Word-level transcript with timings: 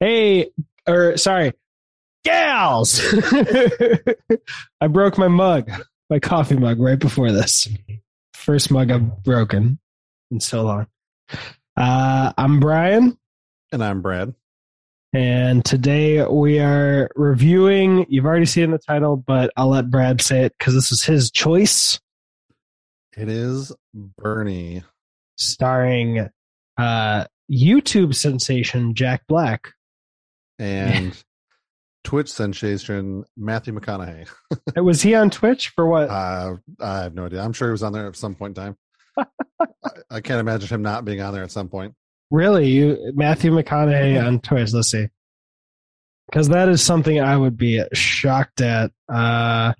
Hey, 0.00 0.50
or 0.86 1.16
sorry, 1.16 1.52
gals. 2.24 3.00
I 4.80 4.86
broke 4.88 5.16
my 5.18 5.28
mug, 5.28 5.70
my 6.10 6.18
coffee 6.18 6.56
mug, 6.56 6.80
right 6.80 6.98
before 6.98 7.32
this. 7.32 7.68
First 8.34 8.70
mug 8.70 8.90
I've 8.90 9.22
broken 9.22 9.78
in 10.30 10.40
so 10.40 10.62
long. 10.62 10.86
Uh, 11.76 12.32
I'm 12.36 12.60
Brian, 12.60 13.18
And 13.72 13.82
I'm 13.82 14.02
Brad. 14.02 14.34
and 15.12 15.64
today 15.64 16.24
we 16.26 16.58
are 16.58 17.10
reviewing. 17.16 18.06
You've 18.08 18.26
already 18.26 18.46
seen 18.46 18.70
the 18.70 18.78
title, 18.78 19.16
but 19.16 19.50
I'll 19.56 19.68
let 19.68 19.90
Brad 19.90 20.20
say 20.20 20.44
it 20.44 20.54
because 20.58 20.74
this 20.74 20.92
is 20.92 21.02
his 21.04 21.30
choice, 21.30 22.00
It 23.16 23.28
is 23.28 23.72
Bernie. 23.94 24.84
starring 25.36 26.28
uh, 26.76 27.24
YouTube 27.50 28.14
sensation 28.14 28.94
Jack 28.94 29.22
Black. 29.26 29.72
And 30.58 31.22
Twitch 32.04 32.30
sensation 32.32 33.24
Matthew 33.36 33.74
McConaughey. 33.74 34.28
Was 34.76 35.02
he 35.02 35.14
on 35.14 35.30
Twitch 35.30 35.70
for 35.70 35.86
what? 35.86 36.08
Uh, 36.08 36.56
I 36.80 37.02
have 37.02 37.14
no 37.14 37.26
idea. 37.26 37.42
I'm 37.42 37.52
sure 37.52 37.68
he 37.68 37.72
was 37.72 37.82
on 37.82 37.92
there 37.92 38.06
at 38.06 38.16
some 38.16 38.34
point 38.34 38.56
in 38.56 38.64
time. 38.64 38.76
I, 39.18 39.90
I 40.10 40.20
can't 40.20 40.40
imagine 40.40 40.68
him 40.68 40.82
not 40.82 41.04
being 41.04 41.20
on 41.20 41.34
there 41.34 41.42
at 41.42 41.50
some 41.50 41.68
point. 41.68 41.94
Really, 42.30 42.68
you 42.68 43.12
Matthew 43.14 43.50
McConaughey 43.52 44.24
on 44.24 44.40
Twitch? 44.40 44.72
Let's 44.72 44.90
see, 44.90 45.08
because 46.28 46.48
that 46.48 46.68
is 46.68 46.82
something 46.82 47.20
I 47.20 47.36
would 47.36 47.56
be 47.56 47.82
shocked 47.92 48.60
at. 48.60 48.90
Uh, 49.08 49.72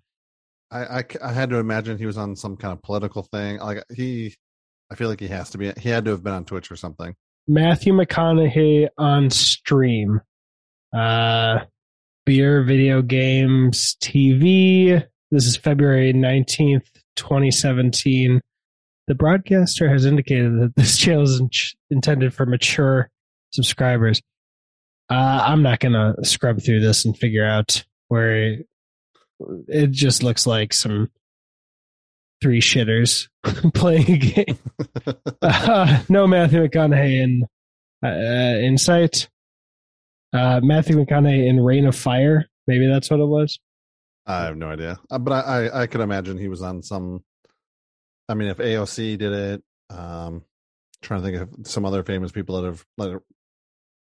I, 0.71 0.99
I, 0.99 1.05
I 1.23 1.33
had 1.33 1.51
to 1.51 1.57
imagine 1.57 1.99
he 1.99 2.07
was 2.07 2.19
on 2.19 2.37
some 2.37 2.57
kind 2.57 2.73
of 2.73 2.83
political 2.83 3.23
thing. 3.23 3.59
Like 3.59 3.85
he, 3.95 4.35
I 4.91 4.95
feel 4.95 5.09
like 5.09 5.21
he 5.21 5.29
has 5.29 5.51
to 5.51 5.59
be. 5.59 5.73
He 5.79 5.89
had 5.89 6.05
to 6.07 6.13
have 6.13 6.23
been 6.23 6.35
on 6.35 6.45
Twitch 6.45 6.71
or 6.71 6.77
something. 6.77 7.15
Matthew 7.49 7.93
McConaughey 7.93 8.89
on 8.99 9.31
stream, 9.31 10.21
uh, 10.93 11.61
beer, 12.25 12.63
video 12.63 13.03
games, 13.03 13.97
TV. 14.03 15.05
This 15.31 15.47
is 15.47 15.57
February 15.57 16.13
nineteenth, 16.13 16.89
twenty 17.17 17.51
seventeen. 17.51 18.41
The 19.09 19.15
broadcaster 19.15 19.89
has 19.89 20.05
indicated 20.05 20.61
that 20.61 20.75
this 20.77 20.97
channel 20.99 21.23
is 21.23 21.41
in- 21.41 21.51
intended 21.91 22.35
for 22.35 22.47
mature 22.47 23.09
subscribers. 23.51 24.21
Uh, 25.11 25.43
I'm 25.47 25.63
not 25.63 25.79
gonna 25.81 26.15
scrub 26.23 26.61
through 26.63 26.81
this 26.81 27.05
and 27.05 27.17
figure 27.17 27.47
out 27.47 27.85
where 28.09 28.59
it 29.69 29.91
just 29.91 30.23
looks 30.23 30.47
like 30.47 30.73
some 30.73 31.11
three 32.43 32.61
shitters 32.61 33.29
playing 33.75 34.11
a 34.11 34.19
game. 34.19 34.59
Uh, 35.43 36.03
no 36.09 36.27
Matthew 36.27 36.67
McConaughey 36.67 37.23
in 37.23 37.43
uh, 38.05 38.59
Insight. 38.59 39.29
Uh, 40.33 40.61
Matthew 40.63 40.97
McConaughey 40.97 41.49
in 41.49 41.61
Reign 41.61 41.87
of 41.87 41.97
Fire. 41.97 42.47
Maybe 42.67 42.87
that's 42.87 43.11
what 43.11 43.21
it 43.21 43.27
was. 43.27 43.59
I 44.27 44.45
have 44.45 44.57
no 44.57 44.69
idea, 44.71 44.99
uh, 45.09 45.19
but 45.19 45.33
I, 45.33 45.41
I, 45.41 45.83
I 45.83 45.87
could 45.87 46.01
imagine 46.01 46.37
he 46.37 46.49
was 46.49 46.63
on 46.63 46.83
some. 46.83 47.23
I 48.29 48.35
mean, 48.35 48.49
if 48.49 48.59
AOC 48.59 49.19
did 49.19 49.33
it, 49.33 49.63
um, 49.89 50.43
trying 51.01 51.23
to 51.23 51.27
think 51.27 51.43
of 51.43 51.67
some 51.67 51.85
other 51.85 52.03
famous 52.03 52.33
people 52.33 52.61
that 52.61 52.67
have 52.67 52.85
like, 52.99 53.19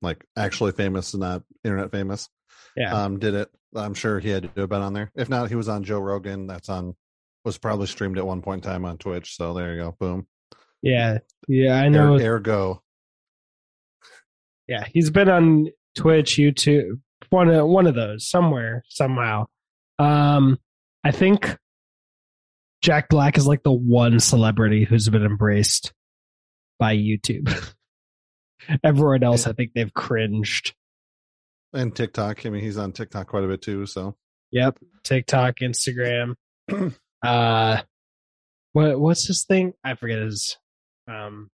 like 0.01 0.25
actually 0.35 0.73
famous, 0.73 1.13
and 1.13 1.21
not 1.21 1.43
internet 1.63 1.91
famous. 1.91 2.31
Yeah. 2.75 3.05
um, 3.05 3.19
did 3.19 3.35
it. 3.35 3.51
I'm 3.77 3.95
sure 3.95 4.19
he 4.19 4.31
had 4.31 4.55
to 4.55 4.61
have 4.63 4.71
been 4.71 4.81
on 4.81 4.95
there. 4.95 5.11
If 5.15 5.29
not, 5.29 5.49
he 5.49 5.57
was 5.57 5.69
on 5.69 5.85
Joe 5.85 5.99
Rogan. 5.99 6.47
That's 6.47 6.69
on 6.69 6.95
was 7.45 7.59
probably 7.59 7.87
streamed 7.87 8.19
at 8.19 8.27
one 8.27 8.43
point 8.43 8.65
in 8.65 8.71
time 8.71 8.85
on 8.85 8.99
Twitch. 8.99 9.37
So 9.37 9.55
there 9.55 9.75
you 9.75 9.83
go. 9.83 9.97
Boom. 9.99 10.27
yeah. 10.83 11.19
Yeah. 11.47 11.75
I 11.75 11.89
know. 11.89 12.17
Er, 12.17 12.37
ergo. 12.37 12.83
Yeah. 14.67 14.85
He's 14.93 15.11
been 15.11 15.29
on 15.29 15.69
Twitch, 15.95 16.37
YouTube, 16.37 17.01
one 17.31 17.49
of, 17.49 17.67
one 17.67 17.87
of 17.87 17.95
those 17.95 18.29
somewhere, 18.29 18.85
somehow. 18.89 19.47
Um, 19.99 20.59
I 21.05 21.11
think 21.11 21.57
Jack 22.83 23.09
Black 23.09 23.39
is 23.39 23.47
like 23.47 23.63
the 23.63 23.73
one 23.73 24.19
celebrity 24.21 24.85
who's 24.85 25.09
been 25.09 25.25
embraced 25.25 25.93
by 26.79 26.97
YouTube. 26.97 27.53
Everyone 28.85 29.23
else, 29.23 29.47
I 29.47 29.53
think 29.53 29.73
they've 29.75 29.93
cringed. 29.93 30.75
And 31.73 31.95
TikTok. 31.95 32.47
I 32.47 32.51
mean, 32.51 32.63
he's 32.63 32.79
on 32.79 32.93
TikTok 32.93 33.27
quite 33.27 33.45
a 33.45 33.49
bit 33.49 33.63
too. 33.63 33.87
So 33.87 34.17
Yep. 34.53 34.79
TikTok, 35.03 35.57
Instagram. 35.57 36.35
uh 37.27 37.81
what 38.73 39.01
what's 39.01 39.27
this 39.29 39.45
thing? 39.45 39.73
I 39.83 39.95
forget 39.95 40.19
his 40.21 40.57
um 41.09 41.49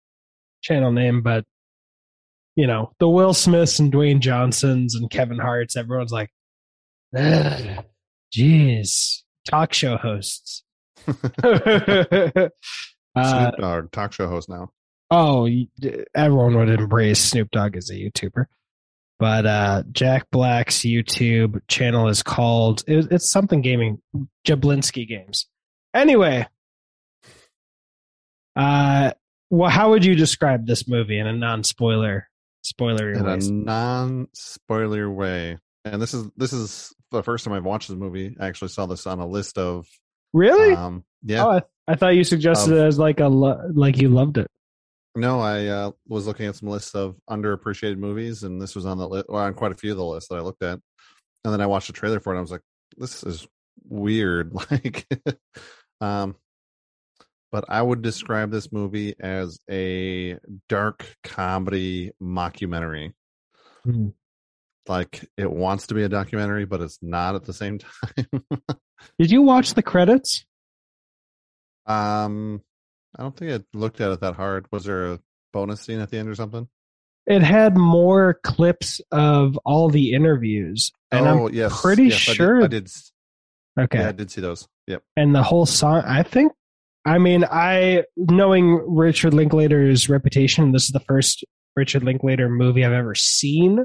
channel 0.62 0.92
name, 0.92 1.22
but 1.22 1.44
you 2.56 2.66
know, 2.66 2.92
the 2.98 3.08
Will 3.08 3.34
Smiths 3.34 3.78
and 3.78 3.92
Dwayne 3.92 4.20
Johnsons 4.20 4.94
and 4.94 5.10
Kevin 5.10 5.38
Hart's, 5.38 5.76
everyone's 5.76 6.12
like, 6.12 6.30
"Ugh, 7.16 7.84
jeez, 8.34 9.22
talk 9.44 9.72
show 9.72 9.96
hosts. 9.96 10.62
uh, 11.08 12.48
Snoop 13.16 13.56
Dogg, 13.58 13.90
talk 13.92 14.12
show 14.12 14.28
host 14.28 14.48
now. 14.48 14.70
oh, 15.10 15.48
everyone 16.14 16.56
would 16.56 16.68
embrace 16.68 17.20
Snoop 17.20 17.50
Dogg 17.50 17.76
as 17.76 17.90
a 17.90 17.94
YouTuber. 17.94 18.46
But 19.18 19.44
uh, 19.44 19.82
Jack 19.92 20.30
Black's 20.30 20.78
YouTube 20.78 21.60
channel 21.68 22.08
is 22.08 22.22
called 22.22 22.82
it, 22.86 23.08
it's 23.10 23.30
something 23.30 23.60
gaming 23.60 24.00
Jablinski 24.46 25.06
Games. 25.06 25.46
Anyway, 25.92 26.46
uh, 28.56 29.12
well, 29.50 29.68
how 29.68 29.90
would 29.90 30.06
you 30.06 30.14
describe 30.14 30.66
this 30.66 30.88
movie 30.88 31.18
in 31.18 31.26
a 31.26 31.34
non-spoiler 31.34 32.29
spoilery 32.72 33.16
in 33.16 33.24
way? 33.24 33.34
a 33.34 33.36
non-spoiler 33.50 35.10
way. 35.10 35.58
And 35.84 36.00
this 36.00 36.14
is 36.14 36.28
this 36.36 36.52
is 36.52 36.92
the 37.10 37.22
first 37.22 37.44
time 37.44 37.54
I've 37.54 37.64
watched 37.64 37.88
the 37.88 37.96
movie. 37.96 38.36
I 38.38 38.46
actually 38.46 38.68
saw 38.68 38.86
this 38.86 39.06
on 39.06 39.18
a 39.18 39.26
list 39.26 39.58
of 39.58 39.86
Really? 40.32 40.74
um 40.74 41.04
yeah. 41.22 41.44
Oh, 41.44 41.50
I, 41.50 41.62
I 41.88 41.94
thought 41.96 42.14
you 42.14 42.24
suggested 42.24 42.72
Of- 42.72 42.78
it 42.78 42.86
as 42.86 42.98
like 42.98 43.20
a 43.20 43.28
lo- 43.28 43.70
like 43.74 43.98
you 43.98 44.08
loved 44.08 44.38
it. 44.38 44.46
No, 45.16 45.40
I 45.40 45.66
uh, 45.66 45.90
was 46.06 46.28
looking 46.28 46.46
at 46.46 46.54
some 46.54 46.68
lists 46.68 46.94
of 46.94 47.16
underappreciated 47.28 47.98
movies, 47.98 48.44
and 48.44 48.62
this 48.62 48.76
was 48.76 48.86
on 48.86 48.96
the 48.96 49.08
list, 49.08 49.26
well, 49.28 49.42
on 49.42 49.54
quite 49.54 49.72
a 49.72 49.74
few 49.76 49.90
of 49.90 49.96
the 49.96 50.04
lists 50.04 50.28
that 50.28 50.36
I 50.36 50.40
looked 50.40 50.62
at. 50.62 50.78
And 51.44 51.52
then 51.52 51.60
I 51.60 51.66
watched 51.66 51.88
the 51.88 51.92
trailer 51.92 52.20
for 52.20 52.32
it, 52.32 52.36
and 52.36 52.38
I 52.38 52.42
was 52.42 52.52
like, 52.52 52.60
"This 52.96 53.24
is 53.24 53.46
weird." 53.88 54.52
Like, 54.70 55.06
um, 56.00 56.36
but 57.52 57.64
I 57.68 57.82
would 57.82 58.02
describe 58.02 58.50
this 58.50 58.70
movie 58.72 59.14
as 59.20 59.58
a 59.70 60.38
dark 60.68 61.16
comedy 61.24 62.12
mockumentary. 62.22 63.12
Hmm. 63.84 64.08
Like, 64.86 65.24
it 65.36 65.50
wants 65.50 65.88
to 65.88 65.94
be 65.94 66.02
a 66.02 66.08
documentary, 66.08 66.64
but 66.64 66.80
it's 66.80 66.98
not 67.02 67.34
at 67.34 67.44
the 67.44 67.52
same 67.52 67.78
time. 68.16 68.26
Did 69.18 69.30
you 69.30 69.42
watch 69.42 69.74
the 69.74 69.82
credits? 69.82 70.44
um, 71.86 72.62
I 73.18 73.22
don't 73.22 73.36
think 73.36 73.52
I 73.52 73.76
looked 73.76 74.00
at 74.00 74.10
it 74.12 74.20
that 74.20 74.34
hard. 74.36 74.66
Was 74.70 74.84
there 74.84 75.12
a 75.12 75.20
bonus 75.52 75.80
scene 75.80 76.00
at 76.00 76.10
the 76.10 76.18
end 76.18 76.28
or 76.28 76.34
something? 76.34 76.68
It 77.26 77.42
had 77.42 77.76
more 77.76 78.38
clips 78.42 79.00
of 79.12 79.58
all 79.64 79.88
the 79.88 80.12
interviews, 80.14 80.90
and 81.12 81.26
oh, 81.26 81.48
I'm 81.48 81.54
yes, 81.54 81.80
pretty 81.80 82.04
yes, 82.04 82.28
I 82.28 82.32
did- 82.32 82.36
sure. 82.36 82.62
I 82.64 82.66
did. 82.66 82.90
okay, 83.78 83.98
Yeah, 84.00 84.08
I 84.08 84.12
did 84.12 84.30
see 84.30 84.40
those. 84.40 84.66
Yep. 84.86 85.02
and 85.16 85.32
the 85.32 85.42
whole 85.44 85.66
song 85.66 86.02
i 86.04 86.24
think 86.24 86.52
i 87.04 87.18
mean 87.18 87.44
i 87.44 88.04
knowing 88.16 88.82
richard 88.86 89.34
linklater's 89.34 90.08
reputation 90.08 90.72
this 90.72 90.84
is 90.84 90.90
the 90.90 91.00
first 91.00 91.44
richard 91.76 92.02
linklater 92.02 92.48
movie 92.48 92.84
i've 92.84 92.92
ever 92.92 93.14
seen 93.14 93.80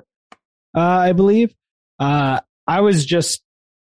uh, 0.76 0.80
i 0.80 1.14
believe. 1.14 1.54
Uh, 2.00 2.40
i 2.68 2.82
was 2.82 3.06
just 3.06 3.42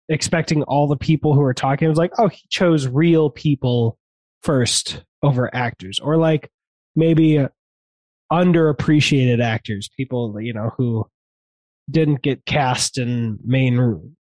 expecting 0.10 0.64
all 0.64 0.88
the 0.88 0.98
people 0.98 1.34
who 1.34 1.42
were 1.42 1.54
talking. 1.54 1.86
It 1.86 1.90
was 1.90 1.98
like 1.98 2.14
oh 2.18 2.28
he 2.28 2.42
chose 2.50 2.88
real 2.88 3.30
people 3.30 3.98
first 4.42 5.04
over 5.22 5.54
actors 5.56 6.00
or 6.00 6.18
like 6.18 6.50
maybe 6.96 7.46
underappreciated 8.32 9.42
actors 9.42 9.90
people 9.96 10.40
you 10.42 10.54
know 10.54 10.72
who 10.78 11.06
didn't 11.90 12.22
get 12.22 12.46
cast 12.46 12.98
in 12.98 13.40
main 13.44 14.16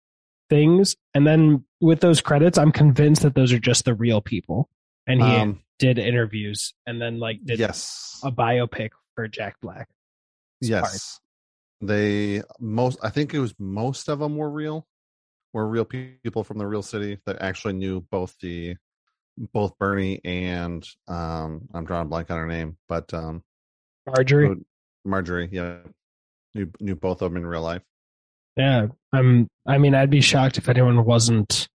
things. 0.50 0.96
And 1.14 1.28
then 1.28 1.64
with 1.82 2.02
those 2.02 2.22
credits 2.22 2.58
i'm 2.58 2.72
convinced 2.72 3.22
that 3.22 3.36
those 3.36 3.54
are 3.54 3.60
just 3.60 3.86
the 3.86 3.94
real 3.94 4.22
people 4.22 4.70
and 5.10 5.22
he 5.22 5.36
Um, 5.36 5.62
did 5.80 5.98
interviews 6.00 6.74
and 6.86 7.02
then 7.02 7.20
like 7.20 7.40
did 7.44 7.60
yes. 7.60 8.20
a 8.24 8.32
biopic 8.32 8.92
for 9.16 9.28
jack 9.28 9.56
black 9.62 9.88
It's 10.62 10.70
hard. 10.70 10.84
yes. 10.84 11.20
They 11.82 12.42
most. 12.60 13.00
I 13.02 13.10
think 13.10 13.34
it 13.34 13.40
was 13.40 13.54
most 13.58 14.10
of 14.10 14.20
them 14.20 14.36
were 14.36 14.50
real. 14.50 14.86
Were 15.54 15.66
real 15.68 15.86
people 15.86 16.44
from 16.44 16.58
the 16.58 16.68
real 16.68 16.84
city 16.84 17.20
that 17.26 17.42
actually 17.42 17.74
knew 17.74 18.02
both 18.12 18.36
the 18.42 18.76
both 19.54 19.78
Bernie 19.80 20.20
and 20.26 20.86
um 21.08 21.62
I'm 21.74 21.86
drawing 21.86 22.08
a 22.08 22.10
blank 22.10 22.30
on 22.32 22.38
her 22.38 22.48
name, 22.48 22.78
but 22.90 23.14
um 23.14 23.44
marjorie 24.06 24.58
Marjorie. 25.06 25.48
Yeah, 25.52 25.78
knew 26.54 26.70
knew 26.82 26.96
both 26.96 27.22
of 27.22 27.32
them 27.32 27.38
in 27.42 27.48
real 27.48 27.62
life. 27.62 27.84
yeah 28.58 28.88
i'm 29.14 29.48
i 29.66 29.78
mean 29.78 29.96
i'd 29.96 30.10
be 30.10 30.20
shocked 30.20 30.58
if 30.58 30.68
anyone 30.68 31.06
wasn't 31.06 31.69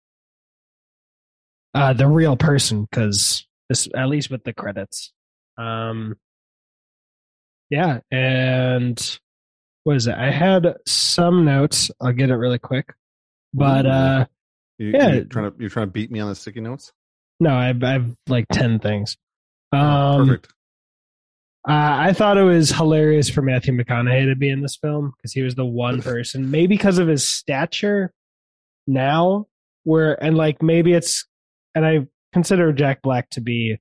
uh 1.73 1.93
the 1.93 2.07
real 2.07 2.35
person 2.35 2.87
because 2.89 3.47
this 3.69 3.87
at 3.95 4.07
least 4.09 4.29
with 4.29 4.43
the 4.43 4.53
credits 4.53 5.13
um 5.57 6.15
yeah 7.69 7.99
and 8.11 9.19
what 9.83 9.95
is 9.95 10.05
it? 10.05 10.13
I 10.15 10.29
had 10.29 10.75
some 10.85 11.43
notes. 11.43 11.89
I'll 11.99 12.11
get 12.13 12.29
it 12.29 12.35
really 12.35 12.59
quick. 12.59 12.93
But 13.53 13.85
uh 13.87 14.25
You, 14.77 14.91
Yeah. 14.91 15.13
you 15.15 15.23
trying 15.25 15.51
to 15.51 15.57
you're 15.59 15.69
trying 15.71 15.87
to 15.87 15.91
beat 15.91 16.11
me 16.11 16.19
on 16.19 16.29
the 16.29 16.35
sticky 16.35 16.61
notes? 16.61 16.91
no, 17.39 17.55
I've 17.55 17.83
I've 17.83 18.15
like 18.27 18.45
ten 18.51 18.79
things. 18.79 19.17
Oh, 19.73 19.79
Um 19.79 20.27
Perfect. 20.27 20.53
Uh, 21.67 21.71
I 22.09 22.13
thought 22.13 22.37
it 22.37 22.43
was 22.43 22.71
hilarious 22.71 23.29
for 23.29 23.41
Matthew 23.43 23.73
McConaughey 23.75 24.25
to 24.29 24.35
be 24.35 24.49
in 24.49 24.61
this 24.61 24.75
film 24.75 25.13
because 25.15 25.31
he 25.31 25.41
was 25.43 25.53
the 25.55 25.65
one 25.65 26.01
person, 26.03 26.49
maybe 26.51 26.67
because 26.75 26.97
of 26.97 27.07
his 27.07 27.27
stature 27.27 28.11
now, 28.87 29.45
where, 29.83 30.21
and 30.23 30.35
like 30.35 30.63
maybe 30.63 30.93
it's, 30.93 31.27
and 31.75 31.85
I 31.85 32.07
consider 32.33 32.71
Jack 32.73 33.01
Black 33.01 33.29
to 33.31 33.41
be, 33.41 33.77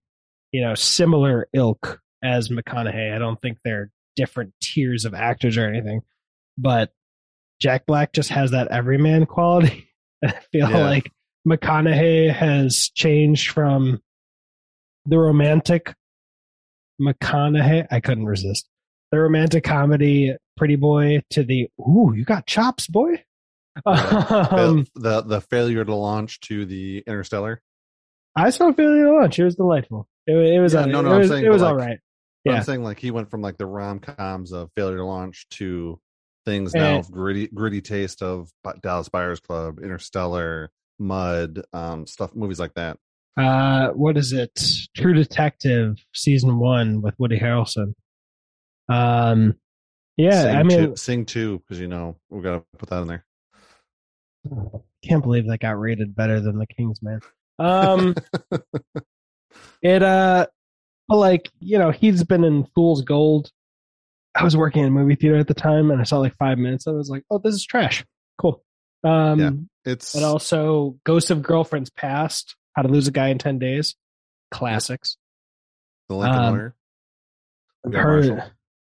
you 0.53 0.61
know, 0.61 0.75
similar 0.75 1.49
ilk 1.53 2.01
as 2.23 2.49
McConaughey. 2.49 3.15
I 3.15 3.19
don't 3.19 3.41
think 3.41 3.59
they're 3.65 3.91
different 4.17 4.53
tiers 4.63 5.05
of 5.05 5.15
actors 5.15 5.57
or 5.57 5.67
anything, 5.67 6.03
but 6.59 6.93
Jack 7.61 7.87
Black 7.87 8.13
just 8.13 8.31
has 8.31 8.51
that 8.53 8.69
everyman 8.69 9.27
quality. 9.27 9.89
I 10.25 10.33
feel 10.53 10.71
Yeah. 10.71 10.79
like 10.79 11.11
McConaughey 11.49 12.33
has 12.33 12.91
changed 12.95 13.51
from 13.51 14.01
the 15.07 15.19
romantic 15.19 15.95
McConaughey. 17.01 17.87
I 17.91 18.01
couldn't 18.01 18.27
resist 18.27 18.69
the 19.13 19.19
romantic 19.19 19.65
comedy 19.65 20.37
Pretty 20.57 20.77
Boy 20.77 21.23
to 21.31 21.43
the 21.43 21.69
ooh, 21.81 22.13
you 22.15 22.25
got 22.25 22.47
chops, 22.47 22.87
boy. 22.87 23.23
Um, 23.87 24.85
the, 24.95 25.23
the 25.23 25.23
the 25.23 25.41
failure 25.41 25.85
to 25.85 25.95
launch 25.95 26.41
to 26.41 26.67
the 26.67 27.03
Interstellar. 27.07 27.63
I 28.37 28.50
saw 28.50 28.73
Failure 28.73 29.05
to 29.06 29.12
Launch. 29.12 29.38
It 29.38 29.44
was 29.44 29.56
delightful. 29.56 30.09
It, 30.27 30.35
it 30.37 30.61
was. 30.61 30.75
Yeah, 30.75 30.85
no, 30.85 31.00
no, 31.00 31.11
it 31.11 31.15
I'm 31.15 31.19
was, 31.21 31.29
saying, 31.29 31.44
it 31.44 31.49
was 31.50 31.62
but, 31.62 31.69
all 31.69 31.77
like, 31.77 31.87
right. 31.88 31.99
Yeah. 32.44 32.53
I'm 32.55 32.62
saying 32.62 32.82
like 32.82 32.99
he 32.99 33.11
went 33.11 33.31
from 33.31 33.43
like 33.43 33.59
the 33.59 33.67
rom 33.67 33.99
coms 33.99 34.53
of 34.53 34.71
failure 34.75 34.97
to 34.97 35.05
launch 35.05 35.47
to 35.50 36.00
things 36.47 36.75
Eh. 36.75 36.79
now 36.79 36.99
of 37.00 37.11
gritty 37.11 37.49
gritty 37.49 37.82
taste 37.82 38.23
of 38.23 38.50
Dallas 38.82 39.09
Buyers 39.11 39.41
Club, 39.41 39.79
Interstellar, 39.82 40.71
Mud, 40.99 41.62
um, 41.73 42.06
stuff, 42.06 42.35
movies 42.35 42.59
like 42.61 42.75
that. 42.75 42.97
Uh, 43.37 43.88
what 43.91 44.17
is 44.17 44.33
it? 44.33 44.59
True 44.97 45.15
Detective 45.15 45.97
season 46.15 46.59
one 46.59 47.03
with 47.03 47.15
Woody 47.19 47.38
Harrelson. 47.38 47.94
Um, 48.88 49.56
yeah, 50.17 50.43
Sing 50.43 50.56
I 50.56 50.62
mean, 50.62 50.79
two, 50.79 50.97
Sing 50.97 51.26
two 51.26 51.59
because 51.59 51.79
you 51.81 51.88
know 51.88 52.17
we 52.31 52.43
got 52.43 52.55
to 52.56 52.65
put 52.79 52.88
that 52.91 53.03
in 53.03 53.09
there. 53.09 53.25
can't 55.05 55.23
believe 55.23 55.47
that 55.47 55.61
got 55.61 55.79
rated 55.79 56.15
better 56.15 56.41
than 56.41 56.59
The 56.59 56.67
King's 56.67 57.03
Man. 57.03 57.21
Um, 57.61 58.15
it 59.83 60.03
uh, 60.03 60.47
but 61.09 61.17
like 61.17 61.51
you 61.61 61.79
know, 61.79 61.91
he's 61.91 62.25
been 62.25 62.45
in 62.45 62.67
Fool's 62.75 63.03
Gold. 63.03 63.51
I 64.35 64.45
was 64.45 64.57
working 64.57 64.83
in 64.83 64.89
a 64.89 64.93
movie 64.93 65.17
theater 65.17 65.37
at 65.37 65.49
the 65.49 65.55
time, 65.55 65.91
and 65.91 66.01
I 66.01 66.05
saw 66.05 66.19
like 66.19 66.37
five 66.37 66.57
minutes. 66.59 66.87
And 66.87 66.95
I 66.95 66.99
was 66.99 67.11
like, 67.11 67.25
"Oh, 67.31 67.39
this 67.39 67.55
is 67.55 67.65
trash." 67.65 68.05
Cool. 68.39 68.62
Um, 69.05 69.39
Yeah. 69.39 69.51
It's 69.93 70.12
but 70.12 70.23
also 70.23 70.99
Ghost 71.05 71.31
of 71.31 71.43
Girlfriend's 71.43 71.91
Past, 71.91 72.57
How 72.75 72.83
to 72.83 72.89
Lose 72.89 73.09
a 73.09 73.11
Guy 73.11 73.29
in 73.29 73.39
Ten 73.39 73.59
Days, 73.59 73.97
classics. 74.51 75.17
the 76.09 76.17
Lincoln 76.17 76.39
um, 76.39 76.53
Lawyer. 76.55 76.75
Heard. 77.93 78.45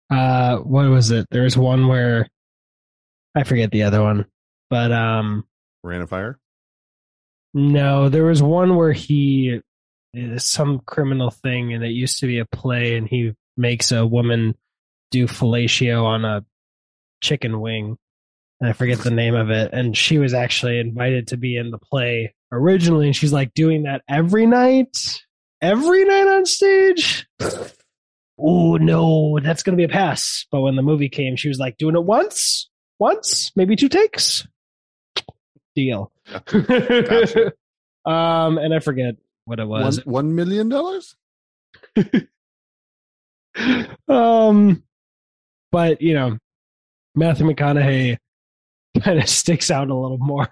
Uh, 0.10 0.57
what 0.57 0.89
was 0.89 1.12
it? 1.12 1.27
There 1.31 1.44
was 1.44 1.57
one 1.57 1.88
where 1.88 2.27
I 3.36 3.44
forget 3.44 3.71
the 3.71 3.83
other 3.83 4.01
one, 4.01 4.25
but 4.69 4.92
um, 4.92 5.45
Reign 5.83 6.01
of 6.01 6.10
Fire. 6.10 6.38
No, 7.53 8.09
there 8.09 8.25
was 8.25 8.41
one 8.41 8.75
where 8.75 8.94
he 8.94 9.61
is 10.13 10.45
some 10.45 10.79
criminal 10.79 11.31
thing, 11.31 11.73
and 11.73 11.83
it 11.83 11.91
used 11.91 12.19
to 12.19 12.27
be 12.27 12.39
a 12.39 12.45
play, 12.45 12.95
and 12.95 13.07
he 13.07 13.33
makes 13.57 13.91
a 13.91 14.05
woman 14.05 14.55
do 15.11 15.27
fellatio 15.27 16.03
on 16.03 16.25
a 16.25 16.44
chicken 17.21 17.61
wing. 17.61 17.97
And 18.59 18.69
I 18.69 18.73
forget 18.73 19.00
the 19.00 19.11
name 19.11 19.35
of 19.35 19.50
it. 19.50 19.71
And 19.73 19.95
she 19.95 20.17
was 20.17 20.33
actually 20.33 20.79
invited 20.79 21.27
to 21.27 21.38
be 21.38 21.57
in 21.57 21.71
the 21.71 21.77
play 21.77 22.33
originally, 22.51 23.07
and 23.07 23.15
she's 23.15 23.33
like 23.33 23.53
doing 23.53 23.83
that 23.83 24.01
every 24.07 24.45
night, 24.45 25.21
every 25.61 26.05
night 26.05 26.27
on 26.27 26.45
stage. 26.45 27.27
oh 28.39 28.77
no, 28.77 29.39
that's 29.41 29.63
gonna 29.63 29.77
be 29.77 29.83
a 29.83 29.89
pass. 29.89 30.45
But 30.51 30.61
when 30.61 30.75
the 30.75 30.81
movie 30.81 31.09
came, 31.09 31.35
she 31.35 31.50
was 31.50 31.59
like 31.59 31.77
doing 31.77 31.95
it 31.95 32.03
once, 32.03 32.69
once, 33.00 33.51
maybe 33.55 33.75
two 33.75 33.89
takes. 33.89 34.47
Deal. 35.75 36.12
Gotcha. 36.46 37.54
um, 38.06 38.58
and 38.58 38.74
I 38.74 38.80
forget 38.80 39.16
what 39.46 39.60
it 39.60 39.68
One 39.68 39.84
was. 39.84 40.06
one 40.06 40.36
million 40.36 40.70
dollars. 40.70 41.16
um, 44.08 44.84
but 45.72 46.02
you 46.02 46.14
know, 46.14 46.38
Matthew 47.16 47.46
McConaughey 47.46 48.18
kind 49.02 49.20
of 49.20 49.30
sticks 49.30 49.72
out 49.72 49.90
a 49.90 49.96
little 49.96 50.18
more. 50.18 50.48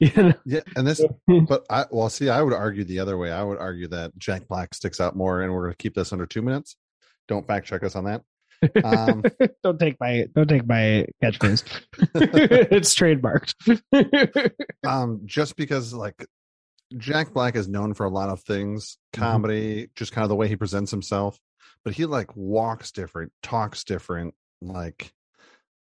you 0.00 0.10
know, 0.16 0.32
Yeah, 0.46 0.60
and 0.76 0.86
this, 0.86 1.04
but 1.46 1.64
I 1.70 1.84
well, 1.90 2.08
see, 2.08 2.30
I 2.30 2.40
would 2.42 2.54
argue 2.54 2.84
the 2.84 3.00
other 3.00 3.18
way. 3.18 3.32
I 3.32 3.42
would 3.42 3.58
argue 3.58 3.88
that 3.88 4.16
Jack 4.18 4.48
Black 4.48 4.74
sticks 4.74 5.00
out 5.00 5.16
more, 5.16 5.42
and 5.42 5.52
we're 5.52 5.64
going 5.64 5.72
to 5.72 5.76
keep 5.76 5.94
this 5.94 6.12
under 6.12 6.26
two 6.26 6.42
minutes. 6.42 6.76
Don't 7.26 7.46
fact 7.46 7.66
check 7.66 7.82
us 7.82 7.94
on 7.94 8.04
that. 8.04 8.22
Um, 8.84 9.22
don't 9.62 9.78
take 9.78 9.96
my 10.00 10.26
don't 10.34 10.48
take 10.48 10.66
my 10.66 11.06
catchphrase. 11.22 11.62
it's 12.72 12.94
trademarked. 12.94 13.54
um, 14.86 15.20
just 15.24 15.56
because 15.56 15.92
like 15.92 16.26
Jack 16.96 17.32
Black 17.32 17.54
is 17.56 17.68
known 17.68 17.94
for 17.94 18.06
a 18.06 18.10
lot 18.10 18.28
of 18.30 18.40
things, 18.40 18.98
Mm-hmm. 19.14 19.22
comedy, 19.22 19.88
just 19.96 20.12
kind 20.12 20.24
of 20.24 20.28
the 20.28 20.36
way 20.36 20.48
he 20.48 20.56
presents 20.56 20.90
himself, 20.90 21.38
but 21.84 21.94
he 21.94 22.04
like 22.06 22.36
walks 22.36 22.92
different, 22.92 23.32
talks 23.42 23.84
different, 23.84 24.34
like 24.60 25.12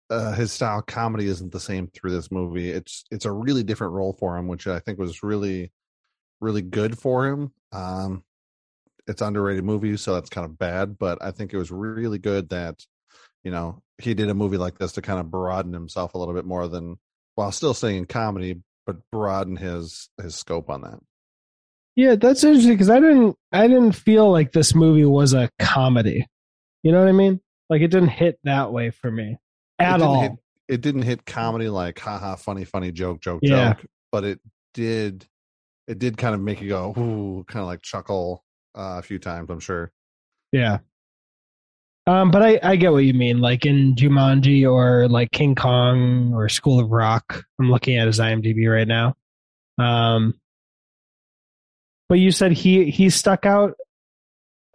uh, 0.08 0.32
his 0.32 0.52
style 0.52 0.82
comedy 0.82 1.26
isn't 1.26 1.52
the 1.52 1.60
same 1.60 1.86
through 1.88 2.10
this 2.10 2.30
movie. 2.32 2.70
It's 2.70 3.04
it's 3.10 3.24
a 3.26 3.32
really 3.32 3.62
different 3.62 3.92
role 3.92 4.12
for 4.12 4.36
him, 4.36 4.48
which 4.48 4.66
I 4.66 4.80
think 4.80 4.98
was 4.98 5.22
really 5.22 5.70
really 6.40 6.62
good 6.62 6.98
for 6.98 7.26
him. 7.26 7.52
Um, 7.72 8.24
it's 9.10 9.22
underrated 9.22 9.64
movie, 9.64 9.96
so 9.96 10.14
that's 10.14 10.30
kind 10.30 10.44
of 10.44 10.58
bad, 10.58 10.96
but 10.98 11.18
I 11.22 11.30
think 11.32 11.52
it 11.52 11.58
was 11.58 11.70
really 11.70 12.18
good 12.18 12.48
that 12.50 12.84
you 13.44 13.50
know 13.50 13.82
he 13.98 14.14
did 14.14 14.28
a 14.30 14.34
movie 14.34 14.56
like 14.56 14.78
this 14.78 14.92
to 14.92 15.02
kind 15.02 15.20
of 15.20 15.30
broaden 15.30 15.72
himself 15.72 16.14
a 16.14 16.18
little 16.18 16.34
bit 16.34 16.44
more 16.46 16.68
than 16.68 16.98
while 17.34 17.52
still 17.52 17.74
staying 17.74 17.96
in 17.98 18.04
comedy, 18.06 18.60
but 18.86 18.96
broaden 19.12 19.56
his 19.56 20.08
his 20.22 20.34
scope 20.34 20.70
on 20.70 20.82
that. 20.82 21.00
yeah, 21.96 22.14
that's 22.14 22.44
interesting 22.44 22.72
because 22.72 22.90
I 22.90 23.00
didn't 23.00 23.36
I 23.52 23.66
didn't 23.68 23.92
feel 23.92 24.30
like 24.30 24.52
this 24.52 24.74
movie 24.74 25.04
was 25.04 25.34
a 25.34 25.50
comedy. 25.58 26.26
You 26.82 26.92
know 26.92 27.00
what 27.00 27.08
I 27.08 27.12
mean? 27.12 27.40
Like 27.68 27.82
it 27.82 27.88
didn't 27.88 28.08
hit 28.08 28.38
that 28.44 28.72
way 28.72 28.90
for 28.90 29.10
me 29.10 29.36
It 29.78 29.82
at 29.82 29.92
didn't 29.98 30.06
all. 30.08 30.20
hit- 30.22 30.32
it 30.68 30.80
didn't 30.82 31.02
hit 31.02 31.26
comedy 31.26 31.68
like 31.68 31.98
haha 31.98 32.36
funny 32.36 32.64
funny 32.64 32.92
joke 32.92 33.20
joke 33.20 33.40
Yeah. 33.42 33.74
joke, 33.74 33.86
but 34.12 34.22
it 34.24 34.40
did 34.72 35.26
it 35.88 35.98
did 35.98 36.16
kind 36.16 36.32
of 36.34 36.40
make 36.40 36.60
you 36.60 36.68
go 36.68 36.94
ooh, 36.96 37.44
kind 37.48 37.60
of 37.60 37.66
like 37.66 37.82
chuckle 37.82 38.44
uh, 38.74 38.96
a 38.98 39.02
few 39.02 39.18
times. 39.18 39.50
I'm 39.50 39.60
sure. 39.60 39.92
Yeah. 40.52 40.78
Um, 42.06 42.30
but 42.30 42.42
I, 42.42 42.58
I 42.62 42.76
get 42.76 42.92
what 42.92 43.04
you 43.04 43.14
mean. 43.14 43.40
Like 43.40 43.66
in 43.66 43.94
Jumanji 43.94 44.70
or 44.70 45.08
like 45.08 45.30
King 45.30 45.54
Kong 45.54 46.32
or 46.34 46.48
School 46.48 46.80
of 46.80 46.90
Rock. 46.90 47.44
I'm 47.60 47.70
looking 47.70 47.96
at 47.98 48.06
his 48.06 48.18
IMDb 48.18 48.68
right 48.72 48.88
now. 48.88 49.14
Um, 49.78 50.34
but 52.08 52.18
you 52.18 52.32
said 52.32 52.52
he 52.52 52.90
he 52.90 53.10
stuck 53.10 53.46
out 53.46 53.76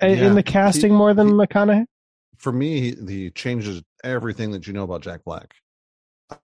Yeah, 0.01 0.07
in 0.09 0.35
the 0.35 0.43
casting 0.43 0.93
more 0.93 1.13
than 1.13 1.27
he- 1.27 1.33
McConaughey. 1.33 1.85
For 2.37 2.51
me, 2.51 2.79
he, 2.81 2.95
he 3.07 3.29
changes 3.31 3.81
everything 4.03 4.51
that 4.51 4.67
you 4.67 4.73
know 4.73 4.83
about 4.83 5.01
Jack 5.01 5.23
Black. 5.25 5.55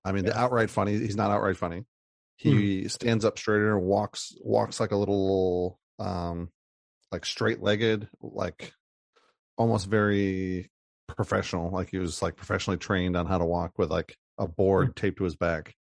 I 0.06 0.12
mean, 0.12 0.26
the 0.26 0.38
outright 0.38 0.70
funny. 0.70 0.98
He's 0.98 1.16
not 1.16 1.32
outright 1.32 1.58
funny. 1.58 1.86
He 2.38 2.88
stands 2.88 3.24
up 3.24 3.38
straighter, 3.38 3.78
walks 3.78 4.34
walks 4.42 4.80
like 4.80 4.92
a 4.92 4.96
little 4.98 5.80
um 6.00 6.50
like 7.12 7.26
straight 7.26 7.62
legged, 7.62 8.08
like 8.22 8.74
almost 9.58 9.88
very 9.88 10.70
professional. 11.08 11.70
Like 11.72 11.90
he 11.90 11.98
was 11.98 12.22
like 12.22 12.36
professionally 12.36 12.78
trained 12.78 13.16
on 13.16 13.26
how 13.26 13.38
to 13.38 13.46
walk 13.46 13.78
with 13.78 13.92
like 13.92 14.18
a 14.38 14.48
board 14.48 14.96
taped 14.96 15.18
to 15.18 15.24
his 15.24 15.36
back. 15.36 15.76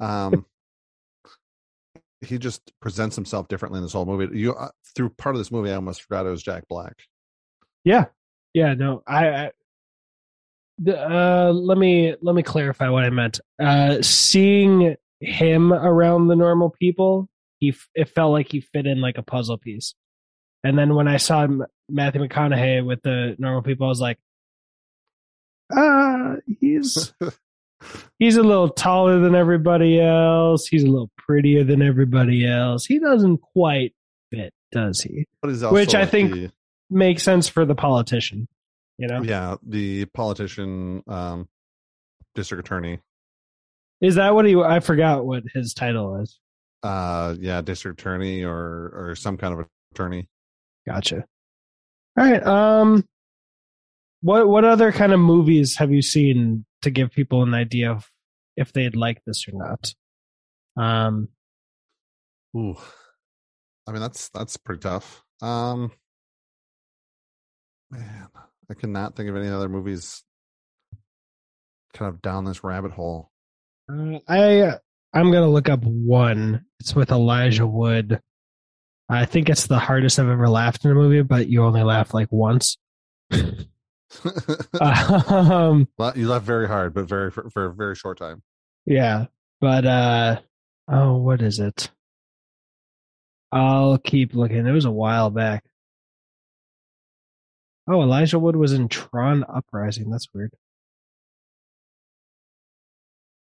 Um 0.00 0.46
he 2.20 2.38
just 2.38 2.72
presents 2.80 3.16
himself 3.16 3.48
differently 3.48 3.78
in 3.78 3.82
this 3.82 3.92
whole 3.92 4.06
movie. 4.06 4.38
You 4.38 4.54
uh, 4.54 4.70
through 4.94 5.10
part 5.10 5.34
of 5.34 5.40
this 5.40 5.50
movie, 5.50 5.70
I 5.70 5.74
almost 5.74 6.02
forgot 6.02 6.26
it 6.26 6.30
was 6.30 6.42
Jack 6.42 6.68
Black. 6.68 6.94
Yeah, 7.84 8.06
yeah. 8.54 8.74
No, 8.74 9.02
I. 9.06 9.28
I 9.28 9.50
the, 10.78 10.98
uh, 10.98 11.52
let 11.52 11.78
me 11.78 12.14
let 12.22 12.34
me 12.34 12.42
clarify 12.42 12.88
what 12.88 13.04
I 13.04 13.10
meant. 13.10 13.40
Uh, 13.62 14.00
seeing 14.02 14.96
him 15.20 15.72
around 15.72 16.28
the 16.28 16.36
normal 16.36 16.70
people, 16.70 17.28
he 17.58 17.70
f- 17.70 17.88
it 17.94 18.08
felt 18.08 18.32
like 18.32 18.50
he 18.50 18.60
fit 18.60 18.86
in 18.86 19.00
like 19.00 19.18
a 19.18 19.22
puzzle 19.22 19.58
piece. 19.58 19.94
And 20.64 20.78
then 20.78 20.94
when 20.94 21.08
I 21.08 21.16
saw 21.16 21.46
Matthew 21.88 22.20
McConaughey 22.22 22.84
with 22.86 23.02
the 23.02 23.34
normal 23.38 23.62
people, 23.62 23.86
I 23.86 23.88
was 23.88 24.00
like, 24.00 24.18
ah, 25.74 26.36
he's 26.60 27.12
he's 28.18 28.36
a 28.36 28.42
little 28.42 28.68
taller 28.68 29.18
than 29.18 29.34
everybody 29.34 30.00
else. 30.00 30.66
He's 30.66 30.84
a 30.84 30.88
little 30.88 31.10
prettier 31.16 31.64
than 31.64 31.82
everybody 31.82 32.46
else. 32.46 32.86
He 32.86 32.98
doesn't 32.98 33.38
quite 33.38 33.94
fit, 34.30 34.52
does 34.70 35.00
he? 35.00 35.26
But 35.40 35.48
he's 35.50 35.62
also 35.62 35.74
Which 35.74 35.94
I 35.94 36.06
think- 36.06 36.32
the- 36.32 36.50
Makes 36.94 37.22
sense 37.22 37.48
for 37.48 37.64
the 37.64 37.74
politician, 37.74 38.46
you 38.98 39.08
know. 39.08 39.22
yeah 39.22 39.54
the 39.66 40.04
politician 40.04 41.02
um 41.06 41.48
district 42.34 42.66
attorney. 42.66 43.00
Is 44.02 44.16
that 44.16 44.34
what 44.34 44.44
he? 44.44 44.54
I 44.56 44.80
forgot 44.80 45.24
what 45.24 45.42
his 45.54 45.72
title 45.72 46.16
is. 46.20 46.38
Uh, 46.82 47.34
yeah, 47.40 47.62
district 47.62 47.98
attorney 47.98 48.44
or 48.44 48.92
or 48.94 49.14
some 49.16 49.38
kind 49.38 49.58
of 49.58 49.66
attorney. 49.94 50.28
Gotcha. 50.86 51.24
All 52.18 52.24
right. 52.30 52.44
Um, 52.44 53.04
what 54.20 54.48
what 54.48 54.64
other 54.64 54.92
kind 54.92 55.12
of 55.12 55.20
movies 55.20 55.76
have 55.76 55.90
you 55.92 56.02
seen 56.02 56.64
to 56.82 56.90
give 56.90 57.10
people 57.10 57.42
an 57.42 57.54
idea 57.54 57.90
of 57.90 58.08
if 58.56 58.72
they'd 58.72 58.96
like 58.96 59.22
this 59.26 59.46
or 59.48 59.52
not? 59.54 59.94
Um, 60.76 61.28
Ooh, 62.56 62.76
I 63.86 63.92
mean 63.92 64.00
that's 64.00 64.28
that's 64.30 64.56
pretty 64.56 64.80
tough. 64.80 65.22
Um, 65.40 65.90
man, 67.90 68.28
I 68.70 68.74
cannot 68.74 69.16
think 69.16 69.28
of 69.28 69.36
any 69.36 69.48
other 69.48 69.68
movies 69.68 70.22
kind 71.94 72.08
of 72.08 72.22
down 72.22 72.44
this 72.44 72.64
rabbit 72.64 72.92
hole. 72.92 73.30
uh, 73.90 74.18
I 74.28 74.74
I'm 75.14 75.30
gonna 75.32 75.50
look 75.50 75.68
up 75.68 75.84
one. 75.84 76.64
It's 76.80 76.94
with 76.94 77.10
Elijah 77.10 77.66
Wood. 77.66 78.20
I 79.08 79.24
think 79.24 79.48
it's 79.48 79.66
the 79.66 79.78
hardest 79.78 80.18
I've 80.18 80.28
ever 80.28 80.48
laughed 80.48 80.84
in 80.84 80.90
a 80.90 80.94
movie, 80.94 81.22
but 81.22 81.48
you 81.48 81.64
only 81.64 81.82
laugh 81.82 82.14
like 82.14 82.28
once. 82.30 82.78
um, 84.80 85.88
you 86.14 86.28
laugh 86.28 86.42
very 86.42 86.68
hard, 86.68 86.94
but 86.94 87.06
very 87.06 87.30
for, 87.30 87.48
for 87.50 87.66
a 87.66 87.74
very 87.74 87.94
short 87.94 88.18
time. 88.18 88.42
Yeah, 88.86 89.26
but 89.60 89.86
uh 89.86 90.40
oh, 90.88 91.16
what 91.16 91.42
is 91.42 91.58
it? 91.58 91.90
I'll 93.50 93.98
keep 93.98 94.34
looking. 94.34 94.66
It 94.66 94.72
was 94.72 94.86
a 94.86 94.90
while 94.90 95.30
back. 95.30 95.64
Oh, 97.88 98.00
Elijah 98.02 98.38
Wood 98.38 98.56
was 98.56 98.72
in 98.72 98.88
Tron 98.88 99.44
Uprising. 99.44 100.10
That's 100.10 100.28
weird. 100.32 100.52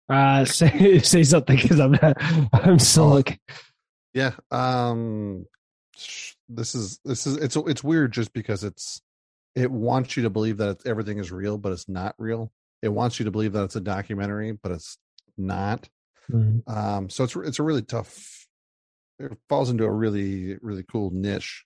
Uh, 0.08 0.44
say 0.46 0.98
say 1.00 1.22
something 1.22 1.56
because 1.56 1.80
I'm 1.80 1.92
not, 1.92 2.16
I'm 2.52 2.78
still 2.78 3.10
Oh. 3.10 3.38
Yeah. 4.18 4.32
Um 4.50 5.46
this 6.48 6.74
is 6.74 6.98
this 7.04 7.24
is 7.24 7.36
it's 7.36 7.54
it's 7.54 7.84
weird 7.84 8.12
just 8.12 8.32
because 8.32 8.64
it's 8.64 9.00
it 9.54 9.70
wants 9.70 10.16
you 10.16 10.24
to 10.24 10.30
believe 10.30 10.56
that 10.56 10.70
it's, 10.70 10.86
everything 10.86 11.18
is 11.18 11.30
real, 11.30 11.56
but 11.56 11.70
it's 11.70 11.88
not 11.88 12.16
real. 12.18 12.50
It 12.82 12.88
wants 12.88 13.20
you 13.20 13.26
to 13.26 13.30
believe 13.30 13.52
that 13.52 13.62
it's 13.62 13.76
a 13.76 13.80
documentary, 13.80 14.50
but 14.52 14.72
it's 14.72 14.98
not. 15.36 15.88
Um 16.66 17.08
so 17.10 17.22
it's 17.22 17.36
it's 17.36 17.60
a 17.60 17.62
really 17.62 17.82
tough 17.82 18.48
it 19.20 19.38
falls 19.48 19.70
into 19.70 19.84
a 19.84 19.92
really 19.92 20.56
really 20.62 20.84
cool 20.90 21.12
niche 21.12 21.64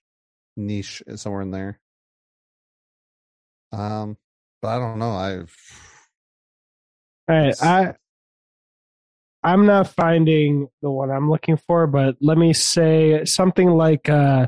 niche 0.55 1.01
somewhere 1.15 1.41
in 1.41 1.49
there. 1.49 1.79
Um 3.71 4.15
but 4.61 4.67
I 4.67 4.79
don't 4.79 4.99
know. 4.99 5.11
I've 5.11 5.55
All 7.27 7.35
right, 7.35 7.63
I 7.63 7.93
I'm 9.43 9.65
not 9.65 9.89
finding 9.89 10.67
the 10.81 10.89
one 10.89 11.11
I'm 11.11 11.29
looking 11.29 11.57
for, 11.57 11.87
but 11.87 12.15
let 12.21 12.37
me 12.37 12.53
say 12.53 13.25
something 13.25 13.69
like 13.69 14.09
uh 14.09 14.47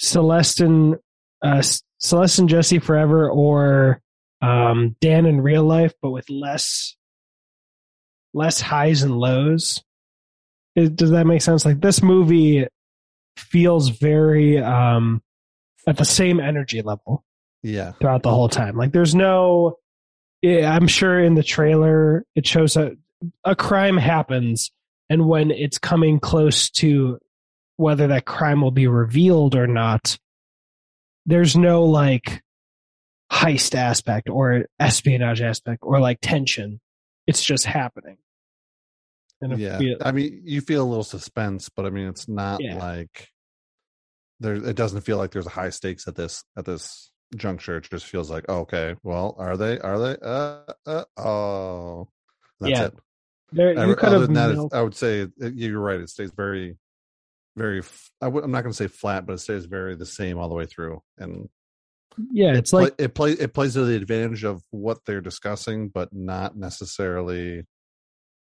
Celestin 0.00 0.98
uh 1.42 1.62
C- 1.62 1.82
Celeste 1.98 2.40
and 2.40 2.48
Jesse 2.48 2.78
Forever 2.78 3.30
or 3.30 4.02
um 4.42 4.96
Dan 5.00 5.26
in 5.26 5.40
real 5.40 5.64
life, 5.64 5.94
but 6.02 6.10
with 6.10 6.28
less 6.28 6.96
less 8.34 8.60
highs 8.60 9.02
and 9.02 9.16
lows. 9.16 9.82
Is- 10.74 10.90
does 10.90 11.10
that 11.10 11.26
make 11.26 11.42
sense? 11.42 11.64
Like 11.64 11.80
this 11.80 12.02
movie 12.02 12.66
feels 13.36 13.88
very 13.88 14.58
um 14.58 15.22
at 15.86 15.96
the 15.96 16.04
same 16.04 16.40
energy 16.40 16.82
level 16.82 17.24
yeah. 17.62 17.92
throughout 17.92 18.22
the 18.22 18.30
whole 18.30 18.48
time. 18.48 18.76
Like 18.76 18.92
there's 18.92 19.14
no, 19.14 19.78
I'm 20.44 20.86
sure 20.86 21.18
in 21.18 21.34
the 21.34 21.42
trailer 21.42 22.24
it 22.34 22.46
shows 22.46 22.74
that 22.74 22.92
a 23.44 23.56
crime 23.56 23.96
happens, 23.96 24.70
and 25.08 25.28
when 25.28 25.50
it's 25.50 25.78
coming 25.78 26.18
close 26.20 26.70
to 26.70 27.18
whether 27.76 28.06
that 28.08 28.24
crime 28.24 28.60
will 28.60 28.70
be 28.70 28.86
revealed 28.86 29.54
or 29.54 29.66
not, 29.66 30.18
there's 31.26 31.56
no 31.56 31.84
like 31.84 32.42
heist 33.32 33.74
aspect 33.74 34.28
or 34.28 34.66
espionage 34.78 35.40
aspect 35.42 35.80
or 35.82 36.00
like 36.00 36.18
tension. 36.22 36.80
It's 37.26 37.44
just 37.44 37.66
happening. 37.66 38.18
And 39.40 39.58
yeah 39.58 39.78
feel- 39.78 39.98
i 40.00 40.12
mean 40.12 40.40
you 40.44 40.62
feel 40.62 40.82
a 40.82 40.88
little 40.88 41.04
suspense 41.04 41.68
but 41.68 41.84
i 41.84 41.90
mean 41.90 42.08
it's 42.08 42.26
not 42.26 42.62
Yeah. 42.62 42.78
like 42.78 43.28
there 44.40 44.54
it 44.54 44.76
doesn't 44.76 45.02
feel 45.02 45.18
like 45.18 45.30
there's 45.30 45.46
a 45.46 45.50
high 45.50 45.68
stakes 45.68 46.08
at 46.08 46.14
this 46.14 46.42
at 46.56 46.64
this 46.64 47.10
juncture 47.36 47.76
it 47.76 47.88
just 47.90 48.06
feels 48.06 48.30
like 48.30 48.48
okay 48.48 48.96
well 49.02 49.34
are 49.38 49.58
they 49.58 49.78
are 49.80 49.98
they 49.98 50.16
uh, 50.22 50.60
uh 50.86 51.04
oh 51.18 52.08
that's 52.60 52.78
Yeah. 52.78 52.86
it 52.86 52.94
there, 53.52 53.72
you 53.72 53.78
Other 53.78 53.94
could 53.94 54.12
have 54.12 54.20
than 54.22 54.34
that 54.34 54.68
i 54.72 54.82
would 54.82 54.94
say 54.94 55.26
you're 55.38 55.80
right 55.80 56.00
it 56.00 56.10
stays 56.10 56.32
very 56.36 56.76
very 57.56 57.82
I 58.20 58.26
w- 58.26 58.44
i'm 58.44 58.50
not 58.50 58.62
going 58.62 58.72
to 58.72 58.76
say 58.76 58.88
flat 58.88 59.26
but 59.26 59.34
it 59.34 59.38
stays 59.38 59.66
very 59.66 59.94
the 59.94 60.06
same 60.06 60.38
all 60.38 60.48
the 60.48 60.54
way 60.54 60.66
through 60.66 61.00
and 61.18 61.48
yeah, 62.30 62.54
it's 62.54 62.70
play- 62.70 62.84
like 62.84 62.94
it 62.98 63.14
plays 63.14 63.38
it 63.38 63.52
plays 63.52 63.74
to 63.74 63.84
the 63.84 63.96
advantage 63.96 64.44
of 64.44 64.62
what 64.70 64.98
they're 65.04 65.20
discussing 65.20 65.88
but 65.88 66.08
not 66.12 66.56
necessarily 66.56 67.64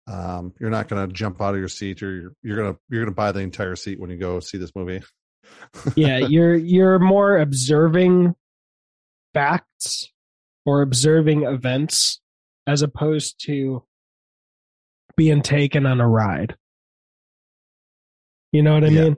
um 0.07 0.55
you're 0.59 0.71
not 0.71 0.89
going 0.89 1.07
to 1.07 1.13
jump 1.13 1.41
out 1.43 1.55
of 1.55 1.61
your 1.61 1.69
seat 1.69 2.03
or 2.03 2.11
you're, 2.11 2.33
you're 2.43 2.57
going 2.57 2.73
to 2.73 2.81
you're 2.89 3.03
going 3.03 3.13
to 3.13 3.17
buy 3.17 3.33
the 3.33 3.41
entire 3.41 3.77
seat 3.77 4.01
when 4.01 4.11
you 4.11 4.17
go 4.17 4.41
see 4.41 4.59
this 4.59 4.75
movie. 4.75 5.03
Yeah 5.97 6.19
you're 6.29 6.55
you're 6.55 6.99
more 6.99 7.39
observing 7.39 8.35
facts 9.35 10.11
or 10.65 10.81
observing 10.83 11.43
events 11.43 12.21
as 12.67 12.81
opposed 12.83 13.43
to 13.47 13.83
being 15.19 15.43
taken 15.43 15.85
on 15.85 16.01
a 16.01 16.09
ride 16.09 16.55
you 18.53 18.63
know 18.63 18.73
what 18.75 18.85
i 18.85 18.89
Yeah. 18.89 19.03
mean 19.03 19.17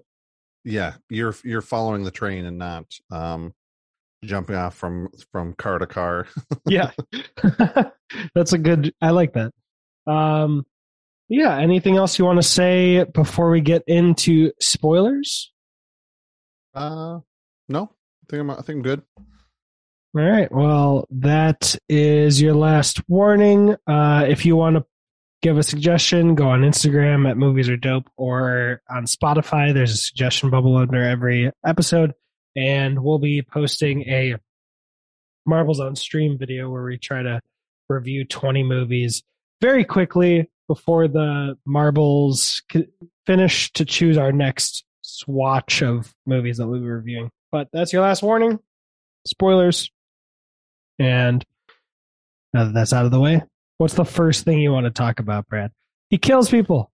yeah 0.64 0.94
you're 1.10 1.34
you're 1.44 1.60
following 1.60 2.02
the 2.04 2.10
train 2.10 2.46
and 2.46 2.58
not 2.58 2.86
um 3.10 3.52
jumping 4.24 4.56
off 4.56 4.74
from 4.74 5.08
from 5.30 5.52
car 5.54 5.78
to 5.78 5.86
car 5.86 6.26
yeah 6.66 6.90
that's 8.34 8.52
a 8.54 8.58
good 8.58 8.92
i 9.02 9.10
like 9.10 9.34
that 9.34 9.52
um 10.10 10.64
yeah 11.28 11.58
anything 11.58 11.96
else 11.96 12.18
you 12.18 12.24
want 12.24 12.38
to 12.40 12.48
say 12.48 13.04
before 13.04 13.50
we 13.50 13.60
get 13.60 13.82
into 13.86 14.50
spoilers 14.58 15.52
uh 16.74 17.18
no 17.68 17.82
i 17.84 18.24
think 18.30 18.40
i'm 18.40 18.50
i 18.50 18.54
think 18.56 18.68
i'm 18.78 18.82
good 18.82 19.02
All 20.16 20.22
right. 20.24 20.50
Well, 20.50 21.06
that 21.10 21.76
is 21.88 22.42
your 22.42 22.54
last 22.54 23.00
warning. 23.08 23.76
Uh, 23.86 24.24
if 24.28 24.44
you 24.44 24.56
want 24.56 24.74
to 24.74 24.84
give 25.42 25.56
a 25.56 25.62
suggestion, 25.62 26.34
go 26.34 26.48
on 26.48 26.60
Instagram 26.60 27.28
at 27.28 27.36
Movies 27.36 27.68
Are 27.68 27.76
Dope 27.76 28.10
or 28.16 28.82
on 28.90 29.04
Spotify. 29.04 29.72
There's 29.72 29.92
a 29.92 29.96
suggestion 29.96 30.50
bubble 30.50 30.76
under 30.76 31.02
every 31.02 31.50
episode. 31.64 32.12
And 32.56 33.02
we'll 33.02 33.18
be 33.18 33.42
posting 33.42 34.02
a 34.02 34.36
Marbles 35.46 35.80
on 35.80 35.96
Stream 35.96 36.36
video 36.38 36.70
where 36.70 36.82
we 36.82 36.98
try 36.98 37.22
to 37.22 37.40
review 37.88 38.24
20 38.24 38.62
movies 38.62 39.22
very 39.60 39.84
quickly 39.84 40.50
before 40.68 41.08
the 41.08 41.56
Marbles 41.66 42.62
finish 43.26 43.72
to 43.72 43.84
choose 43.84 44.18
our 44.18 44.32
next 44.32 44.84
swatch 45.02 45.82
of 45.82 46.14
movies 46.26 46.58
that 46.58 46.66
we'll 46.66 46.80
be 46.80 46.86
reviewing. 46.86 47.30
But 47.50 47.68
that's 47.72 47.92
your 47.92 48.02
last 48.02 48.22
warning. 48.22 48.58
Spoilers. 49.26 49.90
And 50.98 51.44
now 52.52 52.64
that 52.64 52.74
that's 52.74 52.92
out 52.92 53.06
of 53.06 53.10
the 53.10 53.20
way, 53.20 53.42
what's 53.80 53.94
the 53.94 54.04
first 54.04 54.44
thing 54.44 54.60
you 54.60 54.70
want 54.72 54.84
to 54.84 54.90
talk 54.90 55.20
about, 55.20 55.48
Brad? 55.48 55.70
He 56.10 56.18
kills 56.18 56.50
people. 56.50 56.92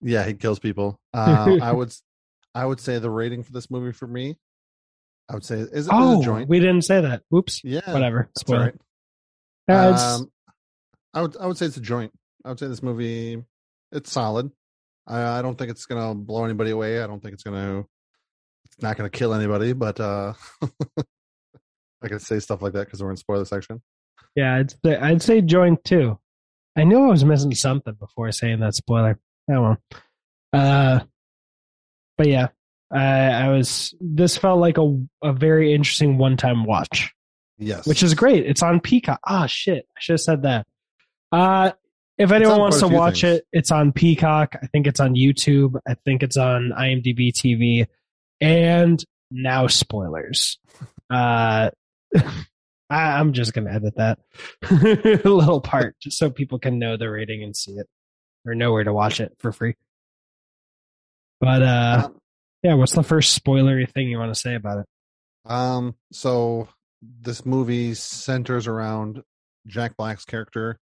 yeah 0.00 0.24
he 0.24 0.34
kills 0.34 0.58
people 0.58 0.98
uh, 1.14 1.56
i 1.62 1.70
would 1.72 1.92
i 2.54 2.64
would 2.66 2.80
say 2.80 2.98
the 2.98 3.08
rating 3.10 3.42
for 3.42 3.52
this 3.52 3.70
movie 3.70 3.92
for 3.92 4.06
me 4.06 4.36
i 5.30 5.34
would 5.34 5.44
say 5.44 5.56
is, 5.60 5.68
is 5.68 5.88
Oh, 5.90 6.20
a 6.20 6.24
joint 6.24 6.48
we 6.48 6.58
didn't 6.58 6.82
say 6.82 7.00
that. 7.00 7.22
Oops. 7.34 7.62
yeah 7.64 7.92
Whatever. 7.92 8.28
Spoiler. 8.36 8.74
right 9.68 9.74
Uh, 9.94 10.18
um, 10.20 10.30
I 11.14 11.22
would 11.22 11.36
I 11.38 11.46
would 11.46 11.56
say 11.56 11.66
it's 11.66 11.76
a 11.76 11.80
joint. 11.80 12.12
I 12.44 12.48
would 12.50 12.58
say 12.58 12.66
this 12.66 12.82
movie 12.82 13.42
it's 13.92 14.10
solid. 14.12 14.50
I, 15.06 15.38
I 15.38 15.42
don't 15.42 15.56
think 15.56 15.70
it's 15.70 15.86
gonna 15.86 16.14
blow 16.14 16.44
anybody 16.44 16.70
away. 16.72 17.02
I 17.02 17.06
don't 17.06 17.22
think 17.22 17.34
it's 17.34 17.42
gonna 17.44 17.84
it's 18.64 18.82
not 18.82 18.96
gonna 18.96 19.10
kill 19.10 19.32
anybody. 19.32 19.72
But 19.72 19.98
uh 20.00 20.32
I 22.02 22.08
can 22.08 22.18
say 22.20 22.38
stuff 22.40 22.62
like 22.62 22.72
that 22.74 22.86
because 22.86 23.02
we're 23.02 23.10
in 23.10 23.16
spoiler 23.16 23.44
section. 23.44 23.80
Yeah, 24.36 24.56
I'd 24.56 24.70
say, 24.70 24.96
I'd 24.96 25.22
say 25.22 25.40
joint 25.40 25.82
too. 25.82 26.18
I 26.76 26.84
knew 26.84 27.04
I 27.04 27.08
was 27.08 27.24
missing 27.24 27.54
something 27.54 27.94
before 27.94 28.30
saying 28.32 28.60
that 28.60 28.74
spoiler. 28.74 29.18
Oh 29.50 29.62
well. 29.62 29.78
Uh, 30.52 31.00
but 32.18 32.28
yeah, 32.28 32.48
I, 32.92 33.30
I 33.30 33.48
was. 33.48 33.94
This 34.00 34.36
felt 34.36 34.60
like 34.60 34.78
a 34.78 35.04
a 35.22 35.32
very 35.32 35.74
interesting 35.74 36.18
one 36.18 36.36
time 36.36 36.64
watch. 36.64 37.12
Yes, 37.58 37.86
which 37.86 38.02
is 38.02 38.14
great. 38.14 38.44
It's 38.46 38.62
on 38.62 38.80
Peacock. 38.80 39.20
Ah, 39.26 39.46
shit. 39.46 39.86
I 39.96 40.00
should 40.00 40.14
have 40.14 40.20
said 40.20 40.42
that. 40.42 40.66
Uh, 41.32 41.72
if 42.18 42.32
anyone 42.32 42.60
wants 42.60 42.80
to 42.80 42.88
watch 42.88 43.22
things. 43.22 43.38
it, 43.38 43.46
it's 43.52 43.70
on 43.70 43.92
Peacock. 43.92 44.56
I 44.62 44.66
think 44.66 44.86
it's 44.86 45.00
on 45.00 45.14
YouTube. 45.14 45.78
I 45.86 45.94
think 46.04 46.22
it's 46.22 46.36
on 46.36 46.72
IMDb 46.76 47.32
TV. 47.32 47.86
And 48.40 49.02
now 49.30 49.66
spoilers. 49.66 50.58
Uh, 51.10 51.70
I, 52.90 53.18
I'm 53.18 53.32
just 53.32 53.52
gonna 53.52 53.72
edit 53.72 53.96
that 53.96 54.18
little 55.24 55.60
part 55.60 55.96
just 56.00 56.18
so 56.18 56.30
people 56.30 56.58
can 56.58 56.78
know 56.78 56.96
the 56.96 57.10
rating 57.10 57.42
and 57.42 57.56
see 57.56 57.72
it 57.72 57.86
or 58.44 58.54
know 58.54 58.72
where 58.72 58.84
to 58.84 58.92
watch 58.92 59.20
it 59.20 59.32
for 59.38 59.52
free. 59.52 59.74
But 61.40 61.62
uh, 61.62 62.02
Um, 62.06 62.20
yeah, 62.62 62.74
what's 62.74 62.94
the 62.94 63.02
first 63.02 63.42
spoilery 63.42 63.90
thing 63.90 64.08
you 64.08 64.18
want 64.18 64.32
to 64.34 64.40
say 64.40 64.54
about 64.54 64.78
it? 64.78 64.86
Um, 65.50 65.94
so 66.12 66.68
this 67.02 67.44
movie 67.46 67.94
centers 67.94 68.66
around 68.66 69.22
Jack 69.66 69.96
Black's 69.96 70.24
character 70.24 70.78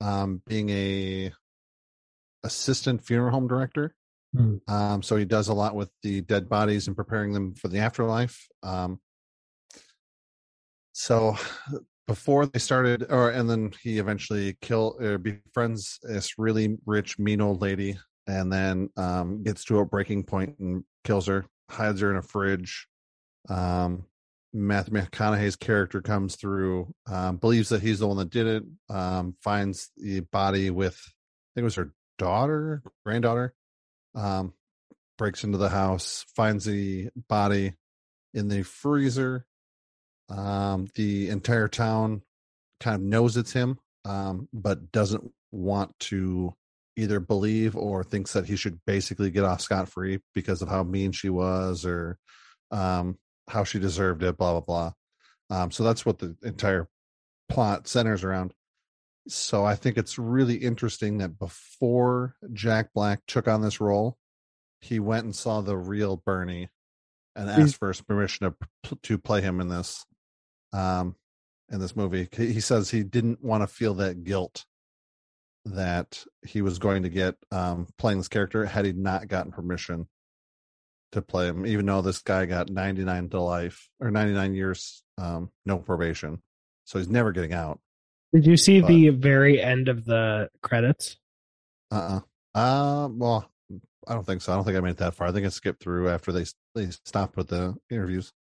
um 0.00 0.40
being 0.46 0.70
a 0.70 1.32
assistant 2.44 3.04
funeral 3.04 3.32
home 3.32 3.48
director. 3.48 3.94
Hmm. 4.36 4.56
Um, 4.68 5.02
so 5.02 5.16
he 5.16 5.24
does 5.24 5.48
a 5.48 5.54
lot 5.54 5.74
with 5.74 5.90
the 6.02 6.20
dead 6.20 6.48
bodies 6.48 6.86
and 6.86 6.94
preparing 6.96 7.32
them 7.32 7.54
for 7.54 7.68
the 7.68 7.78
afterlife. 7.78 8.46
Um, 8.62 9.00
so 10.98 11.36
before 12.06 12.46
they 12.46 12.58
started, 12.58 13.06
or 13.08 13.30
and 13.30 13.48
then 13.48 13.72
he 13.82 13.98
eventually 13.98 14.56
kill 14.60 14.96
or 15.00 15.18
befriends 15.18 15.98
this 16.02 16.38
really 16.38 16.76
rich, 16.86 17.18
mean 17.18 17.40
old 17.40 17.62
lady, 17.62 17.98
and 18.26 18.52
then 18.52 18.90
um, 18.96 19.42
gets 19.42 19.64
to 19.66 19.78
a 19.78 19.84
breaking 19.84 20.24
point 20.24 20.58
and 20.58 20.84
kills 21.04 21.26
her, 21.26 21.46
hides 21.70 22.00
her 22.00 22.10
in 22.10 22.16
a 22.16 22.22
fridge. 22.22 22.88
Um, 23.48 24.04
Matthew 24.52 24.94
McConaughey's 24.94 25.56
character 25.56 26.00
comes 26.00 26.36
through, 26.36 26.92
um, 27.06 27.36
believes 27.36 27.68
that 27.68 27.82
he's 27.82 28.00
the 28.00 28.08
one 28.08 28.16
that 28.16 28.30
did 28.30 28.46
it, 28.46 28.62
um, 28.88 29.36
finds 29.42 29.90
the 29.96 30.20
body 30.20 30.70
with, 30.70 30.96
I 30.96 31.48
think 31.54 31.62
it 31.62 31.64
was 31.64 31.74
her 31.76 31.92
daughter, 32.16 32.82
granddaughter, 33.04 33.54
um, 34.14 34.54
breaks 35.18 35.44
into 35.44 35.58
the 35.58 35.68
house, 35.68 36.24
finds 36.34 36.64
the 36.64 37.10
body 37.28 37.74
in 38.32 38.48
the 38.48 38.62
freezer. 38.62 39.46
Um, 40.28 40.88
the 40.94 41.30
entire 41.30 41.68
town 41.68 42.22
kind 42.80 42.96
of 42.96 43.02
knows 43.02 43.36
it's 43.36 43.52
him, 43.52 43.78
um, 44.04 44.48
but 44.52 44.92
doesn't 44.92 45.32
want 45.52 45.98
to 45.98 46.54
either 46.96 47.20
believe 47.20 47.76
or 47.76 48.02
thinks 48.02 48.32
that 48.32 48.46
he 48.46 48.56
should 48.56 48.80
basically 48.86 49.30
get 49.30 49.44
off 49.44 49.60
scot 49.60 49.88
free 49.88 50.20
because 50.34 50.62
of 50.62 50.68
how 50.68 50.82
mean 50.82 51.12
she 51.12 51.30
was 51.30 51.84
or 51.84 52.18
um, 52.70 53.16
how 53.48 53.64
she 53.64 53.78
deserved 53.78 54.22
it, 54.22 54.36
blah, 54.36 54.52
blah, 54.52 54.60
blah. 54.60 54.92
Um, 55.50 55.70
so 55.70 55.84
that's 55.84 56.04
what 56.04 56.18
the 56.18 56.36
entire 56.42 56.88
plot 57.48 57.88
centers 57.88 58.24
around. 58.24 58.52
So 59.28 59.64
I 59.64 59.74
think 59.74 59.96
it's 59.96 60.18
really 60.18 60.56
interesting 60.56 61.18
that 61.18 61.38
before 61.38 62.34
Jack 62.52 62.90
Black 62.94 63.20
took 63.26 63.46
on 63.46 63.62
this 63.62 63.80
role, 63.80 64.16
he 64.80 65.00
went 65.00 65.24
and 65.24 65.34
saw 65.34 65.60
the 65.60 65.76
real 65.76 66.16
Bernie 66.16 66.68
and 67.36 67.48
asked 67.48 67.76
for 67.76 67.88
his 67.88 68.00
permission 68.00 68.54
to 68.84 68.96
to 69.02 69.18
play 69.18 69.40
him 69.40 69.60
in 69.60 69.68
this 69.68 70.04
um 70.72 71.14
in 71.70 71.80
this 71.80 71.94
movie. 71.96 72.28
He 72.32 72.60
says 72.60 72.90
he 72.90 73.02
didn't 73.02 73.44
want 73.44 73.62
to 73.62 73.66
feel 73.66 73.94
that 73.94 74.24
guilt 74.24 74.64
that 75.64 76.24
he 76.46 76.62
was 76.62 76.78
going 76.78 77.02
to 77.02 77.08
get 77.10 77.36
um 77.50 77.86
playing 77.98 78.18
this 78.18 78.28
character 78.28 78.64
had 78.64 78.84
he 78.86 78.92
not 78.92 79.28
gotten 79.28 79.52
permission 79.52 80.08
to 81.12 81.22
play 81.22 81.46
him, 81.48 81.66
even 81.66 81.86
though 81.86 82.02
this 82.02 82.18
guy 82.20 82.44
got 82.46 82.68
99 82.70 83.30
to 83.30 83.40
life 83.40 83.88
or 83.98 84.10
99 84.10 84.54
years, 84.54 85.02
um, 85.16 85.50
no 85.64 85.78
probation. 85.78 86.42
So 86.84 86.98
he's 86.98 87.08
never 87.08 87.32
getting 87.32 87.54
out. 87.54 87.80
Did 88.34 88.46
you 88.46 88.58
see 88.58 88.80
But- 88.82 88.88
the 88.88 89.08
very 89.10 89.60
end 89.60 89.88
of 89.88 90.04
the 90.04 90.50
credits? 90.62 91.16
Uh 91.90 92.20
uh 92.54 92.58
Uh, 92.58 93.08
well, 93.10 93.50
I 94.06 94.14
don't 94.14 94.24
think 94.26 94.42
so. 94.42 94.52
I 94.52 94.56
don't 94.56 94.64
think 94.64 94.76
I 94.76 94.80
made 94.80 94.90
it 94.92 94.96
that 94.98 95.14
far. 95.14 95.28
I 95.28 95.32
think 95.32 95.46
I 95.46 95.50
skipped 95.50 95.82
through 95.82 96.08
after 96.10 96.32
they 96.32 96.44
they 96.74 96.90
stopped 96.90 97.36
with 97.36 97.48
the 97.48 97.76
interviews. 97.90 98.32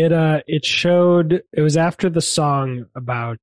It 0.00 0.12
uh 0.12 0.42
it 0.46 0.64
showed 0.64 1.42
it 1.52 1.60
was 1.60 1.76
after 1.76 2.08
the 2.08 2.20
song 2.20 2.86
about 2.94 3.40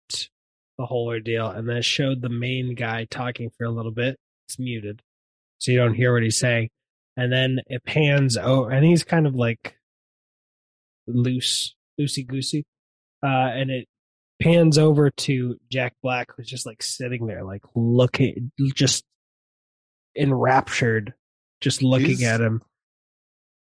the 0.78 0.86
whole 0.86 1.08
ordeal 1.08 1.48
and 1.50 1.68
then 1.68 1.76
it 1.78 1.84
showed 1.86 2.22
the 2.22 2.30
main 2.30 2.76
guy 2.76 3.08
talking 3.10 3.50
for 3.58 3.66
a 3.66 3.70
little 3.72 3.92
bit. 3.92 4.18
It's 4.48 4.58
muted. 4.58 5.02
So 5.58 5.72
you 5.72 5.78
don't 5.80 5.96
hear 5.96 6.14
what 6.14 6.24
he's 6.24 6.38
saying. 6.40 6.70
And 7.18 7.30
then 7.32 7.60
it 7.68 7.84
pans 7.84 8.38
over 8.38 8.72
and 8.72 8.86
he's 8.86 9.04
kind 9.04 9.28
of 9.28 9.36
like 9.36 9.76
loose, 11.08 11.76
loosey 12.00 12.26
goosey. 12.26 12.64
Uh 13.22 13.52
and 13.60 13.70
it 13.70 13.88
pans 14.42 14.78
over 14.78 15.10
to 15.10 15.58
Jack 15.70 15.94
Black 16.02 16.30
who's 16.38 16.48
just 16.48 16.66
like 16.66 16.82
sitting 16.82 17.26
there 17.28 17.44
like 17.44 17.64
looking 17.76 18.52
just 18.76 19.04
enraptured, 20.18 21.14
just 21.60 21.82
looking 21.84 22.18
He's- 22.20 22.24
at 22.24 22.40
him. 22.40 22.62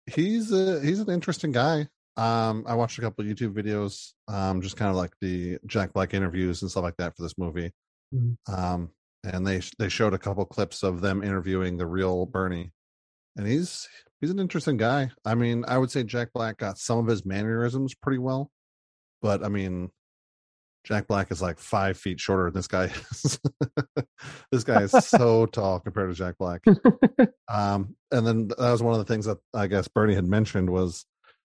He's 0.07 0.53
a 0.53 0.81
he's 0.81 1.01
an 1.01 1.11
interesting 1.11 1.51
guy. 1.51 1.89
Um, 2.17 2.65
I 2.67 2.75
watched 2.75 2.99
a 2.99 3.01
couple 3.01 3.25
of 3.25 3.31
YouTube 3.31 3.55
videos, 3.55 4.13
um, 4.29 4.61
just 4.63 4.77
kind 4.77 4.91
of 4.91 4.97
like 4.97 5.13
the 5.21 5.59
Jack 5.67 5.93
Black 5.93 6.15
interviews 6.15 6.63
and 6.63 6.71
stuff 6.71 6.85
like 6.85 6.97
that 6.99 7.17
for 7.17 7.23
this 7.23 7.37
movie. 7.37 7.73
Mhm. 8.15 8.37
Um, 8.49 8.91
and 9.25 9.47
they 9.47 9.61
they 9.79 9.89
showed 9.89 10.15
a 10.15 10.19
couple 10.19 10.45
clips 10.45 10.83
of 10.83 11.01
them 11.01 11.23
interviewing 11.23 11.77
the 11.77 11.87
real 11.87 12.27
Bernie, 12.27 12.73
and 13.37 13.47
he's 13.47 13.89
he's 14.21 14.31
an 14.31 14.39
interesting 14.39 14.77
guy. 14.77 15.11
I 15.25 15.35
mean, 15.35 15.65
I 15.67 15.79
would 15.79 15.91
say 15.91 16.05
Jack 16.05 16.29
Black 16.35 16.59
got 16.59 16.79
some 16.79 16.99
of 16.99 17.07
his 17.07 17.25
mannerisms 17.27 17.95
pretty 17.95 18.19
well, 18.19 18.51
but 19.23 19.43
I 19.45 19.49
mean, 19.49 19.91
Jack 20.85 21.07
Black 21.09 21.33
is 21.33 21.41
like 21.43 21.59
five 21.59 21.97
feet 21.97 22.21
shorter 22.21 22.45
than 22.45 22.55
this 22.55 22.69
guy 22.69 22.85
is. 22.85 23.39
this 24.53 24.65
guy 24.65 24.83
is 24.83 24.91
so 25.09 25.47
tall 25.47 25.81
compared 25.81 26.11
to 26.11 26.15
Jack 26.15 26.37
Black. 26.39 26.63
Um, 27.47 27.95
and 28.11 28.27
then 28.27 28.49
that 28.49 28.59
was 28.59 28.83
one 28.83 28.95
of 28.95 28.99
the 28.99 29.13
things 29.13 29.27
that 29.27 29.37
I 29.53 29.67
guess 29.67 29.87
Bernie 29.87 30.15
had 30.15 30.27
mentioned 30.27 30.71
was 30.71 31.05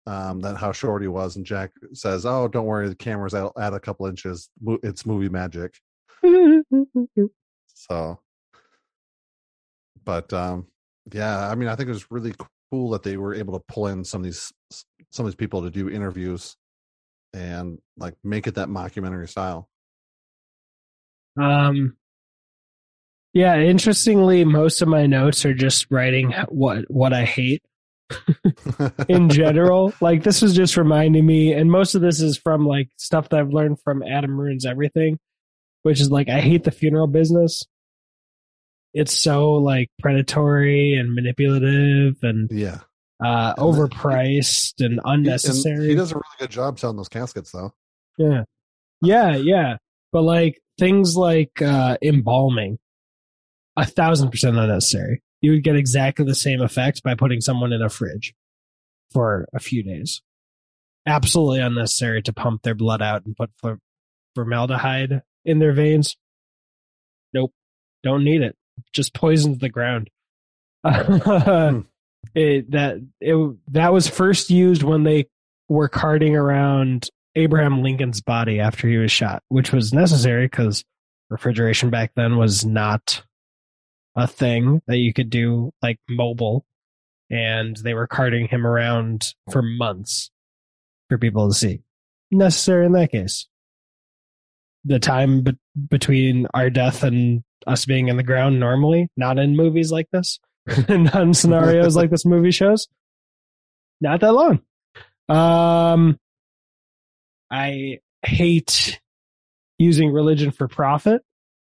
um, 0.07 0.41
that 0.41 0.57
how 0.57 0.73
short 0.73 1.03
he 1.03 1.09
was, 1.09 1.37
and 1.37 1.47
Jack 1.47 1.73
says, 1.93 2.27
"Oh, 2.27 2.49
don't 2.49 2.67
worry, 2.67 2.89
the 2.89 2.95
camera's 2.95 3.35
out 3.35 3.53
at 3.59 3.75
a 3.75 3.81
couple 3.81 4.07
inches. 4.07 4.49
It's 4.83 5.07
movie 5.07 5.29
magic." 5.29 5.75
So, 7.77 8.21
but 10.05 10.33
um, 10.33 10.69
yeah, 11.13 11.49
I 11.49 11.57
mean, 11.57 11.69
I 11.69 11.75
think 11.75 11.89
it 11.89 11.93
was 11.93 12.11
really 12.11 12.33
cool 12.71 12.91
that 12.91 13.03
they 13.03 13.17
were 13.17 13.35
able 13.35 13.59
to 13.59 13.65
pull 13.67 13.89
in 13.89 14.05
some 14.05 14.21
of 14.21 14.25
these 14.25 14.53
some 15.11 15.27
of 15.27 15.33
these 15.33 15.37
people 15.37 15.63
to 15.63 15.71
do 15.71 15.91
interviews 15.91 16.57
and 17.33 17.79
like 17.97 18.15
make 18.23 18.47
it 18.47 18.55
that 18.55 18.69
mockumentary 18.69 19.29
style. 19.29 19.69
Um, 21.37 21.97
yeah, 23.33 23.59
interestingly, 23.59 24.45
most 24.45 24.83
of 24.83 24.89
my 24.89 25.07
notes 25.07 25.45
are 25.45 25.55
just 25.55 25.87
writing 25.91 26.33
what 26.49 26.85
what 26.89 27.13
I 27.13 27.25
hate 27.25 27.63
in 29.09 29.29
general. 29.31 29.93
like 30.01 30.23
this 30.23 30.43
was 30.43 30.55
just 30.55 30.77
reminding 30.77 31.25
me, 31.25 31.53
and 31.53 31.71
most 31.71 31.95
of 31.95 32.03
this 32.03 32.21
is 32.21 32.37
from 32.37 32.67
like 32.67 32.89
stuff 32.97 33.29
that 33.31 33.41
I've 33.41 33.53
learned 33.53 33.81
from 33.83 34.03
Adam 34.03 34.39
Ruins 34.39 34.67
Everything, 34.67 35.19
which 35.83 36.01
is 36.01 36.11
like 36.11 36.29
I 36.29 36.41
hate 36.41 36.65
the 36.65 36.71
funeral 36.71 37.07
business. 37.07 37.65
It's 38.93 39.19
so 39.19 39.55
like 39.55 39.89
predatory 40.01 40.95
and 40.95 41.15
manipulative 41.15 42.17
and 42.23 42.49
yeah, 42.53 42.79
uh, 43.25 43.55
And 43.57 43.59
overpriced 43.59 44.75
and 44.79 44.93
He- 44.95 44.99
and 44.99 45.01
unnecessary. 45.05 45.89
he 45.89 45.95
does 45.97 46.13
a 46.13 46.17
really 46.17 46.25
good 46.39 46.51
job 46.51 46.79
selling 46.79 46.97
those 46.97 47.09
caskets, 47.09 47.51
though. 47.51 47.73
Yeah. 48.19 48.45
Yeah, 49.03 49.35
yeah. 49.37 49.77
But 50.13 50.23
like 50.23 50.61
things 50.79 51.17
like 51.17 51.61
uh 51.61 51.97
embalming, 52.03 52.79
a 53.77 53.85
thousand 53.85 54.31
percent 54.31 54.57
unnecessary. 54.57 55.23
You 55.45 55.51
would 55.51 55.63
get 55.63 55.77
exactly 55.77 56.25
the 56.25 56.35
same 56.35 56.63
effect 56.63 57.03
by 57.03 57.15
putting 57.15 57.43
someone 57.43 57.71
in 57.71 57.83
a 57.83 57.91
fridge 57.91 58.33
for 59.13 59.47
a 59.53 59.61
few 59.61 59.83
days. 59.83 60.23
Absolutely 61.05 61.61
unnecessary 61.61 62.23
to 62.23 62.33
pump 62.33 62.63
their 62.63 62.75
blood 62.75 63.03
out 63.03 63.27
and 63.27 63.37
put 63.37 63.51
formaldehyde 64.35 65.21
in 65.45 65.59
their 65.59 65.75
veins. 65.75 66.17
Nope. 67.35 67.53
Don't 68.03 68.25
need 68.25 68.41
it. 68.41 68.57
Just 68.95 69.13
poisons 69.13 69.59
the 69.59 69.69
ground. 69.69 70.09
Hmm. 70.83 71.81
it, 72.35 72.71
that 72.71 73.07
it 73.21 73.57
that 73.69 73.93
was 73.93 74.09
first 74.09 74.49
used 74.49 74.83
when 74.83 75.03
they 75.03 75.27
were 75.69 75.91
carting 75.91 76.37
around 76.37 77.11
Abraham 77.35 77.83
Lincoln's 77.83 78.23
body 78.23 78.61
after 78.61 78.89
he 78.89 78.97
was 78.97 79.13
shot, 79.13 79.43
which 79.49 79.73
was 79.73 79.93
necessary 79.93 80.47
because 80.47 80.87
refrigeration 81.29 81.91
back 81.91 82.13
then 82.17 82.39
was 82.39 82.65
not 82.65 83.23
a 84.17 84.27
thing 84.27 84.83
that 84.87 84.99
you 84.99 85.13
could 85.13 85.31
do 85.31 85.73
like 85.83 85.99
mobile. 86.09 86.65
And 87.31 87.77
they 87.77 87.95
were 87.95 88.07
carting 88.07 88.49
him 88.49 88.67
around 88.67 89.35
for 89.51 89.63
months 89.63 90.31
for 91.09 91.19
people 91.19 91.49
to 91.49 91.55
see. 91.55 91.83
Necessary 92.31 92.87
in 92.87 92.93
that 92.93 93.11
case. 93.11 93.49
The 94.85 94.99
time 94.99 95.43
be- 95.43 95.59
between 95.89 96.47
our 96.53 96.71
death 96.71 97.03
and 97.03 97.43
us 97.67 97.87
being 97.87 98.09
in 98.09 98.17
the 98.17 98.23
ground 98.23 98.61
normally, 98.61 99.09
not 99.17 99.39
in 99.39 99.57
movies 99.57 99.91
like 99.91 100.09
this, 100.13 100.39
not 100.89 101.23
in 101.23 101.35
scenarios 101.35 101.97
like 101.97 102.11
this 102.11 102.27
movie 102.27 102.51
shows, 102.51 102.89
not 104.01 104.21
that 104.21 104.33
long. 104.33 104.61
Um, 105.29 106.19
I 107.51 108.01
hate 108.23 109.01
using 109.79 110.13
religion 110.13 110.51
for 110.51 110.69
profit. 110.69 111.23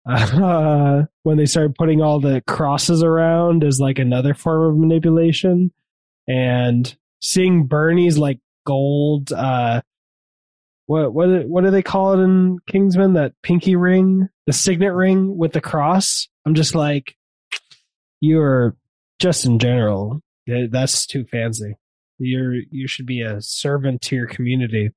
Uh, 0.07 1.03
when 1.23 1.37
they 1.37 1.45
started 1.45 1.75
putting 1.75 2.01
all 2.01 2.19
the 2.19 2.41
crosses 2.47 3.03
around 3.03 3.63
as 3.63 3.79
like 3.79 3.99
another 3.99 4.33
form 4.33 4.69
of 4.69 4.77
manipulation, 4.77 5.71
and 6.27 6.95
seeing 7.21 7.67
Bernie's 7.67 8.17
like 8.17 8.39
gold 8.65 9.31
uh, 9.31 9.81
what 10.87 11.13
what 11.13 11.47
what 11.47 11.63
do 11.63 11.69
they 11.69 11.83
call 11.83 12.13
it 12.13 12.23
in 12.23 12.59
Kingsman? 12.65 13.13
That 13.13 13.33
pinky 13.43 13.75
ring, 13.75 14.29
the 14.45 14.53
signet 14.53 14.93
ring 14.93 15.37
with 15.37 15.51
the 15.51 15.61
cross. 15.61 16.27
I'm 16.45 16.55
just 16.55 16.73
like, 16.73 17.15
you're 18.21 18.75
just 19.19 19.45
in 19.45 19.59
general. 19.59 20.21
That's 20.47 21.05
too 21.05 21.25
fancy. 21.25 21.75
You're 22.19 22.55
you 22.71 22.87
should 22.87 23.05
be 23.05 23.21
a 23.21 23.41
servant 23.41 24.01
to 24.03 24.15
your 24.15 24.27
community. 24.27 24.89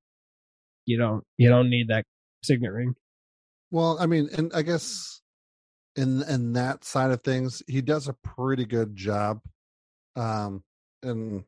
You 0.85 0.97
don't 0.97 1.25
you 1.37 1.49
don't 1.49 1.69
need 1.69 1.89
that 1.89 2.05
signet 2.41 2.71
ring. 2.71 2.95
Well, 3.71 3.97
I 3.99 4.05
mean, 4.05 4.29
and 4.37 4.51
I 4.53 4.61
guess 4.61 5.21
in 5.95 6.21
in 6.23 6.53
that 6.53 6.83
side 6.83 7.11
of 7.11 7.21
things, 7.23 7.63
he 7.67 7.81
does 7.81 8.07
a 8.07 8.13
pretty 8.13 8.65
good 8.65 8.95
job. 8.95 9.39
Um, 10.15 10.63
and 11.03 11.43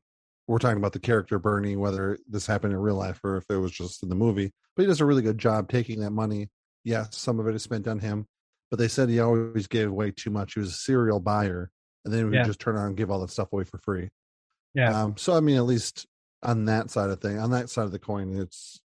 we're 0.47 0.57
talking 0.59 0.77
about 0.77 0.93
the 0.93 0.99
character 0.99 1.37
Bernie, 1.39 1.75
whether 1.75 2.17
this 2.27 2.45
happened 2.47 2.73
in 2.73 2.79
real 2.79 2.95
life 2.95 3.19
or 3.23 3.37
if 3.37 3.45
it 3.49 3.57
was 3.57 3.71
just 3.71 4.03
in 4.03 4.09
the 4.09 4.15
movie. 4.15 4.51
But 4.75 4.83
he 4.83 4.87
does 4.87 5.01
a 5.01 5.05
really 5.05 5.21
good 5.21 5.37
job 5.37 5.69
taking 5.69 5.99
that 6.01 6.11
money. 6.11 6.49
Yes, 6.83 7.15
some 7.17 7.39
of 7.39 7.47
it 7.47 7.55
is 7.55 7.63
spent 7.63 7.87
on 7.87 7.99
him, 7.99 8.25
but 8.71 8.77
they 8.79 8.87
said 8.87 9.07
he 9.09 9.19
always 9.19 9.67
gave 9.67 9.87
away 9.89 10.11
too 10.11 10.29
much. 10.31 10.53
He 10.55 10.59
was 10.59 10.69
a 10.69 10.73
serial 10.77 11.19
buyer, 11.19 11.71
and 12.03 12.13
then 12.13 12.19
he 12.21 12.25
would 12.25 12.33
Yeah. 12.33 12.43
just 12.43 12.59
turn 12.59 12.75
around 12.75 12.87
and 12.87 12.97
give 12.97 13.11
all 13.11 13.19
that 13.21 13.29
stuff 13.29 13.53
away 13.53 13.63
for 13.63 13.77
free. 13.77 14.09
Yeah. 14.73 15.03
Um, 15.03 15.17
so 15.17 15.35
I 15.35 15.39
mean, 15.39 15.57
at 15.57 15.63
least 15.65 16.07
on 16.41 16.65
that 16.65 16.89
side 16.89 17.09
of 17.09 17.21
thing, 17.21 17.37
on 17.39 17.51
that 17.51 17.69
side 17.69 17.85
of 17.85 17.91
the 17.91 17.99
coin, 17.99 18.35
it's 18.35 18.81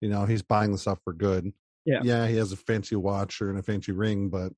you 0.00 0.08
know 0.08 0.26
he's 0.26 0.42
buying 0.42 0.72
the 0.72 0.78
stuff 0.78 0.98
for 1.04 1.12
good. 1.14 1.52
Yeah. 1.84 2.00
yeah, 2.02 2.26
he 2.26 2.36
has 2.36 2.52
a 2.52 2.56
fancy 2.56 2.96
watch 2.96 3.42
or 3.42 3.50
and 3.50 3.58
a 3.58 3.62
fancy 3.62 3.92
ring, 3.92 4.28
but 4.28 4.52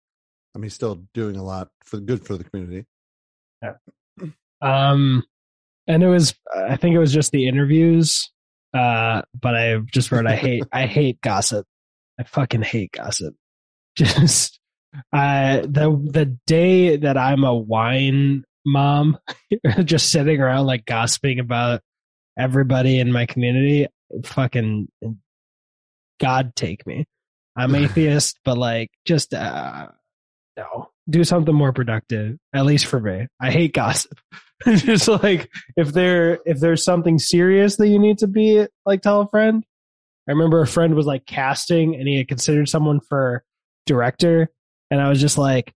I 0.55 0.59
mean, 0.59 0.65
he's 0.65 0.75
still 0.75 1.03
doing 1.13 1.37
a 1.37 1.43
lot 1.43 1.69
for 1.85 1.99
good 1.99 2.25
for 2.25 2.37
the 2.37 2.45
community. 2.45 2.87
Yeah. 3.63 3.75
Um, 4.63 5.25
and 5.87 6.03
it 6.03 6.09
was 6.09 6.35
I 6.55 6.77
think 6.77 6.95
it 6.95 6.99
was 6.99 7.13
just 7.13 7.33
the 7.33 7.49
interviews. 7.49 8.31
Uh, 8.75 9.23
but 9.41 9.55
I 9.55 9.79
just 9.93 10.13
wrote 10.13 10.27
I 10.27 10.37
hate 10.37 10.65
I 10.73 10.87
hate 10.87 11.21
gossip. 11.21 11.67
I 12.19 12.25
fucking 12.25 12.63
hate 12.63 12.93
gossip. 12.93 13.35
Just 13.97 14.61
uh 15.11 15.61
the 15.63 16.09
the 16.11 16.39
day 16.47 16.97
that 16.97 17.17
I'm 17.17 17.45
a 17.45 17.55
wine 17.55 18.45
mom, 18.67 19.17
just 19.85 20.11
sitting 20.11 20.39
around 20.41 20.67
like 20.67 20.85
gossiping 20.85 21.39
about 21.39 21.81
everybody 22.39 22.99
in 22.99 23.11
my 23.11 23.25
community, 23.25 23.87
fucking 24.25 24.89
God 26.21 26.55
take 26.57 26.87
me. 26.87 27.07
I'm 27.57 27.75
atheist, 27.75 28.39
but 28.45 28.59
like 28.59 28.91
just 29.05 29.35
uh 29.35 29.89
no. 30.57 30.91
Do 31.09 31.23
something 31.23 31.55
more 31.55 31.73
productive, 31.73 32.37
at 32.53 32.67
least 32.67 32.87
for 32.87 32.99
me. 32.99 33.29
I 33.41 33.51
hate 33.51 33.75
gossip. 33.75 34.19
just 34.67 35.07
like 35.07 35.51
if 35.77 35.93
there 35.93 36.41
if 36.45 36.59
there's 36.59 36.85
something 36.85 37.19
serious 37.19 37.77
that 37.77 37.89
you 37.89 37.99
need 37.99 38.19
to 38.19 38.27
be 38.27 38.67
like 38.85 39.03
tell 39.03 39.21
a 39.21 39.29
friend. 39.29 39.65
I 40.29 40.33
remember 40.33 40.61
a 40.61 40.67
friend 40.67 40.95
was 40.95 41.07
like 41.07 41.25
casting 41.27 41.95
and 41.95 42.09
he 42.09 42.19
had 42.19 42.29
considered 42.29 42.69
someone 42.69 43.01
for 43.01 43.45
director 43.87 44.51
and 44.91 45.01
I 45.01 45.09
was 45.09 45.21
just 45.21 45.39
like 45.39 45.73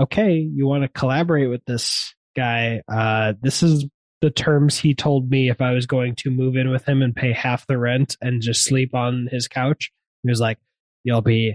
okay, 0.00 0.34
you 0.34 0.64
want 0.64 0.84
to 0.84 0.88
collaborate 0.88 1.50
with 1.50 1.64
this 1.64 2.14
guy. 2.36 2.82
Uh 2.88 3.32
this 3.40 3.62
is 3.62 3.86
the 4.20 4.30
terms 4.30 4.78
he 4.78 4.94
told 4.94 5.30
me 5.30 5.48
if 5.48 5.60
I 5.60 5.72
was 5.72 5.86
going 5.86 6.14
to 6.16 6.30
move 6.30 6.56
in 6.56 6.70
with 6.70 6.88
him 6.88 7.02
and 7.02 7.14
pay 7.14 7.32
half 7.32 7.66
the 7.66 7.78
rent 7.78 8.16
and 8.20 8.42
just 8.42 8.64
sleep 8.64 8.94
on 8.94 9.28
his 9.30 9.48
couch. 9.48 9.92
He 10.22 10.30
was 10.30 10.40
like, 10.40 10.58
You'll 11.04 11.22
be 11.22 11.54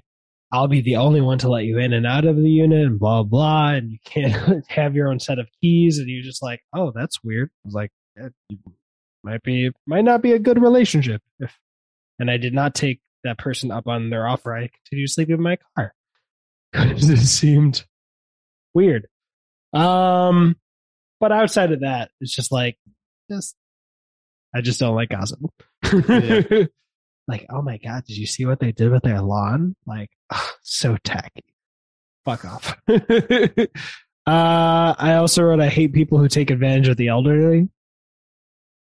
I'll 0.52 0.68
be 0.68 0.82
the 0.82 0.98
only 0.98 1.20
one 1.20 1.40
to 1.40 1.50
let 1.50 1.64
you 1.64 1.80
in 1.80 1.94
and 1.94 2.06
out 2.06 2.26
of 2.26 2.36
the 2.36 2.50
unit 2.50 2.86
and 2.86 3.00
blah 3.00 3.24
blah 3.24 3.70
and 3.70 3.92
you 3.92 3.98
can't 4.06 4.64
have 4.70 4.96
your 4.96 5.10
own 5.10 5.20
set 5.20 5.40
of 5.40 5.50
keys 5.62 5.98
and 5.98 6.08
you're 6.08 6.24
just 6.24 6.44
like, 6.44 6.62
Oh, 6.76 6.92
that's 6.94 7.24
weird. 7.24 7.50
I 7.50 7.68
was 7.68 7.74
like, 7.74 7.92
"Yeah, 8.16 8.30
you 8.50 8.58
might 9.24 9.42
be 9.44 9.72
might 9.88 10.04
not 10.04 10.22
be 10.22 10.34
a 10.34 10.40
good 10.40 10.62
relationship 10.62 11.22
if 11.40 11.58
and 12.20 12.30
I 12.30 12.38
did 12.38 12.54
not 12.54 12.76
take 12.76 13.02
that 13.24 13.38
person 13.38 13.72
up 13.72 13.88
on 13.88 14.10
their 14.10 14.28
offer. 14.28 14.54
I 14.56 14.70
continued 14.86 15.10
sleeping 15.10 15.36
in 15.36 15.42
my 15.42 15.58
car. 15.76 15.94
Because 16.72 17.10
it 17.10 17.18
seemed 17.18 17.86
weird. 18.74 19.08
Um 19.74 20.56
but 21.20 21.32
outside 21.32 21.72
of 21.72 21.82
that, 21.82 22.12
it's 22.20 22.36
just 22.36 22.52
like 22.52 22.78
just 23.32 23.56
I 24.56 24.62
just 24.62 24.80
don't 24.80 24.96
like 24.96 25.10
gossip. 25.10 25.40
Yeah. 25.84 26.66
like, 27.28 27.46
oh 27.50 27.62
my 27.62 27.78
god, 27.78 28.06
did 28.06 28.18
you 28.18 28.26
see 28.26 28.46
what 28.46 28.60
they 28.60 28.72
did 28.72 28.92
with 28.92 29.04
their 29.04 29.22
lawn? 29.22 29.76
Like, 29.86 30.10
so 30.62 30.98
tacky. 31.04 31.46
Fuck 32.26 32.46
off. 32.46 32.78
uh, 32.88 33.66
I 34.26 35.16
also 35.16 35.44
wrote, 35.44 35.60
I 35.60 35.70
hate 35.70 35.94
people 35.94 36.18
who 36.18 36.28
take 36.28 36.52
advantage 36.52 36.88
of 36.88 36.98
the 36.98 37.10
elderly, 37.10 37.70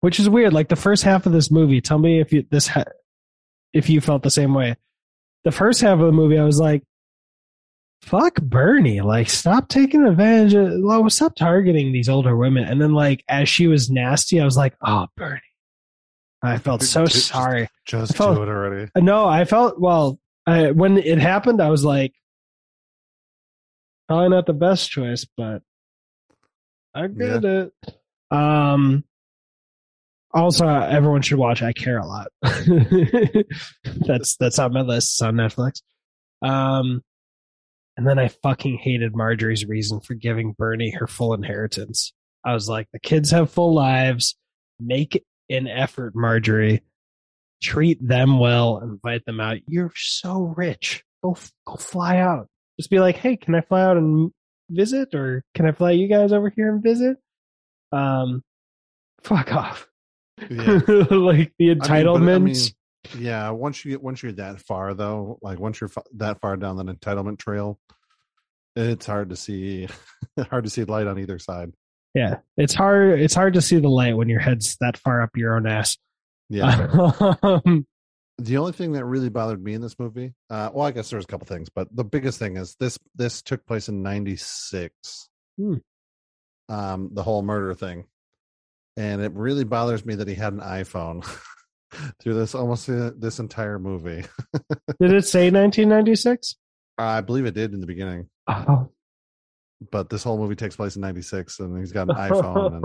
which 0.01 0.19
is 0.19 0.29
weird. 0.29 0.53
Like 0.53 0.69
the 0.69 0.75
first 0.75 1.03
half 1.03 1.25
of 1.25 1.31
this 1.31 1.51
movie, 1.51 1.81
tell 1.81 1.99
me 1.99 2.19
if 2.19 2.31
you 2.31 2.45
this 2.49 2.67
ha- 2.67 2.85
if 3.73 3.89
you 3.89 4.01
felt 4.01 4.23
the 4.23 4.31
same 4.31 4.53
way. 4.53 4.75
The 5.43 5.51
first 5.51 5.81
half 5.81 5.99
of 5.99 6.05
the 6.05 6.11
movie, 6.11 6.39
I 6.39 6.43
was 6.43 6.59
like, 6.59 6.83
fuck 8.01 8.35
Bernie. 8.41 9.01
Like, 9.01 9.29
stop 9.29 9.67
taking 9.67 10.05
advantage 10.05 10.53
of, 10.53 10.81
well, 10.81 11.09
stop 11.09 11.35
targeting 11.35 11.91
these 11.91 12.09
older 12.09 12.35
women. 12.35 12.63
And 12.63 12.81
then, 12.81 12.93
like, 12.93 13.23
as 13.27 13.49
she 13.49 13.67
was 13.67 13.89
nasty, 13.89 14.39
I 14.39 14.45
was 14.45 14.57
like, 14.57 14.75
oh, 14.81 15.07
Bernie. 15.15 15.41
I 16.45 16.57
felt 16.57 16.81
so 16.83 17.05
Just- 17.05 17.27
sorry. 17.27 17.69
Just 17.85 18.15
felt- 18.15 18.35
do 18.37 18.43
it 18.43 18.49
already. 18.49 18.89
No, 18.97 19.25
I 19.27 19.45
felt 19.45 19.79
well 19.79 20.19
I, 20.47 20.71
when 20.71 20.97
it 20.97 21.19
happened. 21.19 21.61
I 21.61 21.69
was 21.69 21.83
like, 21.85 22.13
probably 24.07 24.29
not 24.29 24.45
the 24.45 24.53
best 24.53 24.89
choice, 24.89 25.25
but 25.37 25.61
I 26.93 27.07
get 27.07 27.43
it. 27.45 27.73
Um. 28.31 29.03
Also, 30.33 30.67
everyone 30.67 31.21
should 31.21 31.37
watch. 31.37 31.61
I 31.61 31.71
care 31.71 31.97
a 31.97 32.05
lot. 32.05 32.27
that's 33.85 34.35
that's 34.35 34.59
on 34.59 34.73
my 34.73 34.81
list. 34.81 35.13
It's 35.13 35.21
on 35.21 35.35
Netflix. 35.35 35.81
Um, 36.41 37.01
and 37.95 38.05
then 38.05 38.19
I 38.19 38.27
fucking 38.27 38.79
hated 38.79 39.15
Marjorie's 39.15 39.65
reason 39.65 40.01
for 40.01 40.13
giving 40.13 40.51
Bernie 40.51 40.91
her 40.91 41.07
full 41.07 41.33
inheritance. 41.33 42.11
I 42.43 42.53
was 42.53 42.67
like, 42.67 42.87
the 42.91 42.99
kids 42.99 43.31
have 43.31 43.49
full 43.49 43.73
lives. 43.73 44.35
Make 44.77 45.23
an 45.49 45.67
effort, 45.67 46.13
Marjorie 46.15 46.81
treat 47.61 48.05
them 48.05 48.39
well, 48.39 48.79
invite 48.79 49.25
them 49.25 49.39
out. 49.39 49.57
You're 49.67 49.91
so 49.95 50.53
rich. 50.55 51.03
Go 51.23 51.37
go 51.65 51.75
fly 51.75 52.17
out. 52.17 52.47
Just 52.79 52.89
be 52.89 52.99
like, 52.99 53.15
hey, 53.15 53.37
can 53.37 53.55
I 53.55 53.61
fly 53.61 53.81
out 53.81 53.97
and 53.97 54.31
visit, 54.69 55.13
or 55.15 55.43
can 55.53 55.65
I 55.65 55.71
fly 55.71 55.91
you 55.91 56.07
guys 56.07 56.31
over 56.31 56.49
here 56.49 56.71
and 56.71 56.83
visit? 56.83 57.17
Um, 57.91 58.43
fuck 59.23 59.51
off. 59.51 59.87
Yeah. 60.49 60.79
like 61.09 61.53
the 61.57 61.71
I 61.71 61.73
mean, 61.73 61.79
entitlements. 61.79 62.73
I 63.11 63.15
mean, 63.15 63.23
yeah. 63.25 63.49
Once 63.49 63.83
you 63.83 63.91
get 63.91 64.03
once 64.03 64.21
you're 64.21 64.33
that 64.33 64.59
far 64.61 64.93
though, 64.93 65.39
like 65.41 65.59
once 65.59 65.81
you're 65.81 65.91
that 66.17 66.41
far 66.41 66.57
down 66.57 66.77
that 66.77 66.87
entitlement 66.87 67.39
trail, 67.39 67.79
it's 68.75 69.05
hard 69.05 69.29
to 69.29 69.35
see 69.35 69.87
hard 70.49 70.65
to 70.65 70.69
see 70.69 70.83
light 70.83 71.07
on 71.07 71.19
either 71.19 71.39
side. 71.39 71.71
Yeah, 72.15 72.37
it's 72.57 72.73
hard. 72.73 73.19
It's 73.19 73.35
hard 73.35 73.53
to 73.55 73.61
see 73.61 73.77
the 73.77 73.89
light 73.89 74.15
when 74.15 74.29
your 74.29 74.39
head's 74.39 74.77
that 74.77 74.97
far 74.97 75.21
up 75.21 75.31
your 75.35 75.55
own 75.55 75.67
ass. 75.67 75.97
Yeah. 76.49 76.87
Um, 77.43 77.85
the 78.37 78.57
only 78.57 78.71
thing 78.71 78.93
that 78.93 79.05
really 79.05 79.29
bothered 79.29 79.63
me 79.63 79.73
in 79.73 79.81
this 79.81 79.97
movie, 79.99 80.33
uh, 80.49 80.69
well, 80.73 80.85
I 80.85 80.91
guess 80.91 81.09
there 81.09 81.17
was 81.17 81.25
a 81.25 81.27
couple 81.27 81.47
things, 81.47 81.69
but 81.69 81.87
the 81.95 82.03
biggest 82.03 82.39
thing 82.39 82.57
is 82.57 82.75
this 82.79 82.97
this 83.15 83.41
took 83.41 83.65
place 83.65 83.89
in 83.89 84.01
'96. 84.01 85.29
Hmm. 85.57 85.75
Um, 86.67 87.09
the 87.13 87.23
whole 87.23 87.43
murder 87.43 87.73
thing, 87.73 88.05
and 88.97 89.21
it 89.21 89.33
really 89.33 89.63
bothers 89.65 90.05
me 90.05 90.15
that 90.15 90.27
he 90.27 90.35
had 90.35 90.53
an 90.53 90.59
iPhone 90.59 91.23
through 92.21 92.33
this 92.33 92.55
almost 92.55 92.89
uh, 92.89 93.11
this 93.17 93.39
entire 93.39 93.77
movie. 93.77 94.25
did 94.99 95.13
it 95.13 95.27
say 95.27 95.51
1996? 95.51 96.55
I 96.97 97.21
believe 97.21 97.45
it 97.45 97.53
did 97.53 97.73
in 97.73 97.81
the 97.81 97.87
beginning, 97.87 98.29
Oh, 98.47 98.89
but 99.91 100.09
this 100.09 100.23
whole 100.23 100.37
movie 100.37 100.55
takes 100.55 100.75
place 100.75 100.95
in 100.95 101.01
'96, 101.01 101.59
and 101.59 101.77
he's 101.77 101.91
got 101.91 102.09
an 102.09 102.15
iPhone, 102.15 102.75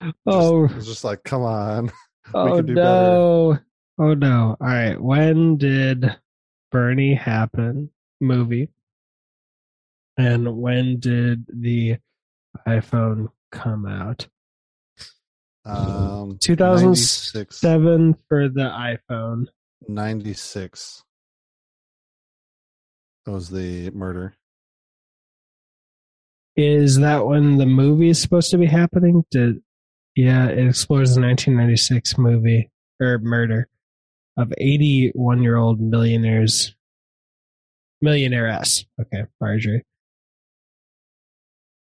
and 0.00 0.12
oh, 0.26 0.66
just, 0.66 0.78
it's 0.78 0.86
just 0.86 1.04
like, 1.04 1.22
come 1.24 1.42
on. 1.42 1.90
oh 2.34 2.60
no! 2.60 3.58
Oh 3.98 4.14
no! 4.14 4.56
All 4.60 4.66
right, 4.66 5.00
when 5.00 5.56
did 5.56 6.16
Bernie 6.70 7.14
happen? 7.14 7.90
Movie, 8.20 8.68
and 10.16 10.56
when 10.56 10.98
did 10.98 11.46
the 11.48 11.98
iPhone 12.66 13.28
come 13.52 13.86
out? 13.86 14.26
Um, 15.64 16.38
2007 16.40 18.08
96. 18.08 18.24
for 18.28 18.48
the 18.48 18.98
iPhone. 19.10 19.46
96 19.86 21.04
that 23.28 23.32
was 23.34 23.50
the 23.50 23.90
murder. 23.90 24.34
Is 26.60 26.98
that 26.98 27.24
when 27.24 27.56
the 27.56 27.66
movie 27.66 28.08
is 28.08 28.20
supposed 28.20 28.50
to 28.50 28.58
be 28.58 28.66
happening? 28.66 29.24
Did 29.30 29.62
yeah, 30.16 30.48
it 30.48 30.66
explores 30.66 31.14
the 31.14 31.20
1996 31.20 32.18
movie 32.18 32.72
or 33.00 33.18
murder 33.18 33.68
of 34.36 34.52
81 34.58 35.40
year 35.40 35.54
old 35.54 35.80
millionaires, 35.80 36.74
millionaire-ess. 38.02 38.86
Okay, 39.00 39.26
Marjorie. 39.40 39.84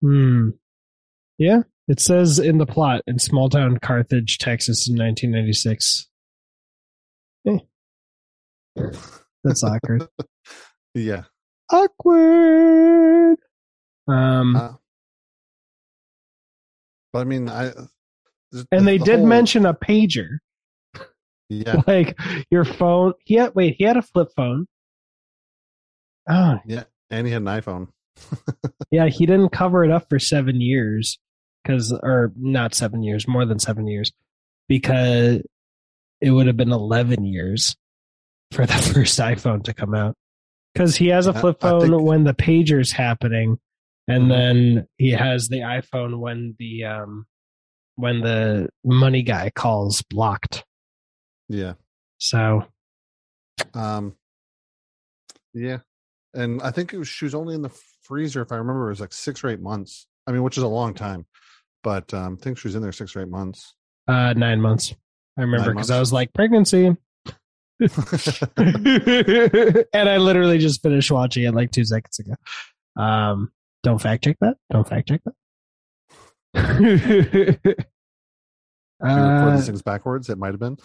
Hmm. 0.01 0.49
Yeah, 1.37 1.61
it 1.87 2.01
says 2.01 2.37
in 2.37 2.57
the 2.57 2.65
plot 2.65 3.03
in 3.07 3.19
small 3.19 3.47
town 3.47 3.77
Carthage, 3.81 4.37
Texas, 4.37 4.89
in 4.89 4.97
1996. 4.97 6.09
Eh. 7.47 7.59
That's 9.45 9.63
awkward. 9.63 10.09
yeah. 10.93 11.23
awkward. 11.71 13.37
Um, 14.07 14.55
Uh, 14.55 14.73
but 17.13 17.19
I 17.19 17.23
mean, 17.25 17.49
I. 17.49 17.71
the- 18.51 18.67
and 18.71 18.87
they 18.87 18.97
the 18.97 19.05
did 19.05 19.19
whole- 19.19 19.27
mention 19.27 19.65
a 19.65 19.73
pager, 19.73 20.37
Yeah. 21.49 21.81
like 21.87 22.17
your 22.51 22.65
phone. 22.65 23.13
He 23.25 23.35
had 23.35 23.55
wait, 23.55 23.75
he 23.77 23.83
had 23.83 23.97
a 23.97 24.01
flip 24.01 24.29
phone. 24.35 24.67
Oh 26.29 26.59
Yeah. 26.65 26.83
And 27.09 27.25
he 27.25 27.33
had 27.33 27.41
an 27.41 27.47
iPhone. 27.47 27.87
yeah, 28.91 29.07
he 29.07 29.25
didn't 29.25 29.49
cover 29.49 29.83
it 29.85 29.91
up 29.91 30.09
for 30.09 30.19
seven 30.19 30.59
years 30.59 31.19
because, 31.63 31.91
or 31.91 32.33
not 32.35 32.73
seven 32.73 33.03
years, 33.03 33.27
more 33.27 33.45
than 33.45 33.59
seven 33.59 33.87
years, 33.87 34.11
because 34.67 35.41
it 36.19 36.31
would 36.31 36.47
have 36.47 36.57
been 36.57 36.71
eleven 36.71 37.23
years 37.25 37.75
for 38.51 38.65
the 38.65 38.73
first 38.93 39.19
iPhone 39.19 39.63
to 39.65 39.73
come 39.73 39.93
out. 39.93 40.15
Because 40.73 40.95
he 40.95 41.07
has 41.09 41.27
a 41.27 41.33
flip 41.33 41.59
phone 41.61 41.81
think- 41.89 42.01
when 42.01 42.23
the 42.23 42.33
pager's 42.33 42.91
happening, 42.91 43.57
and 44.07 44.23
Mhm. 44.23 44.29
then 44.29 44.87
he 44.97 45.11
has 45.11 45.49
the 45.49 45.59
iPhone 45.59 46.19
when 46.19 46.55
the 46.59 46.85
um 46.85 47.25
when 47.95 48.21
the 48.21 48.69
money 48.85 49.23
guy 49.23 49.49
calls 49.49 50.01
blocked. 50.03 50.63
Yeah. 51.49 51.73
So 52.19 52.65
Um. 53.73 54.15
Yeah. 55.53 55.79
And 56.33 56.61
I 56.61 56.69
think 56.71 56.93
it 56.93 56.97
was, 56.99 57.07
she 57.07 57.25
was 57.25 57.33
only 57.33 57.55
in 57.55 57.61
the 57.63 57.71
freezer, 58.03 58.41
if 58.43 58.51
I 58.51 58.57
remember, 58.57 58.85
it 58.87 58.89
was 58.89 58.99
like 59.01 59.13
six 59.13 59.43
or 59.43 59.49
eight 59.49 59.59
months. 59.61 60.05
I 60.27 60.31
mean, 60.31 60.43
which 60.43 60.57
is 60.57 60.63
a 60.63 60.67
long 60.67 60.93
time. 60.93 61.25
But 61.83 62.13
um, 62.13 62.37
I 62.39 62.43
think 62.43 62.59
she 62.59 62.67
was 62.67 62.75
in 62.75 62.81
there 62.83 62.91
six 62.91 63.15
or 63.15 63.21
eight 63.21 63.29
months. 63.29 63.73
uh 64.07 64.33
nine 64.33 64.61
months. 64.61 64.93
I 65.37 65.41
remember 65.41 65.73
because 65.73 65.89
I 65.91 65.99
was 65.99 66.13
like 66.13 66.31
pregnancy. 66.33 66.95
and 67.79 67.89
I 70.09 70.17
literally 70.17 70.57
just 70.57 70.81
finished 70.81 71.11
watching 71.11 71.43
it 71.43 71.53
like 71.53 71.71
two 71.71 71.85
seconds 71.85 72.17
ago. 72.19 72.33
Um, 73.01 73.51
don't 73.83 74.01
fact 74.01 74.23
check 74.23 74.37
that. 74.41 74.57
Don't 74.71 74.87
fact 74.87 75.07
check 75.07 75.21
that. 75.25 75.33
uh, 79.03 79.55
these 79.55 79.65
things 79.65 79.81
backwards. 79.81 80.29
It 80.29 80.37
might 80.37 80.51
have 80.51 80.59
been. 80.59 80.77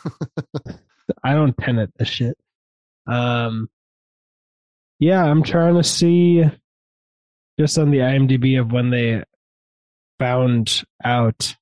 I 1.25 1.35
don't 1.35 1.57
tenet 1.57 1.91
the 1.97 2.05
shit. 2.05 2.37
Um, 3.07 3.69
yeah, 4.99 5.25
I'm 5.25 5.43
trying 5.43 5.77
to 5.77 5.83
see 5.83 6.45
just 7.59 7.79
on 7.79 7.91
the 7.91 7.99
IMDb 7.99 8.61
of 8.61 8.73
when 8.73 8.91
they 8.91 9.25
found 10.19 10.83
out. 11.05 11.57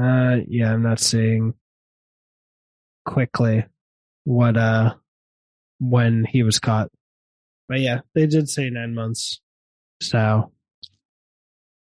Uh, 0.00 0.38
yeah, 0.48 0.72
I'm 0.72 0.82
not 0.82 0.98
seeing 0.98 1.54
quickly 3.04 3.64
what 4.24 4.56
uh 4.56 4.94
when 5.78 6.24
he 6.24 6.42
was 6.42 6.58
caught, 6.58 6.90
but 7.68 7.78
yeah, 7.80 8.00
they 8.14 8.26
did 8.26 8.48
say 8.48 8.70
nine 8.70 8.94
months. 8.94 9.40
So, 10.04 10.52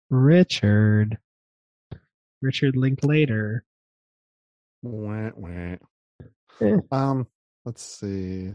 Richard, 0.09 1.17
Richard 2.41 2.77
Linklater. 2.77 3.65
Wah, 4.81 5.31
wah. 5.35 5.75
Eh. 6.61 6.77
Um, 6.89 7.27
let's 7.65 7.83
see. 7.83 8.53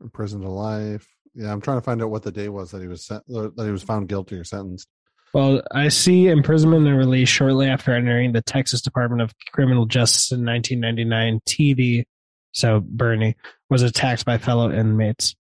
Imprisoned 0.00 0.44
to 0.44 0.50
life. 0.50 1.08
Yeah, 1.34 1.50
I'm 1.50 1.60
trying 1.60 1.78
to 1.78 1.84
find 1.84 2.00
out 2.00 2.10
what 2.10 2.22
the 2.22 2.30
day 2.30 2.48
was 2.48 2.70
that 2.70 2.80
he 2.80 2.86
was 2.86 3.04
sent, 3.04 3.26
that 3.26 3.64
he 3.64 3.72
was 3.72 3.82
found 3.82 4.08
guilty 4.08 4.36
or 4.36 4.44
sentenced. 4.44 4.86
Well, 5.34 5.62
I 5.72 5.88
see 5.88 6.28
imprisonment 6.28 6.86
and 6.86 6.96
release 6.96 7.28
shortly 7.28 7.66
after 7.66 7.92
entering 7.92 8.30
the 8.32 8.42
Texas 8.42 8.82
Department 8.82 9.22
of 9.22 9.34
Criminal 9.50 9.86
Justice 9.86 10.30
in 10.30 10.46
1999. 10.46 11.40
TD, 11.48 12.04
so 12.52 12.80
Bernie, 12.84 13.34
was 13.68 13.82
attacked 13.82 14.24
by 14.24 14.38
fellow 14.38 14.70
inmates. 14.70 15.34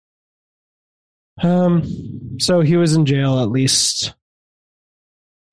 Um, 1.43 2.39
so 2.39 2.61
he 2.61 2.77
was 2.77 2.95
in 2.95 3.07
jail 3.07 3.41
at 3.41 3.49
least 3.51 4.15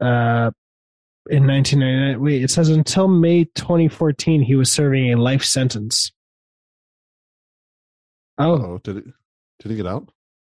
uh, 0.01 0.51
in 1.29 1.47
1999. 1.47 2.21
Wait, 2.21 2.43
it 2.43 2.49
says 2.49 2.69
until 2.69 3.07
May 3.07 3.45
2014, 3.55 4.41
he 4.41 4.55
was 4.55 4.71
serving 4.71 5.13
a 5.13 5.17
life 5.17 5.43
sentence. 5.43 6.11
Oh, 8.37 8.53
Oh, 8.53 8.79
did 8.83 8.97
it? 8.97 9.05
Did 9.59 9.71
he 9.71 9.77
get 9.77 9.87
out? 9.87 10.09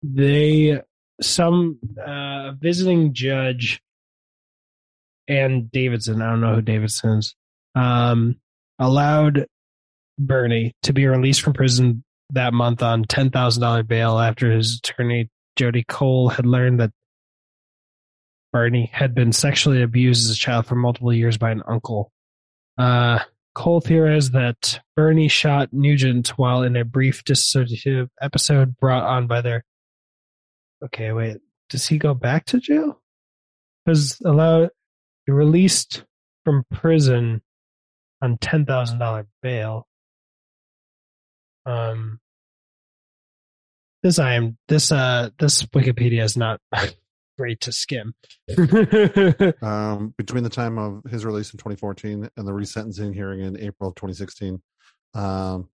they 0.03 0.81
some 1.21 1.77
uh 2.05 2.53
visiting 2.53 3.13
judge 3.13 3.83
and 5.27 5.71
Davidson, 5.73 6.23
I 6.23 6.31
don't 6.31 6.41
know 6.41 6.55
who 6.55 6.63
Davidson 6.63 7.19
is, 7.19 7.35
um, 7.75 8.37
allowed 8.79 9.47
Bernie 10.19 10.73
to 10.85 10.93
be 10.93 11.07
released 11.07 11.43
from 11.43 11.53
prison 11.53 12.03
that 12.31 12.53
month 12.53 12.83
on 12.83 13.05
ten 13.05 13.31
thousand 13.31 13.63
dollar 13.63 13.83
bail 13.83 14.19
after 14.19 14.51
his 14.51 14.79
attorney 14.79 15.31
Jodi 15.57 15.85
Cole 15.85 16.29
had 16.29 16.47
learned 16.47 16.81
that 16.81 16.93
Bernie 18.53 18.91
had 18.93 19.15
been 19.15 19.33
sexually 19.33 19.83
abused 19.83 20.29
as 20.29 20.37
a 20.37 20.39
child 20.39 20.67
for 20.67 20.75
multiple 20.75 21.13
years 21.13 21.37
by 21.37 21.51
an 21.51 21.63
uncle. 21.67 22.13
Uh, 22.77 23.19
Cole 23.55 23.81
theorized 23.81 24.33
that 24.33 24.81
Bernie 24.95 25.29
shot 25.29 25.73
Nugent 25.73 26.29
while 26.39 26.63
in 26.63 26.77
a 26.77 26.85
brief 26.85 27.25
dissociative 27.25 28.09
episode 28.21 28.77
brought 28.77 29.05
on 29.05 29.27
by 29.27 29.41
their. 29.41 29.65
Okay, 30.85 31.13
wait. 31.13 31.39
Does 31.69 31.87
he 31.89 31.99
go 31.99 32.15
back 32.15 32.47
to 32.47 32.61
jail? 32.61 33.01
Was 33.85 34.21
allowed 34.25 34.71
released 35.27 36.05
from 36.45 36.65
prison 36.73 37.43
on 38.23 38.39
ten 38.39 38.65
thousand 38.65 38.99
dollar 38.99 39.27
bail. 39.43 39.87
Um, 41.69 42.19
this 44.03 44.19
I 44.19 44.35
am 44.35 44.57
this 44.69 44.91
uh 44.93 45.31
this 45.39 45.63
Wikipedia 45.67 46.23
is 46.23 46.37
not 46.37 46.61
great 47.39 47.61
to 47.63 47.73
skim. 47.73 48.15
Um, 49.63 50.15
between 50.17 50.45
the 50.45 50.51
time 50.51 50.79
of 50.79 51.03
his 51.11 51.25
release 51.25 51.53
in 51.53 51.59
2014 51.59 52.29
and 52.37 52.47
the 52.49 52.53
resentencing 52.53 53.13
hearing 53.15 53.41
in 53.41 53.59
April 53.59 53.91
of 53.91 53.97
2016, 53.97 54.61
um, 55.15 55.69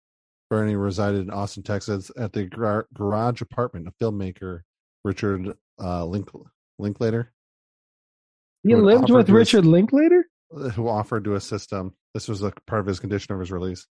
Bernie 0.51 0.77
resided 0.77 1.21
in 1.23 1.31
Austin, 1.31 1.63
Texas, 1.63 2.11
at 2.17 2.33
the 2.33 2.45
gar- 2.47 2.87
garage 2.95 3.41
apartment 3.41 3.87
of 3.89 3.95
filmmaker 4.01 4.61
Richard 5.05 5.53
uh, 5.83 6.05
Link- 6.05 6.31
Linklater, 6.79 7.33
he 8.63 8.75
lived 8.75 9.11
with 9.11 9.27
to 9.27 9.33
his- 9.33 9.55
Richard 9.55 9.67
Linklater. 9.67 10.25
who 10.75 10.89
offered 10.89 11.25
to 11.25 11.35
assist 11.35 11.73
him. 11.73 11.93
This 12.15 12.29
was 12.29 12.43
a 12.43 12.53
part 12.67 12.81
of 12.81 12.87
his 12.87 13.01
condition 13.01 13.35
of 13.35 13.41
his 13.41 13.51
release. 13.51 13.87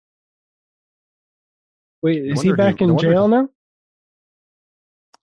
Wait, 2.01 2.25
is 2.25 2.41
he 2.41 2.53
back 2.53 2.81
no 2.81 2.89
in 2.89 2.97
jail 2.97 3.27
he- 3.27 3.31
now? 3.31 3.49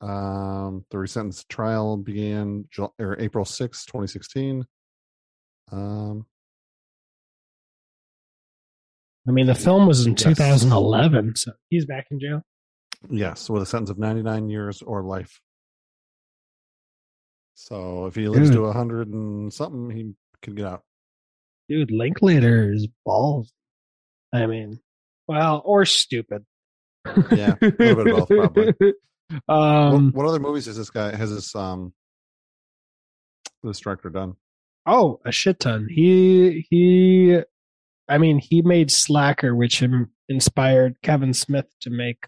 Um, 0.01 0.85
the 0.91 0.99
resentence 0.99 1.45
trial 1.49 1.97
began 1.97 2.69
Ju- 2.71 2.93
or 3.01 3.19
April 3.19 3.45
6, 3.45 3.85
2016. 3.87 4.65
Um, 5.73 6.25
I 9.27 9.33
mean, 9.33 9.47
the 9.47 9.55
film 9.55 9.87
was 9.87 10.07
in 10.07 10.13
Yes. 10.13 10.23
2011, 10.23 11.37
so 11.37 11.53
he's 11.69 11.85
back 11.85 12.07
in 12.11 12.21
jail. 12.21 12.43
yes, 13.11 13.51
with 13.51 13.63
a 13.63 13.67
sentence 13.67 13.91
of 13.91 13.99
99 13.99 14.49
years 14.49 14.81
or 14.83 15.03
life. 15.03 15.41
So 17.55 18.07
if 18.07 18.15
he 18.15 18.29
lives 18.29 18.49
Dude. 18.51 18.57
to 18.59 18.65
a 18.67 18.73
hundred 18.73 19.09
and 19.09 19.53
something, 19.53 19.91
he 19.91 20.15
could 20.43 20.57
get 20.57 20.67
out. 20.67 20.85
Dude, 21.69 21.91
Linklater 21.91 22.73
is 22.73 22.87
balls. 23.05 23.53
I 24.33 24.47
mean, 24.47 24.81
well, 25.27 25.61
or 25.65 25.85
stupid. 25.85 26.47
Yeah, 27.33 27.55
a 27.61 27.67
little 27.79 28.05
bit 28.05 28.07
of 28.07 28.29
both, 28.29 28.29
probably. 28.29 28.75
Um, 29.47 30.07
what, 30.07 30.15
what 30.15 30.27
other 30.27 30.39
movies 30.39 30.65
has 30.65 30.79
this 30.79 30.89
guy 30.89 31.15
has 31.15 31.31
this 31.31 31.55
um 31.55 31.93
this 33.63 33.79
director 33.79 34.09
done? 34.09 34.37
oh, 34.87 35.21
a 35.25 35.31
shit 35.31 35.61
ton. 35.61 35.87
He 35.91 36.67
he. 36.71 37.39
I 38.09 38.17
mean, 38.17 38.39
he 38.39 38.63
made 38.63 38.91
Slacker, 38.91 39.55
which 39.55 39.85
inspired 40.31 40.97
Kevin 41.03 41.35
Smith 41.35 41.67
to 41.83 41.91
make 41.91 42.27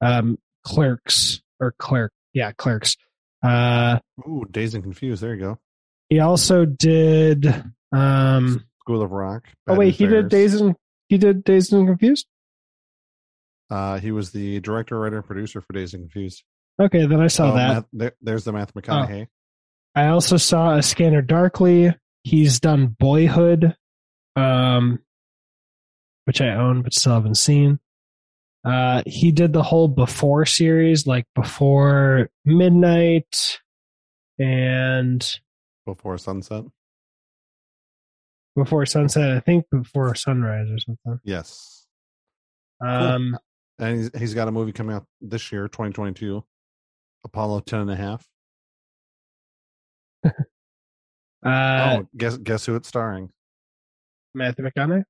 um 0.00 0.38
Clerks 0.64 1.40
or 1.58 1.74
Clerk. 1.78 2.12
Yeah, 2.32 2.52
Clerks. 2.52 2.96
Uh, 3.42 3.98
Ooh, 4.26 4.44
Dazed 4.50 4.74
and 4.74 4.84
Confused. 4.84 5.20
There 5.22 5.34
you 5.34 5.40
go. 5.40 5.58
he 6.08 6.20
also 6.20 6.64
did. 6.64 7.46
Um, 7.92 8.64
School 8.80 9.02
of 9.02 9.10
Rock. 9.10 9.48
oh 9.66 9.74
wait, 9.74 9.86
News 9.86 9.96
he 9.98 10.06
did. 10.06 10.28
Dazed 10.28 10.60
and 10.60 10.76
he 11.08 11.18
did 11.18 11.42
Dazed 11.42 11.72
and 11.72 11.88
Confused. 11.88 12.26
Uh, 13.70 13.98
he 13.98 14.10
was 14.12 14.30
the 14.30 14.60
director, 14.60 14.98
writer, 14.98 15.16
and 15.18 15.26
producer 15.26 15.60
for 15.60 15.72
Dazed 15.72 15.94
and 15.94 16.04
Confused. 16.04 16.42
Okay, 16.80 17.06
then 17.06 17.20
I 17.20 17.26
saw 17.26 17.52
Oh, 17.52 17.56
that. 17.56 17.68
Math- 17.74 17.86
there, 17.92 18.12
there's 18.22 18.44
the 18.44 18.52
Math 18.52 18.72
McConaughey. 18.74 19.26
I 19.94 20.08
also 20.08 20.36
saw 20.36 20.76
a 20.76 20.82
Scanner 20.82 21.22
Darkly. 21.22 21.94
He's 22.22 22.60
done 22.60 22.94
Boyhood, 22.98 23.74
um, 24.36 25.00
which 26.24 26.40
I 26.40 26.50
own 26.54 26.82
but 26.82 26.94
still 26.94 27.14
haven't 27.14 27.34
seen. 27.36 27.80
Uh, 28.64 29.02
he 29.06 29.32
did 29.32 29.52
the 29.52 29.62
whole 29.62 29.88
Before 29.88 30.46
series, 30.46 31.06
like 31.06 31.26
Before 31.34 32.30
Midnight 32.44 33.58
and 34.38 35.26
Before 35.86 36.16
Sunset. 36.18 36.64
Before 38.56 38.84
Sunset. 38.86 39.30
I 39.36 39.40
think 39.40 39.66
Before 39.70 40.14
Sunrise 40.14 40.68
or 40.70 40.78
something. 40.78 41.20
Yes. 41.24 41.86
Um, 42.84 43.36
and 43.78 43.96
he's, 43.98 44.10
he's 44.18 44.34
got 44.34 44.48
a 44.48 44.52
movie 44.52 44.72
coming 44.72 44.94
out 44.94 45.04
this 45.20 45.52
year, 45.52 45.68
2022, 45.68 46.44
Apollo 47.24 47.60
10 47.60 47.80
and 47.80 47.90
a 47.90 47.96
half. 47.96 48.26
Uh, 51.40 52.00
oh, 52.00 52.08
guess 52.16 52.36
guess 52.36 52.66
who 52.66 52.74
it's 52.74 52.88
starring? 52.88 53.30
Matthew 54.34 54.64
McConaughey. 54.64 55.04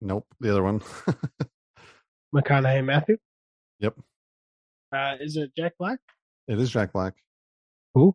Nope, 0.00 0.26
the 0.38 0.50
other 0.50 0.62
one. 0.62 0.80
McConaughey 2.34 2.84
Matthew. 2.84 3.16
Yep. 3.80 3.96
Uh, 4.94 5.14
is 5.20 5.36
it 5.36 5.50
Jack 5.56 5.72
Black? 5.78 5.98
It 6.46 6.58
is 6.60 6.70
Jack 6.70 6.92
Black. 6.92 7.14
Who? 7.94 8.14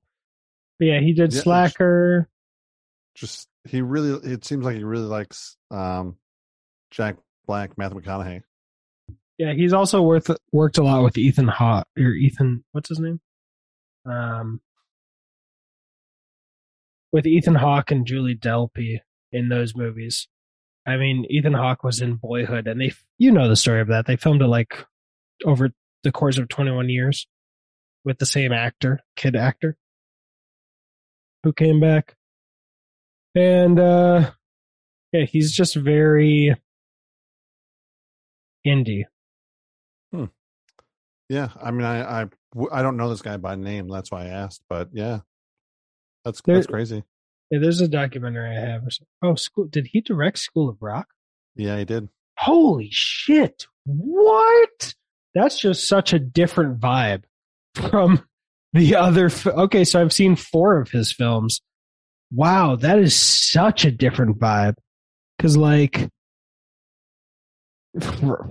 Yeah, 0.79 0.99
he 0.99 1.13
did 1.13 1.33
Yeah, 1.33 1.41
Slacker. 1.41 2.29
Just 3.15 3.47
he 3.65 3.81
really. 3.81 4.31
It 4.31 4.45
seems 4.45 4.63
like 4.63 4.77
he 4.77 4.83
really 4.83 5.05
likes 5.05 5.57
um, 5.69 6.15
Jack 6.91 7.17
Black, 7.47 7.77
Matthew 7.77 7.99
McConaughey. 7.99 8.43
Yeah, 9.37 9.53
he's 9.53 9.73
also 9.73 10.01
worth 10.01 10.31
worked 10.51 10.77
a 10.77 10.83
lot 10.83 11.03
with 11.03 11.17
Ethan 11.17 11.47
Hawke 11.47 11.87
or 11.97 12.09
Ethan. 12.11 12.63
What's 12.71 12.89
his 12.89 12.99
name? 12.99 13.19
Um, 14.05 14.61
with 17.11 17.27
Ethan 17.27 17.55
Hawke 17.55 17.91
and 17.91 18.05
Julie 18.05 18.35
Delpy 18.35 18.99
in 19.31 19.49
those 19.49 19.75
movies. 19.75 20.27
I 20.85 20.97
mean, 20.97 21.25
Ethan 21.29 21.53
Hawke 21.53 21.83
was 21.83 22.01
in 22.01 22.15
Boyhood, 22.15 22.67
and 22.67 22.79
they, 22.79 22.93
you 23.17 23.31
know, 23.31 23.49
the 23.49 23.55
story 23.55 23.81
of 23.81 23.89
that. 23.89 24.05
They 24.05 24.15
filmed 24.15 24.41
it 24.41 24.47
like 24.47 24.85
over 25.45 25.69
the 26.03 26.11
course 26.11 26.37
of 26.37 26.47
21 26.47 26.89
years 26.89 27.27
with 28.05 28.19
the 28.19 28.25
same 28.25 28.53
actor, 28.53 29.01
kid 29.15 29.35
actor, 29.35 29.75
who 31.43 31.51
came 31.51 31.79
back. 31.79 32.15
And, 33.35 33.79
uh, 33.79 34.31
yeah, 35.11 35.25
he's 35.25 35.51
just 35.51 35.75
very 35.75 36.55
indie. 38.65 39.03
Yeah, 41.29 41.49
I 41.61 41.71
mean, 41.71 41.83
I, 41.85 42.21
I 42.23 42.25
I 42.71 42.81
don't 42.81 42.97
know 42.97 43.09
this 43.09 43.21
guy 43.21 43.37
by 43.37 43.55
name. 43.55 43.89
That's 43.89 44.11
why 44.11 44.23
I 44.25 44.29
asked. 44.29 44.61
But 44.69 44.89
yeah, 44.93 45.19
that's 46.23 46.41
There- 46.41 46.55
that's 46.55 46.67
crazy. 46.67 47.03
Yeah, 47.51 47.59
there's 47.59 47.79
a 47.81 47.87
documentary 47.87 48.57
I 48.57 48.59
have. 48.59 48.83
Oh, 49.21 49.35
school. 49.35 49.67
Did 49.67 49.87
he 49.91 50.01
direct 50.01 50.37
School 50.39 50.67
of 50.69 50.77
Rock? 50.81 51.07
Yeah, 51.55 51.77
he 51.77 51.85
did. 51.85 52.09
Holy 52.37 52.89
shit! 52.91 53.67
What? 53.85 54.93
That's 55.33 55.57
just 55.59 55.87
such 55.87 56.11
a 56.13 56.19
different 56.19 56.79
vibe 56.79 57.23
from 57.75 58.23
the 58.73 58.95
other. 58.95 59.29
Okay, 59.45 59.83
so 59.85 60.01
I've 60.01 60.11
seen 60.13 60.35
four 60.35 60.79
of 60.81 60.89
his 60.91 61.11
films. 61.13 61.61
Wow, 62.31 62.75
that 62.77 62.99
is 62.99 63.15
such 63.15 63.85
a 63.85 63.91
different 63.91 64.39
vibe. 64.39 64.75
Because 65.37 65.55
like 65.55 66.09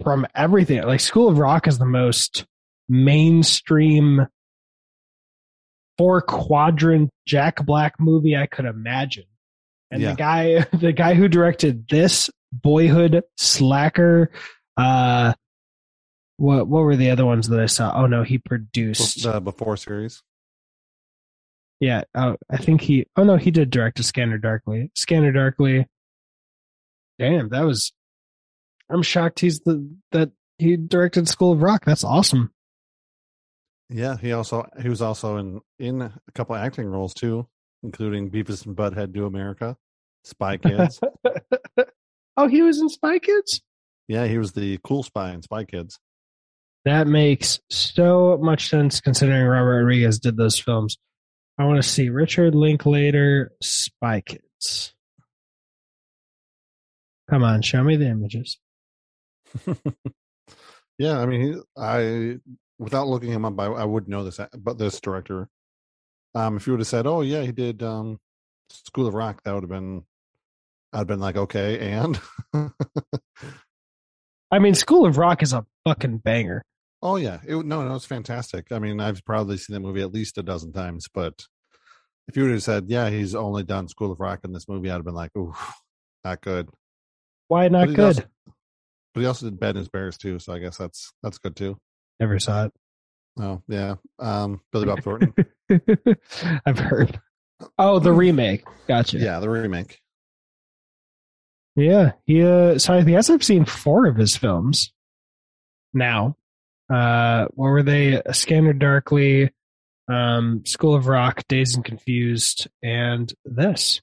from 0.03 0.27
everything, 0.35 0.83
like 0.83 1.01
School 1.01 1.29
of 1.29 1.39
Rock 1.39 1.67
is 1.69 1.79
the 1.79 1.85
most 1.87 2.47
mainstream 2.89 4.27
four 5.99 6.21
quadrant 6.23 7.11
Jack 7.27 7.65
Black 7.65 7.95
movie 7.99 8.37
I 8.37 8.47
could 8.47 8.65
imagine. 8.67 9.25
And 9.91 10.03
Yeah. 10.03 10.11
the 10.11 10.17
guy, 10.17 10.61
the 10.77 10.93
guy 10.93 11.15
who 11.15 11.29
directed 11.29 11.89
this, 11.89 12.31
Boyhood, 12.53 13.23
Slacker, 13.37 14.31
uh, 14.77 15.33
what 16.39 16.69
what 16.69 16.81
were 16.83 16.97
the 16.97 17.11
other 17.11 17.25
ones 17.25 17.49
that 17.49 17.61
I 17.61 17.67
saw? 17.67 17.93
Oh 17.95 18.07
no, 18.07 18.23
he 18.23 18.37
produced. 18.39 19.23
The 19.23 19.41
before 19.41 19.77
series. 19.79 20.23
yeah, 21.81 22.03
oh, 22.15 22.37
I 22.51 22.59
think 22.59 22.83
he. 22.83 23.07
Oh 23.17 23.25
no, 23.25 23.37
he 23.37 23.51
did 23.51 23.71
direct 23.71 23.99
a 24.01 24.03
Scanner 24.03 24.37
Darkly. 24.39 24.91
Scanner 24.95 25.33
Darkly. 25.33 25.87
Damn, 27.19 27.49
that 27.51 27.63
was. 27.63 27.93
I'm 28.91 29.03
shocked 29.03 29.41
he's 29.41 29.61
the 29.61 29.89
that 30.13 30.31
he 30.59 30.77
directed 30.77 31.27
School 31.29 31.53
of 31.53 31.63
Rock. 31.63 31.85
That's 31.87 32.05
awesome. 32.05 32.53
Yeah, 33.89 34.17
he 34.17 34.33
also 34.33 34.67
he 34.83 34.89
was 34.89 35.01
also 35.01 35.37
in 35.37 35.61
in 35.79 36.03
a 36.03 36.13
couple 36.35 36.55
of 36.57 36.63
acting 36.63 36.87
roles 36.87 37.15
too, 37.15 37.47
including 37.83 38.31
Beavis 38.31 38.67
and 38.67 38.77
Butthead 38.77 39.13
Do 39.13 39.27
America, 39.27 39.77
Spy 40.25 40.57
Kids. 40.57 41.01
oh, 42.37 42.49
he 42.49 42.63
was 42.63 42.81
in 42.81 42.89
Spy 42.89 43.19
Kids. 43.19 43.63
yeah, 44.09 44.27
he 44.27 44.39
was 44.39 44.53
the 44.53 44.79
cool 44.83 45.03
spy 45.03 45.33
in 45.33 45.43
Spy 45.43 45.65
Kids. 45.65 45.99
That 46.85 47.07
makes 47.07 47.61
so 47.71 48.39
much 48.41 48.69
sense 48.69 49.01
considering 49.01 49.45
Robert 49.45 49.79
Rodriguez 49.79 50.19
did 50.19 50.37
those 50.37 50.59
films. 50.59 50.99
I 51.59 51.65
want 51.65 51.83
to 51.83 51.89
see 51.89 52.11
Richard 52.11 52.55
Linklater, 52.55 53.53
Spy 53.63 54.21
Kids. 54.21 54.95
Come 57.29 57.43
on, 57.43 57.63
show 57.63 57.83
me 57.83 57.97
the 57.97 58.09
images. 58.09 58.59
yeah, 60.99 61.19
I 61.19 61.27
mean, 61.27 61.63
I 61.77 62.39
without 62.79 63.07
looking 63.09 63.31
him 63.33 63.45
up, 63.45 63.59
I, 63.59 63.67
I 63.67 63.85
would 63.85 64.09
know 64.09 64.25
this, 64.25 64.39
but 64.57 64.79
this 64.79 65.01
director. 65.01 65.49
Um, 66.35 66.57
if 66.57 66.67
you 66.67 66.73
would 66.75 66.81
have 66.81 66.87
said, 66.87 67.07
"Oh 67.07 67.23
yeah, 67.23 67.43
he 67.43 67.53
did 67.53 67.83
um, 67.83 68.19
School 68.71 69.07
of 69.07 69.15
Rock," 69.15 69.43
that 69.45 69.55
would 69.55 69.63
have 69.63 69.71
been, 69.71 70.05
I'd 70.93 71.07
been 71.07 71.21
like, 71.21 71.37
okay, 71.37 71.79
and 71.91 72.21
I 74.51 74.59
mean, 74.59 74.75
School 74.75 75.07
of 75.07 75.19
Rock 75.19 75.43
is 75.43 75.53
a 75.53 75.65
fucking 75.85 76.19
banger. 76.19 76.63
oh 77.03 77.17
yeah, 77.17 77.41
it 77.47 77.55
no, 77.65 77.87
no, 77.87 77.95
it's 77.95 78.05
fantastic. 78.05 78.71
I 78.73 78.79
mean, 78.79 79.01
I've 79.01 79.25
probably 79.25 79.57
seen 79.57 79.75
that 79.75 79.81
movie 79.81 80.03
at 80.03 80.13
least 80.13 80.39
a 80.39 80.43
dozen 80.43 80.73
times, 80.73 81.07
but 81.13 81.47
if 82.29 82.37
you 82.37 82.43
would 82.45 82.53
have 82.53 82.63
said, 82.63 82.85
"Yeah, 82.89 83.09
he's 83.11 83.35
only 83.35 83.65
done 83.65 83.89
School 83.89 84.13
of 84.13 84.21
Rock 84.21 84.41
in 84.45 84.53
this 84.53 84.69
movie," 84.69 84.91
I'd 84.91 84.95
have 84.97 85.05
been 85.05 85.15
like, 85.15 85.35
"Ooh, 85.37 85.55
not 86.25 86.41
good." 86.43 86.69
Why 87.49 87.69
not 87.69 87.89
he 87.89 87.95
good? 87.95 88.05
also- 88.19 88.25
But 89.15 89.21
he 89.21 89.27
also 89.27 89.47
did 89.47 89.59
Bad 89.61 89.77
News 89.77 89.89
Bears 89.89 90.19
too, 90.19 90.39
so 90.39 90.53
I 90.53 90.59
guess 90.59 90.77
that's 90.77 91.13
that's 91.23 91.39
good 91.39 91.57
too. 91.57 91.79
Never 92.21 92.39
saw 92.39 92.67
it. 92.67 92.73
Oh 93.39 93.63
yeah, 93.69 93.97
um, 94.19 94.61
Billy 94.73 94.87
Bob 94.87 95.03
Thornton. 95.03 95.35
I've 96.67 96.79
heard. 96.79 97.21
Oh, 97.79 97.99
the 97.99 98.13
remake. 98.13 98.65
Gotcha. 98.89 99.19
yeah, 99.19 99.41
the 99.41 99.49
remake. 99.51 100.01
Yeah. 101.75 102.13
He, 102.25 102.43
uh, 102.43 102.79
so 102.79 102.95
I 102.95 103.03
guess 103.03 103.29
I've 103.29 103.45
seen 103.45 103.65
four 103.67 104.07
of 104.07 104.17
his 104.17 104.37
films 104.37 104.93
now. 105.93 106.37
Uh, 106.93 107.47
what 107.55 107.69
were 107.69 107.83
they? 107.83 108.23
Scanner 108.33 108.73
Darkly, 108.73 109.51
um, 110.09 110.65
School 110.65 110.95
of 110.95 111.07
Rock, 111.07 111.43
Dazed 111.49 111.77
and 111.77 111.85
Confused, 111.85 112.69
and 112.83 113.33
this. 113.45 114.01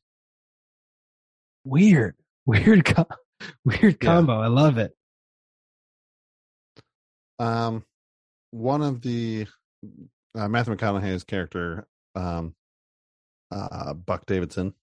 Weird, 1.66 2.16
weird, 2.46 2.86
co- 2.86 3.08
weird 3.66 3.98
Yeah. 4.02 4.08
combo. 4.08 4.40
I 4.40 4.48
love 4.48 4.78
it. 4.78 4.94
Um, 7.40 7.84
one 8.54 8.84
of 8.84 9.02
the 9.02 9.48
uh, 10.36 10.48
Matthew 10.48 10.76
McConaughey's 10.76 11.24
character, 11.24 11.88
um, 12.14 12.54
uh, 13.52 13.94
Buck 13.96 14.28
Davidson. 14.28 14.74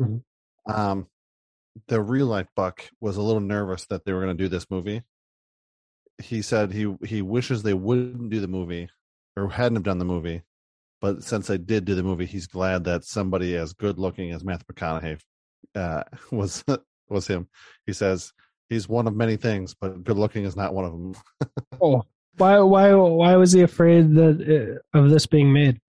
Mhm. 0.00 0.22
Um, 0.66 1.06
the 1.88 2.00
real 2.00 2.26
life 2.26 2.48
Buck 2.56 2.88
was 3.00 3.16
a 3.18 3.22
little 3.22 3.42
nervous 3.42 3.84
that 3.86 4.04
they 4.04 4.12
were 4.12 4.22
going 4.22 4.36
to 4.36 4.42
do 4.42 4.48
this 4.48 4.70
movie. 4.70 5.02
He 6.22 6.40
said 6.40 6.72
he 6.72 6.96
he 7.04 7.20
wishes 7.20 7.62
they 7.62 7.74
wouldn't 7.74 8.30
do 8.30 8.40
the 8.40 8.48
movie 8.48 8.88
or 9.36 9.50
hadn't 9.50 9.76
have 9.76 9.82
done 9.82 9.98
the 9.98 10.04
movie, 10.04 10.42
but 11.00 11.22
since 11.22 11.46
they 11.46 11.58
did 11.58 11.84
do 11.84 11.94
the 11.94 12.02
movie, 12.02 12.26
he's 12.26 12.46
glad 12.46 12.84
that 12.84 13.04
somebody 13.04 13.54
as 13.56 13.74
good 13.74 13.98
looking 13.98 14.30
as 14.30 14.44
Matthew 14.44 14.66
McConaughey 14.72 15.20
uh, 15.74 16.04
was 16.32 16.64
was 17.08 17.26
him. 17.26 17.48
He 17.86 17.92
says 17.92 18.32
he's 18.70 18.88
one 18.88 19.06
of 19.06 19.14
many 19.14 19.36
things, 19.36 19.74
but 19.74 20.04
good 20.04 20.16
looking 20.16 20.44
is 20.44 20.56
not 20.56 20.72
one 20.72 20.84
of 20.86 20.92
them. 20.92 21.14
Oh, 21.82 22.04
why, 22.36 22.58
why, 22.60 22.92
why 22.94 23.36
was 23.36 23.52
he 23.52 23.60
afraid 23.62 24.14
that 24.14 24.80
uh, 24.94 24.98
of 24.98 25.10
this 25.10 25.26
being 25.26 25.52
made? 25.52 25.80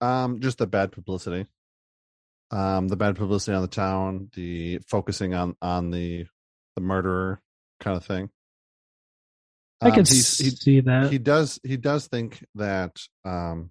Um, 0.00 0.40
just 0.40 0.58
the 0.58 0.66
bad 0.66 0.92
publicity. 0.92 1.46
Um, 2.50 2.88
the 2.88 2.96
bad 2.96 3.16
publicity 3.16 3.54
on 3.54 3.62
the 3.62 3.68
town, 3.68 4.30
the 4.34 4.78
focusing 4.86 5.34
on 5.34 5.56
on 5.60 5.90
the 5.90 6.26
the 6.76 6.80
murderer 6.80 7.40
kind 7.80 7.96
of 7.96 8.04
thing. 8.06 8.30
I 9.80 9.88
Um, 9.88 9.94
could 9.94 10.08
he's- 10.08 10.38
he, 10.38 10.50
see 10.50 10.80
that. 10.80 11.10
he 11.12 11.18
does 11.18 11.60
he 11.62 11.76
does 11.76 12.06
think 12.06 12.44
that 12.54 12.96
um 13.24 13.70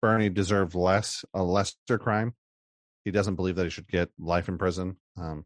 Bernie 0.00 0.28
deserved 0.28 0.74
less 0.76 1.24
a 1.34 1.42
lesser 1.42 1.98
crime. 1.98 2.34
He 3.04 3.10
doesn't 3.10 3.34
believe 3.34 3.56
that 3.56 3.64
he 3.64 3.70
should 3.70 3.88
get 3.88 4.10
life 4.18 4.48
in 4.48 4.58
prison. 4.58 4.96
Um, 5.16 5.44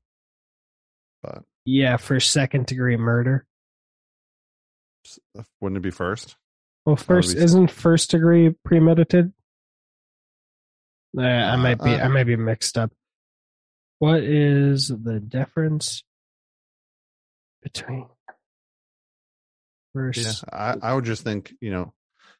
but 1.23 1.45
yeah, 1.65 1.97
for 1.97 2.21
second 2.21 2.67
degree 2.67 2.97
murder. 2.99 3.47
S- 5.05 5.19
wouldn't 5.61 5.79
it 5.79 5.81
be 5.83 5.91
first? 5.91 6.37
Well, 6.85 6.97
first 6.97 7.37
isn't 7.37 7.71
first 7.71 8.11
degree 8.11 8.55
premeditated? 8.65 9.33
Uh, 11.17 11.23
I 11.23 11.57
might 11.57 11.83
be 11.83 11.91
Uh, 11.95 12.05
I 12.05 12.09
might 12.09 12.25
be 12.25 12.37
mixed 12.37 12.77
up. 12.79 12.93
What 13.99 14.23
is 14.23 14.89
the 14.89 15.21
difference 15.21 16.03
between 17.63 18.09
first? 19.95 20.19
Yeah, 20.19 20.49
I, 20.53 20.77
I 20.91 20.95
would 20.95 21.05
just 21.05 21.23
think 21.23 21.55
you 21.61 21.71
know 21.71 21.93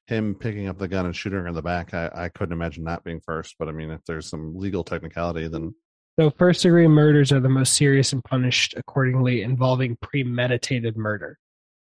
him 0.09 0.35
picking 0.35 0.67
up 0.67 0.79
the 0.79 0.89
gun 0.89 1.07
and 1.07 1.15
shooting 1.15 1.39
her 1.39 1.47
in 1.47 1.55
the 1.55 1.63
back. 1.63 1.95
I, 1.95 2.11
I 2.13 2.29
couldn't 2.31 2.53
imagine 2.53 2.85
that 2.85 3.05
being 3.05 3.21
first. 3.21 3.55
But 3.59 3.69
I 3.69 3.73
mean, 3.73 3.91
if 3.91 4.05
there's 4.05 4.29
some 4.29 4.57
legal 4.57 4.83
technicality, 4.83 5.47
then 5.47 5.75
So 6.19 6.31
first 6.31 6.63
degree 6.63 6.89
murders 6.89 7.31
are 7.31 7.39
the 7.41 7.49
most 7.49 7.75
serious 7.75 8.13
and 8.13 8.25
punished 8.25 8.75
accordingly, 8.77 9.43
involving 9.43 9.97
premeditated 10.03 10.97
murder. 10.97 11.39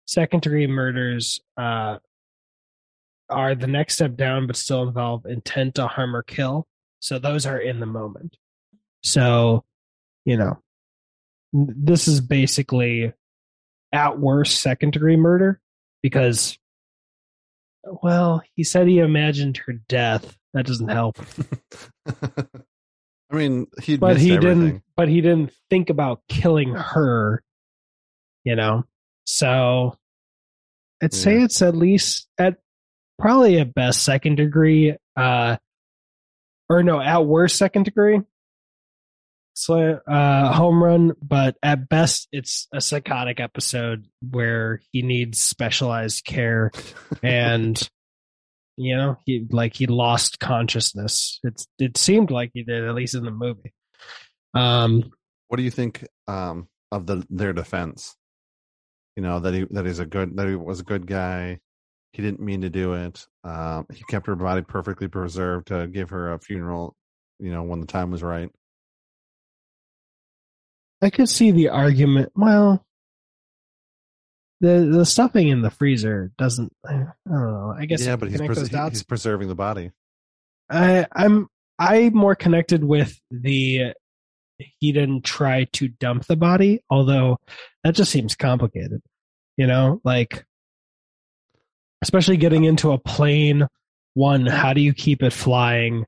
Second 0.06 0.42
degree 0.42 0.66
murders 0.66 1.40
uh, 1.56 1.98
are 3.30 3.54
the 3.54 3.66
next 3.66 3.94
step 3.94 4.16
down, 4.16 4.46
but 4.46 4.56
still 4.56 4.82
involve 4.82 5.26
intent 5.26 5.76
to 5.76 5.86
harm 5.86 6.14
or 6.14 6.22
kill. 6.22 6.66
So 7.00 7.18
those 7.18 7.46
are 7.46 7.58
in 7.58 7.80
the 7.80 7.86
moment. 7.86 8.36
So, 9.02 9.64
you 10.24 10.36
know, 10.36 10.62
this 11.52 12.08
is 12.08 12.20
basically 12.20 13.12
at 13.92 14.18
worst 14.18 14.60
second 14.60 14.92
degree 14.92 15.16
murder 15.16 15.60
because, 16.02 16.58
well, 17.84 18.42
he 18.54 18.64
said 18.64 18.88
he 18.88 18.98
imagined 18.98 19.58
her 19.58 19.74
death. 19.74 20.36
That 20.54 20.66
doesn't 20.66 20.88
help. 20.88 21.18
I 23.30 23.36
mean, 23.36 23.66
he 23.82 23.96
but 23.96 24.16
he 24.16 24.32
everything. 24.32 24.60
didn't. 24.60 24.82
But 24.96 25.08
he 25.08 25.20
didn't 25.20 25.52
think 25.68 25.90
about 25.90 26.22
killing 26.28 26.74
her. 26.74 27.42
You 28.44 28.56
know, 28.56 28.84
so 29.24 29.96
I'd 31.02 31.14
say 31.14 31.42
it's 31.42 31.60
at 31.62 31.76
least 31.76 32.28
at 32.38 32.58
probably 33.18 33.58
at 33.58 33.74
best 33.74 34.04
second 34.04 34.36
degree, 34.36 34.96
uh, 35.16 35.56
or 36.68 36.82
no, 36.82 37.00
at 37.00 37.26
worst 37.26 37.56
second 37.56 37.84
degree. 37.84 38.20
So, 39.56 40.00
uh, 40.06 40.52
home 40.52 40.82
run, 40.82 41.12
but 41.22 41.56
at 41.62 41.88
best 41.88 42.28
it's 42.32 42.66
a 42.72 42.80
psychotic 42.80 43.38
episode 43.38 44.06
where 44.20 44.80
he 44.90 45.02
needs 45.02 45.40
specialized 45.40 46.24
care 46.24 46.72
and 47.22 47.88
you 48.76 48.96
know 48.96 49.16
he 49.24 49.46
like 49.50 49.74
he 49.74 49.86
lost 49.86 50.40
consciousness. 50.40 51.38
It's 51.44 51.66
it 51.78 51.96
seemed 51.96 52.30
like 52.30 52.50
he 52.52 52.64
did 52.64 52.84
at 52.84 52.94
least 52.94 53.14
in 53.14 53.24
the 53.24 53.30
movie. 53.30 53.72
Um, 54.54 55.12
What 55.48 55.58
do 55.58 55.62
you 55.62 55.70
think 55.70 56.04
um, 56.26 56.68
of 56.90 57.06
the 57.06 57.24
their 57.30 57.52
defense? 57.52 58.16
You 59.16 59.22
know 59.22 59.40
that 59.40 59.54
he 59.54 59.64
that 59.70 59.86
he's 59.86 60.00
a 60.00 60.06
good 60.06 60.36
that 60.36 60.48
he 60.48 60.56
was 60.56 60.80
a 60.80 60.84
good 60.84 61.06
guy. 61.06 61.60
He 62.12 62.22
didn't 62.22 62.40
mean 62.40 62.60
to 62.62 62.70
do 62.70 62.94
it. 62.94 63.26
Um, 63.42 63.86
he 63.92 64.02
kept 64.08 64.26
her 64.26 64.36
body 64.36 64.62
perfectly 64.62 65.08
preserved 65.08 65.68
to 65.68 65.86
give 65.86 66.10
her 66.10 66.32
a 66.32 66.38
funeral. 66.38 66.96
You 67.38 67.52
know 67.52 67.62
when 67.62 67.80
the 67.80 67.86
time 67.86 68.10
was 68.10 68.22
right. 68.22 68.50
I 71.02 71.10
could 71.10 71.28
see 71.28 71.50
the 71.50 71.68
argument. 71.68 72.32
Well, 72.34 72.84
the 74.60 74.88
the 74.90 75.04
stuffing 75.04 75.48
in 75.48 75.62
the 75.62 75.70
freezer 75.70 76.32
doesn't. 76.38 76.72
I, 76.84 76.92
don't 76.92 77.12
know. 77.26 77.74
I 77.76 77.84
guess 77.86 78.04
yeah, 78.04 78.16
but 78.16 78.30
he's 78.30 78.40
pres- 78.40 78.56
those 78.56 78.68
he- 78.68 78.72
dots. 78.76 78.94
he's 78.94 79.02
preserving 79.02 79.48
the 79.48 79.54
body. 79.54 79.90
I, 80.70 81.06
I'm 81.12 81.48
I 81.78 82.10
more 82.10 82.34
connected 82.34 82.82
with 82.82 83.20
the 83.30 83.92
he 84.58 84.92
didn't 84.92 85.24
try 85.24 85.64
to 85.74 85.88
dump 85.88 86.26
the 86.26 86.36
body, 86.36 86.82
although 86.88 87.38
that 87.84 87.94
just 87.94 88.10
seems 88.10 88.34
complicated. 88.34 89.00
You 89.56 89.66
know, 89.66 90.00
like 90.04 90.44
especially 92.02 92.36
getting 92.36 92.64
into 92.64 92.92
a 92.92 92.98
plane. 92.98 93.66
One, 94.14 94.46
how 94.46 94.72
do 94.72 94.80
you 94.80 94.92
keep 94.92 95.22
it 95.22 95.32
flying? 95.32 96.04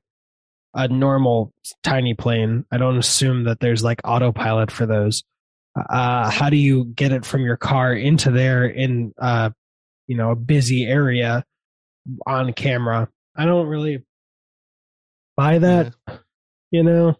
A 0.73 0.87
normal 0.87 1.53
tiny 1.83 2.13
plane. 2.13 2.65
I 2.71 2.77
don't 2.77 2.97
assume 2.97 3.45
that 3.45 3.59
there's 3.59 3.83
like 3.83 4.01
autopilot 4.03 4.71
for 4.71 4.85
those. 4.85 5.23
Uh, 5.75 6.29
how 6.29 6.49
do 6.49 6.57
you 6.57 6.85
get 6.85 7.11
it 7.11 7.25
from 7.25 7.41
your 7.41 7.57
car 7.57 7.93
into 7.93 8.31
there 8.31 8.65
in 8.65 9.13
uh, 9.17 9.49
you 10.07 10.17
know, 10.17 10.31
a 10.31 10.35
busy 10.35 10.85
area 10.85 11.43
on 12.25 12.53
camera? 12.53 13.09
I 13.35 13.45
don't 13.45 13.67
really 13.67 14.03
buy 15.37 15.59
that 15.59 15.93
you 16.71 16.83
know 16.83 17.15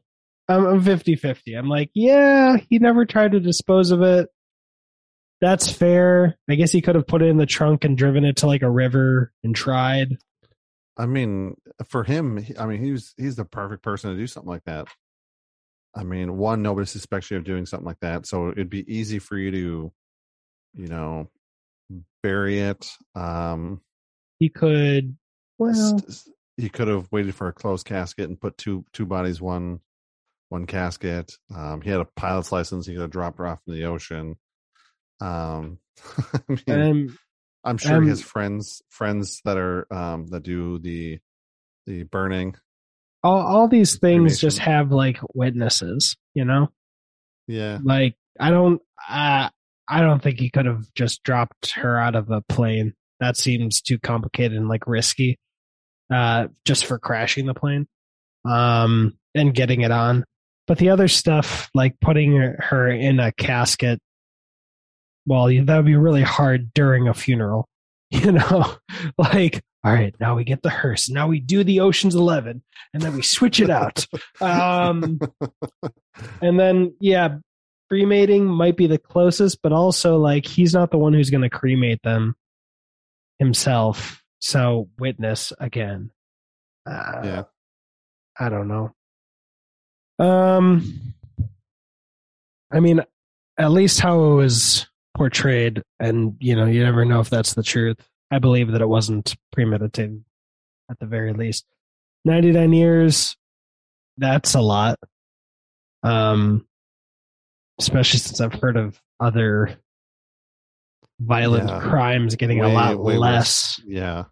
i'm, 0.50 0.66
I'm 0.66 0.84
50-50 0.84 1.58
i'm 1.58 1.70
like 1.70 1.92
yeah 1.94 2.58
he 2.70 2.80
never 2.80 3.06
tried 3.06 3.32
to 3.34 3.40
dispose 3.40 3.92
of 3.92 4.02
it 4.02 4.28
that's 5.42 5.72
fair 5.72 6.38
i 6.50 6.56
guess 6.56 6.72
he 6.72 6.82
could 6.82 6.96
have 6.96 7.08
put 7.08 7.22
it 7.22 7.28
in 7.28 7.38
the 7.38 7.46
trunk 7.46 7.84
and 7.84 7.98
driven 7.98 8.26
it 8.26 8.38
to 8.38 8.48
like 8.48 8.62
a 8.62 8.70
river 8.70 9.32
and 9.44 9.56
tried 9.56 10.18
I 10.98 11.06
mean, 11.06 11.56
for 11.90 12.04
him, 12.04 12.44
I 12.60 12.66
mean, 12.66 12.84
he's 12.84 13.14
he's 13.18 13.36
the 13.36 13.46
perfect 13.46 13.84
person 13.84 14.12
to 14.12 14.18
do 14.18 14.28
something 14.28 14.50
like 14.50 14.64
that. 14.66 14.88
I 15.96 16.04
mean, 16.04 16.38
one, 16.38 16.62
nobody 16.62 16.88
suspects 16.88 17.32
you 17.32 17.38
of 17.38 17.44
doing 17.44 17.66
something 17.66 17.86
like 17.86 18.00
that, 18.02 18.26
so 18.26 18.50
it'd 18.50 18.70
be 18.70 18.92
easy 18.92 19.20
for 19.20 19.38
you 19.38 19.52
to, 19.52 19.94
you 20.74 20.88
know, 20.88 21.30
bury 22.24 22.60
it. 22.60 22.90
Um, 23.16 23.82
he 24.40 24.50
could 24.50 25.18
well 25.60 26.00
he 26.58 26.70
could 26.70 26.88
have 26.88 27.08
waited 27.12 27.36
for 27.36 27.48
a 27.48 27.54
closed 27.54 27.86
casket 27.86 28.28
and 28.28 28.40
put 28.40 28.58
two 28.58 28.84
two 28.92 29.06
bodies, 29.06 29.40
one 29.40 29.80
one 30.50 30.66
casket. 30.66 31.34
Um, 31.56 31.82
he 31.82 31.92
had 31.92 32.00
a 32.00 32.06
pilot's 32.06 32.52
license. 32.52 32.88
He 32.88 32.94
could 32.94 33.02
have 33.02 33.12
dropped 33.12 33.38
her 33.38 33.48
off 33.48 33.62
in 33.68 33.74
the 33.74 33.86
ocean. 33.86 34.36
Um, 35.22 35.80
I 36.34 36.40
mean, 36.68 36.82
um, 36.82 37.18
I'm 37.64 37.78
sure 37.78 38.02
he 38.02 38.10
has 38.10 38.20
um, 38.20 38.26
friends 38.26 38.82
friends 38.90 39.42
that 39.46 39.58
are 39.58 39.92
um 39.94 40.28
that 40.28 40.44
do 40.44 40.80
the 40.80 41.20
the 41.86 42.04
burning. 42.04 42.56
all, 43.24 43.40
all 43.40 43.68
these 43.68 43.98
things 43.98 44.40
just 44.40 44.60
have 44.60 44.92
like 44.92 45.20
witnesses 45.34 46.16
you 46.34 46.46
know 46.46 46.70
Yeah. 47.48 47.80
like 47.84 48.16
i 48.40 48.52
don't 48.52 48.82
uh, 49.10 49.50
i 49.90 50.02
don't 50.02 50.22
think 50.22 50.40
he 50.40 50.50
could 50.50 50.66
have 50.66 50.86
just 50.94 51.24
dropped 51.24 51.72
her 51.72 51.98
out 51.98 52.16
of 52.16 52.30
a 52.30 52.42
plane 52.42 52.94
that 53.20 53.38
seems 53.38 53.82
too 53.82 53.98
complicated 54.00 54.56
and 54.58 54.68
like 54.70 54.86
risky 54.86 55.40
uh 56.14 56.48
just 56.66 56.86
for 56.86 57.00
crashing 57.00 57.46
the 57.48 57.54
plane 57.56 57.88
um 58.46 59.18
and 59.34 59.54
getting 59.56 59.82
it 59.82 59.92
on 59.92 60.24
but 60.68 60.78
the 60.78 60.90
other 60.90 61.08
stuff 61.08 61.70
like 61.74 61.96
putting 62.02 62.34
her 62.36 62.88
in 62.90 63.20
a 63.20 63.32
casket 63.32 64.00
well 65.28 65.46
that 65.48 65.76
would 65.76 65.86
be 65.86 65.96
really 65.96 66.24
hard 66.24 66.74
during 66.74 67.08
a 67.08 67.14
funeral 67.14 67.68
you 68.10 68.32
know 68.32 68.66
like 69.18 69.62
all 69.84 69.94
right 69.94 70.16
now 70.20 70.36
we 70.36 70.44
get 70.44 70.64
the 70.64 70.70
hearse 70.70 71.10
now 71.10 71.28
we 71.28 71.40
do 71.40 71.64
the 71.64 71.80
oceans 71.82 72.16
11 72.16 72.64
and 72.94 73.04
then 73.04 73.14
we 73.14 73.22
switch 73.22 73.60
it 73.60 73.70
out 73.70 74.06
um 74.42 75.20
and 76.42 76.60
then, 76.60 76.96
yeah, 77.00 77.38
cremating 77.90 78.46
might 78.46 78.78
be 78.78 78.88
the 78.88 78.98
closest, 78.98 79.62
but 79.62 79.72
also 79.72 80.18
like 80.18 80.46
he's 80.46 80.74
not 80.74 80.92
the 80.92 80.98
one 80.98 81.14
who's 81.14 81.30
going 81.30 81.42
to 81.42 81.50
cremate 81.50 82.02
them 82.04 82.36
himself. 83.40 84.24
So 84.40 84.90
witness 85.00 85.54
again. 85.60 86.12
Uh, 86.86 87.22
Yeah. 87.24 87.44
I 88.40 88.50
don't 88.50 88.68
know. 88.68 88.94
Um, 90.20 91.14
I 92.72 92.80
mean, 92.80 93.02
at 93.58 93.72
least 93.72 94.00
how 94.00 94.32
it 94.32 94.36
was 94.36 94.88
portrayed, 95.18 95.82
and 96.00 96.36
you 96.40 96.56
know, 96.56 96.66
you 96.66 96.84
never 96.84 97.04
know 97.04 97.20
if 97.20 97.30
that's 97.30 97.54
the 97.56 97.64
truth. 97.64 97.98
I 98.32 98.40
believe 98.40 98.72
that 98.72 98.82
it 98.82 98.88
wasn't 98.88 99.36
premeditated, 99.52 100.24
at 100.90 101.00
the 101.00 101.06
very 101.06 101.34
least. 101.34 101.66
Ninety-nine 102.26 102.74
years. 102.74 103.36
That's 104.18 104.54
a 104.56 104.62
lot. 104.62 104.98
Um, 106.04 106.66
especially 107.80 108.20
since 108.20 108.40
I've 108.42 108.54
heard 108.54 108.78
of 108.78 109.02
other 109.20 109.78
violent 111.20 111.68
Yeah. 111.70 111.80
crimes 111.82 112.36
getting 112.36 112.62
a 112.62 112.70
lot 112.70 112.98
way 113.00 113.14
worse. 113.14 113.20
less. 113.20 113.82
Yeah. 113.86 114.26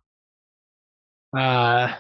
Uh, 1.35 1.93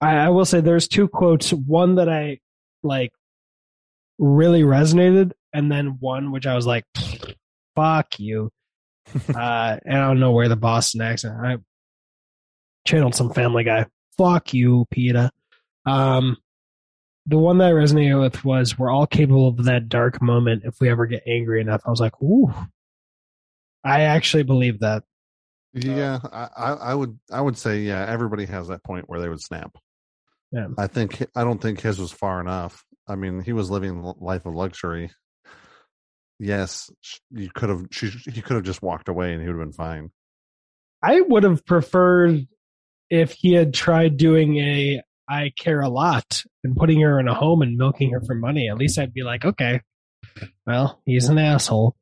I, 0.00 0.16
I 0.16 0.28
will 0.30 0.44
say 0.44 0.60
there's 0.60 0.88
two 0.88 1.08
quotes. 1.08 1.52
One 1.52 1.96
that 1.96 2.08
I 2.08 2.40
like 2.82 3.12
really 4.18 4.62
resonated, 4.62 5.32
and 5.52 5.70
then 5.70 5.96
one 6.00 6.30
which 6.32 6.46
I 6.46 6.54
was 6.54 6.66
like, 6.66 6.84
"Fuck 7.74 8.18
you." 8.18 8.50
uh, 9.14 9.76
and 9.84 9.98
I 9.98 10.06
don't 10.06 10.20
know 10.20 10.32
where 10.32 10.48
the 10.48 10.56
Boston 10.56 11.02
accent. 11.02 11.34
I 11.42 11.56
channeled 12.86 13.14
some 13.14 13.32
Family 13.32 13.64
Guy. 13.64 13.86
Fuck 14.16 14.54
you, 14.54 14.86
Peter. 14.90 15.30
Um, 15.86 16.36
the 17.26 17.38
one 17.38 17.58
that 17.58 17.68
I 17.68 17.72
resonated 17.72 18.20
with 18.20 18.44
was, 18.44 18.78
"We're 18.78 18.90
all 18.90 19.06
capable 19.06 19.48
of 19.48 19.64
that 19.64 19.88
dark 19.88 20.22
moment 20.22 20.62
if 20.64 20.74
we 20.80 20.88
ever 20.88 21.06
get 21.06 21.22
angry 21.26 21.60
enough." 21.60 21.82
I 21.86 21.90
was 21.90 22.00
like, 22.00 22.20
"Ooh." 22.22 22.52
I 23.84 24.02
actually 24.02 24.44
believe 24.44 24.80
that. 24.80 25.02
Yeah, 25.74 26.20
I, 26.32 26.48
I 26.56 26.72
I 26.72 26.94
would 26.94 27.18
I 27.30 27.40
would 27.40 27.58
say 27.58 27.80
yeah. 27.80 28.06
Everybody 28.08 28.46
has 28.46 28.68
that 28.68 28.84
point 28.84 29.08
where 29.08 29.20
they 29.20 29.28
would 29.28 29.42
snap. 29.42 29.76
Yeah. 30.52 30.68
I 30.78 30.86
think 30.86 31.26
I 31.34 31.42
don't 31.42 31.60
think 31.60 31.80
his 31.80 31.98
was 31.98 32.12
far 32.12 32.40
enough. 32.40 32.84
I 33.08 33.16
mean, 33.16 33.42
he 33.42 33.52
was 33.52 33.70
living 33.70 34.02
life 34.20 34.46
of 34.46 34.54
luxury. 34.54 35.10
Yes, 36.38 36.90
you 37.30 37.48
could 37.54 37.68
have. 37.68 37.86
She 37.90 38.08
he 38.08 38.42
could 38.42 38.56
have 38.56 38.64
just 38.64 38.82
walked 38.82 39.08
away 39.08 39.32
and 39.32 39.40
he 39.40 39.46
would 39.48 39.56
have 39.56 39.64
been 39.66 39.72
fine. 39.72 40.10
I 41.02 41.20
would 41.20 41.44
have 41.44 41.64
preferred 41.64 42.46
if 43.10 43.32
he 43.32 43.52
had 43.52 43.72
tried 43.74 44.16
doing 44.16 44.56
a 44.58 45.02
I 45.28 45.52
care 45.58 45.80
a 45.80 45.88
lot 45.88 46.42
and 46.64 46.76
putting 46.76 47.00
her 47.00 47.18
in 47.20 47.28
a 47.28 47.34
home 47.34 47.62
and 47.62 47.76
milking 47.76 48.10
her 48.12 48.20
for 48.20 48.34
money. 48.34 48.68
At 48.68 48.76
least 48.78 48.98
I'd 48.98 49.14
be 49.14 49.22
like, 49.22 49.44
okay, 49.44 49.80
well, 50.66 51.00
he's 51.06 51.28
an 51.28 51.38
asshole. 51.38 51.96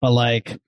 But 0.00 0.12
like 0.12 0.58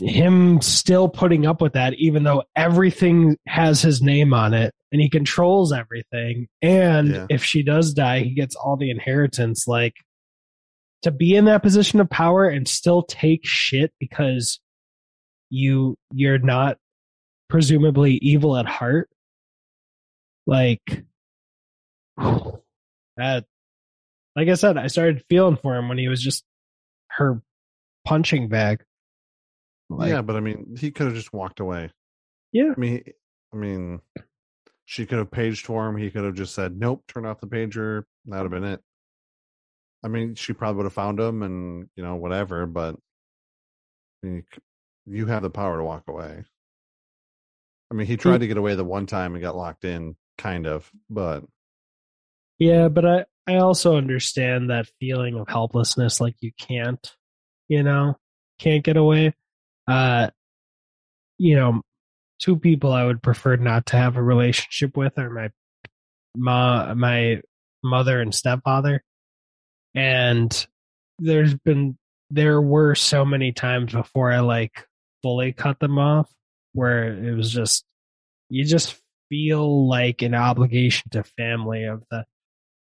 him 0.00 0.60
still 0.60 1.08
putting 1.08 1.44
up 1.46 1.60
with 1.60 1.72
that, 1.72 1.94
even 1.94 2.22
though 2.22 2.44
everything 2.54 3.36
has 3.48 3.82
his 3.82 4.00
name 4.00 4.32
on 4.32 4.54
it 4.54 4.72
and 4.92 5.00
he 5.00 5.08
controls 5.10 5.72
everything. 5.72 6.46
And 6.60 7.08
Yeah. 7.08 7.26
if 7.28 7.42
she 7.44 7.62
does 7.64 7.92
die, 7.92 8.20
he 8.20 8.34
gets 8.34 8.54
all 8.54 8.76
the 8.76 8.90
inheritance. 8.90 9.66
Like, 9.66 9.94
to 11.02 11.10
be 11.10 11.34
in 11.34 11.46
that 11.46 11.62
position 11.62 12.00
of 12.00 12.08
power 12.08 12.48
and 12.48 12.68
still 12.68 13.02
take 13.02 13.40
shit 13.44 13.92
because 13.98 14.60
you 15.50 15.96
you're 16.12 16.38
not 16.38 16.78
presumably 17.48 18.14
evil 18.22 18.56
at 18.56 18.66
heart 18.66 19.10
like 20.46 21.04
that 22.16 23.44
like 24.36 24.48
i 24.48 24.54
said 24.54 24.78
i 24.78 24.86
started 24.86 25.24
feeling 25.28 25.56
for 25.56 25.76
him 25.76 25.88
when 25.88 25.98
he 25.98 26.08
was 26.08 26.22
just 26.22 26.44
her 27.08 27.42
punching 28.06 28.48
bag 28.48 28.82
like, 29.98 30.10
yeah, 30.10 30.22
but 30.22 30.36
I 30.36 30.40
mean, 30.40 30.76
he 30.78 30.90
could 30.90 31.06
have 31.06 31.14
just 31.14 31.32
walked 31.32 31.60
away. 31.60 31.90
Yeah. 32.52 32.72
I 32.76 32.80
mean, 32.80 33.02
I 33.52 33.56
mean, 33.56 34.00
she 34.84 35.06
could 35.06 35.18
have 35.18 35.30
paged 35.30 35.66
for 35.66 35.88
him. 35.88 35.96
He 35.96 36.10
could 36.10 36.24
have 36.24 36.34
just 36.34 36.54
said, 36.54 36.78
"Nope, 36.78 37.04
turn 37.08 37.26
off 37.26 37.40
the 37.40 37.46
pager." 37.46 38.04
That 38.26 38.42
would 38.42 38.52
have 38.52 38.62
been 38.62 38.64
it. 38.64 38.80
I 40.04 40.08
mean, 40.08 40.34
she 40.34 40.52
probably 40.52 40.78
would 40.78 40.86
have 40.86 40.92
found 40.92 41.20
him, 41.20 41.42
and 41.42 41.88
you 41.96 42.02
know, 42.02 42.16
whatever. 42.16 42.66
But 42.66 42.96
I 44.22 44.26
mean, 44.26 44.44
you 45.06 45.26
have 45.26 45.42
the 45.42 45.50
power 45.50 45.78
to 45.78 45.84
walk 45.84 46.04
away. 46.08 46.44
I 47.90 47.94
mean, 47.94 48.06
he 48.06 48.16
tried 48.16 48.38
to 48.38 48.46
get 48.46 48.56
away 48.56 48.74
the 48.74 48.84
one 48.84 49.06
time 49.06 49.34
and 49.34 49.42
got 49.42 49.56
locked 49.56 49.84
in, 49.84 50.16
kind 50.38 50.66
of, 50.66 50.90
but 51.10 51.44
yeah, 52.58 52.88
but 52.88 53.04
I 53.04 53.24
I 53.46 53.56
also 53.56 53.96
understand 53.96 54.70
that 54.70 54.86
feeling 55.00 55.34
of 55.36 55.48
helplessness, 55.48 56.20
like 56.20 56.36
you 56.40 56.52
can't, 56.58 57.12
you 57.68 57.82
know, 57.82 58.16
can't 58.58 58.84
get 58.84 58.96
away. 58.96 59.34
Uh, 59.88 60.30
you 61.38 61.56
know, 61.56 61.82
two 62.38 62.56
people 62.56 62.92
I 62.92 63.04
would 63.04 63.22
prefer 63.22 63.56
not 63.56 63.86
to 63.86 63.96
have 63.96 64.16
a 64.16 64.22
relationship 64.22 64.96
with 64.96 65.18
are 65.18 65.30
my 65.30 65.50
ma, 66.36 66.94
my 66.94 67.40
mother 67.82 68.20
and 68.20 68.34
stepfather. 68.34 69.02
And 69.94 70.66
there's 71.18 71.54
been, 71.54 71.98
there 72.30 72.60
were 72.60 72.94
so 72.94 73.24
many 73.24 73.52
times 73.52 73.92
before 73.92 74.32
I 74.32 74.40
like 74.40 74.86
fully 75.22 75.52
cut 75.52 75.78
them 75.80 75.98
off 75.98 76.30
where 76.72 77.12
it 77.12 77.34
was 77.36 77.52
just, 77.52 77.84
you 78.48 78.64
just 78.64 79.00
feel 79.28 79.86
like 79.88 80.22
an 80.22 80.34
obligation 80.34 81.10
to 81.10 81.22
family 81.22 81.84
of 81.84 82.02
the, 82.10 82.24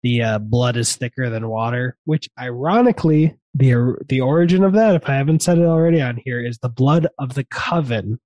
the 0.03 0.23
uh, 0.23 0.39
blood 0.39 0.77
is 0.77 0.97
thicker 0.97 1.31
than 1.31 1.49
water, 1.49 1.97
which 2.05 2.29
ironically, 2.39 3.37
the 3.55 3.97
the 4.09 4.21
origin 4.21 4.65
of 4.65 4.73
that, 4.73 4.95
if 4.95 5.09
I 5.09 5.15
haven't 5.15 5.43
said 5.43 5.59
it 5.59 5.65
already 5.65 6.01
on 6.01 6.21
here, 6.25 6.45
is 6.45 6.59
the 6.59 6.69
blood 6.69 7.07
of 7.19 7.35
the 7.35 7.45
coven 7.45 8.19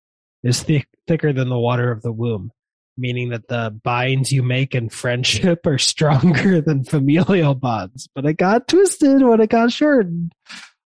is 0.43 0.63
thick, 0.63 0.87
thicker 1.07 1.33
than 1.33 1.49
the 1.49 1.59
water 1.59 1.91
of 1.91 2.01
the 2.01 2.11
womb, 2.11 2.51
meaning 2.97 3.29
that 3.29 3.47
the 3.47 3.77
binds 3.83 4.31
you 4.31 4.43
make 4.43 4.75
in 4.75 4.89
friendship 4.89 5.65
are 5.65 5.77
stronger 5.77 6.61
than 6.61 6.83
familial 6.83 7.55
bonds. 7.55 8.07
But 8.13 8.25
it 8.25 8.33
got 8.33 8.67
twisted 8.67 9.21
when 9.21 9.41
it 9.41 9.49
got 9.49 9.71
shortened. 9.71 10.33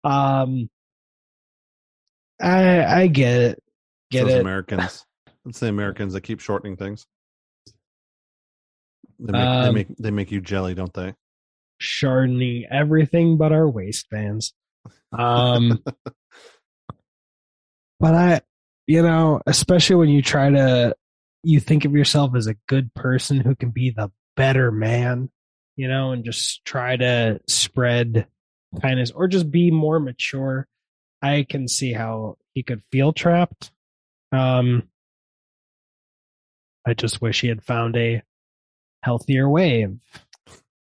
Um, 0.04 0.70
I 2.40 3.02
I 3.02 3.06
get 3.08 3.40
it, 3.40 3.62
get 4.10 4.24
Those 4.24 4.34
it. 4.34 4.40
Americans, 4.40 5.04
it's 5.46 5.60
the 5.60 5.68
Americans 5.68 6.12
that 6.14 6.22
keep 6.22 6.40
shortening 6.40 6.76
things. 6.76 7.06
They 9.20 9.32
make, 9.32 9.32
they 9.32 9.68
Um, 9.68 9.74
make 9.74 9.88
they 9.98 10.10
make 10.10 10.30
you 10.30 10.40
jelly, 10.40 10.74
don't 10.74 10.94
they? 10.94 11.14
shortening 11.80 12.64
everything 12.70 13.36
but 13.36 13.52
our 13.52 13.68
waistbands. 13.68 14.52
Um, 15.16 15.82
but 18.00 18.14
I, 18.14 18.40
you 18.88 19.02
know, 19.02 19.40
especially 19.46 19.96
when 19.96 20.08
you 20.08 20.22
try 20.22 20.50
to, 20.50 20.96
you 21.42 21.60
think 21.60 21.84
of 21.84 21.92
yourself 21.92 22.34
as 22.34 22.46
a 22.46 22.56
good 22.68 22.92
person 22.94 23.40
who 23.40 23.54
can 23.54 23.70
be 23.70 23.90
the 23.90 24.10
better 24.36 24.70
man, 24.70 25.30
you 25.76 25.88
know, 25.88 26.12
and 26.12 26.24
just 26.24 26.64
try 26.64 26.96
to 26.96 27.40
spread 27.46 28.26
kindness 28.82 29.10
or 29.10 29.28
just 29.28 29.50
be 29.50 29.70
more 29.70 30.00
mature. 30.00 30.66
I 31.22 31.46
can 31.48 31.68
see 31.68 31.92
how 31.92 32.36
he 32.54 32.62
could 32.62 32.82
feel 32.92 33.12
trapped. 33.12 33.70
Um, 34.32 34.84
I 36.86 36.94
just 36.94 37.20
wish 37.20 37.40
he 37.40 37.48
had 37.48 37.64
found 37.64 37.96
a 37.96 38.22
healthier 39.02 39.48
way 39.48 39.82
of 39.82 39.98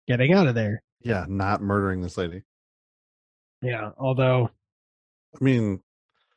getting 0.07 0.33
out 0.33 0.47
of 0.47 0.55
there. 0.55 0.81
Yeah, 1.01 1.25
not 1.27 1.61
murdering 1.61 2.01
this 2.01 2.17
lady. 2.17 2.43
Yeah, 3.61 3.91
although 3.97 4.49
I 5.39 5.43
mean, 5.43 5.81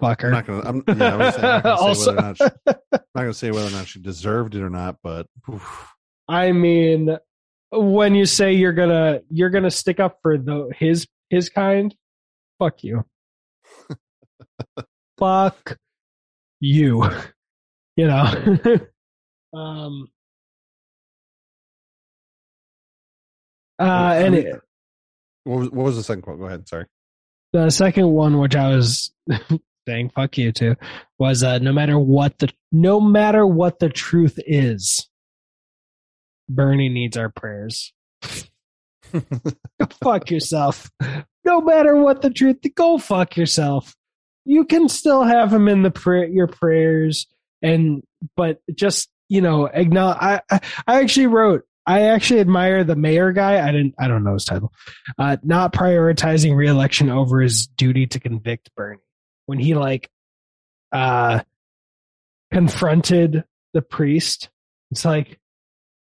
fuck 0.01 0.23
her. 0.23 0.29
I'm 0.29 0.35
not 0.35 0.47
gonna. 0.47 0.63
I'm, 0.69 0.85
yeah, 0.99 1.13
I 1.15 1.17
was 1.17 1.35
saying, 1.35 1.47
I'm 1.47 1.63
not 1.63 1.65
gonna 1.65 1.75
say 1.77 1.87
also, 1.87 2.15
whether 2.15 2.19
or 2.19 2.23
not 2.23 2.37
she, 2.37 2.45
I'm 2.45 3.01
not 3.15 3.23
gonna 3.23 3.35
say 3.35 3.51
whether 3.51 3.69
or 3.69 3.71
not 3.71 3.89
she 3.89 4.01
deserved 4.01 4.55
it 4.55 4.63
or 4.63 4.71
not, 4.71 4.97
but 5.03 5.27
oof, 5.53 5.95
I 6.29 6.53
mean, 6.53 7.17
when 7.71 8.15
you 8.15 8.27
say 8.27 8.53
you're 8.53 8.73
gonna 8.73 9.21
you're 9.31 9.51
gonna 9.51 9.71
stick 9.71 10.01
up 10.01 10.19
for 10.23 10.39
the 10.39 10.71
his 10.77 11.07
his 11.31 11.49
kind, 11.49 11.95
fuck 12.59 12.83
you. 12.83 13.05
fuck 15.19 15.79
you. 16.61 17.09
You 17.97 18.07
know. 18.07 18.79
um. 19.59 20.09
Uh, 23.79 24.15
and 24.17 24.35
it, 24.35 24.61
what 25.45 25.59
was 25.59 25.71
what 25.71 25.85
was 25.85 25.97
the 25.97 26.03
second 26.03 26.23
quote? 26.23 26.39
Go 26.39 26.47
ahead. 26.47 26.67
Sorry. 26.67 26.87
the 27.53 27.71
second 27.71 28.09
one, 28.09 28.39
which 28.39 28.57
I 28.57 28.75
was 28.75 29.13
saying 29.87 30.11
"fuck 30.11 30.37
you" 30.39 30.53
to, 30.53 30.77
was 31.19 31.43
uh, 31.43 31.59
no 31.59 31.73
matter 31.73 31.99
what 31.99 32.39
the 32.39 32.51
no 32.73 33.01
matter 33.01 33.47
what 33.47 33.79
the 33.79 33.89
truth 33.89 34.39
is, 34.47 35.09
Bernie 36.49 36.89
needs 36.89 37.17
our 37.17 37.31
prayers. 37.31 37.93
Fuck 40.03 40.31
yourself. 40.31 40.91
No 41.45 41.61
matter 41.61 41.97
what 41.97 42.23
the 42.23 42.31
truth, 42.31 42.59
go 42.75 42.99
fuck 42.99 43.37
yourself. 43.37 43.95
You 44.45 44.65
can 44.65 44.89
still 44.89 45.23
have 45.23 45.53
him 45.53 45.69
in 45.69 45.83
the 45.83 45.91
prayer, 45.91 46.27
your 46.27 46.49
prayers, 46.49 47.27
and 47.63 48.03
but 48.37 48.61
just 48.75 49.09
you 49.29 49.41
know, 49.41 49.67
acknowledge. 49.67 50.19
I, 50.21 50.41
I 50.51 50.61
I 50.87 51.01
actually 51.01 51.27
wrote. 51.27 51.63
I 51.89 52.03
actually 52.03 52.41
admire 52.41 52.83
the 52.83 52.97
mayor 52.97 53.33
guy. 53.33 53.67
I 53.67 53.71
didn't. 53.71 53.95
I 53.99 54.09
don't 54.09 54.25
know 54.25 54.35
his 54.35 54.45
title. 54.45 54.73
Uh, 55.19 55.37
not 55.45 55.73
prioritizing 55.73 56.57
reelection 56.57 57.11
over 57.11 57.41
his 57.41 57.67
duty 57.67 58.07
to 58.09 58.21
convict 58.21 58.71
Bernie 58.77 58.99
when 59.47 59.59
he 59.59 59.75
like 59.75 60.09
uh 60.93 61.41
confronted 62.53 63.45
the 63.75 63.83
priest. 63.83 64.51
It's 64.91 65.05
like 65.05 65.39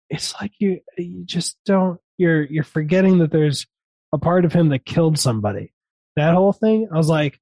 it's 0.09 0.33
like 0.39 0.51
you 0.59 0.81
you 0.97 1.23
just 1.25 1.57
don't 1.65 1.99
you're 2.17 2.43
you're 2.43 2.63
forgetting 2.63 3.19
that 3.19 3.31
there's 3.31 3.67
a 4.13 4.17
part 4.17 4.45
of 4.45 4.53
him 4.53 4.69
that 4.69 4.85
killed 4.85 5.17
somebody. 5.17 5.73
That 6.15 6.33
whole 6.33 6.51
thing, 6.51 6.89
I 6.93 6.97
was 6.97 7.07
like, 7.07 7.39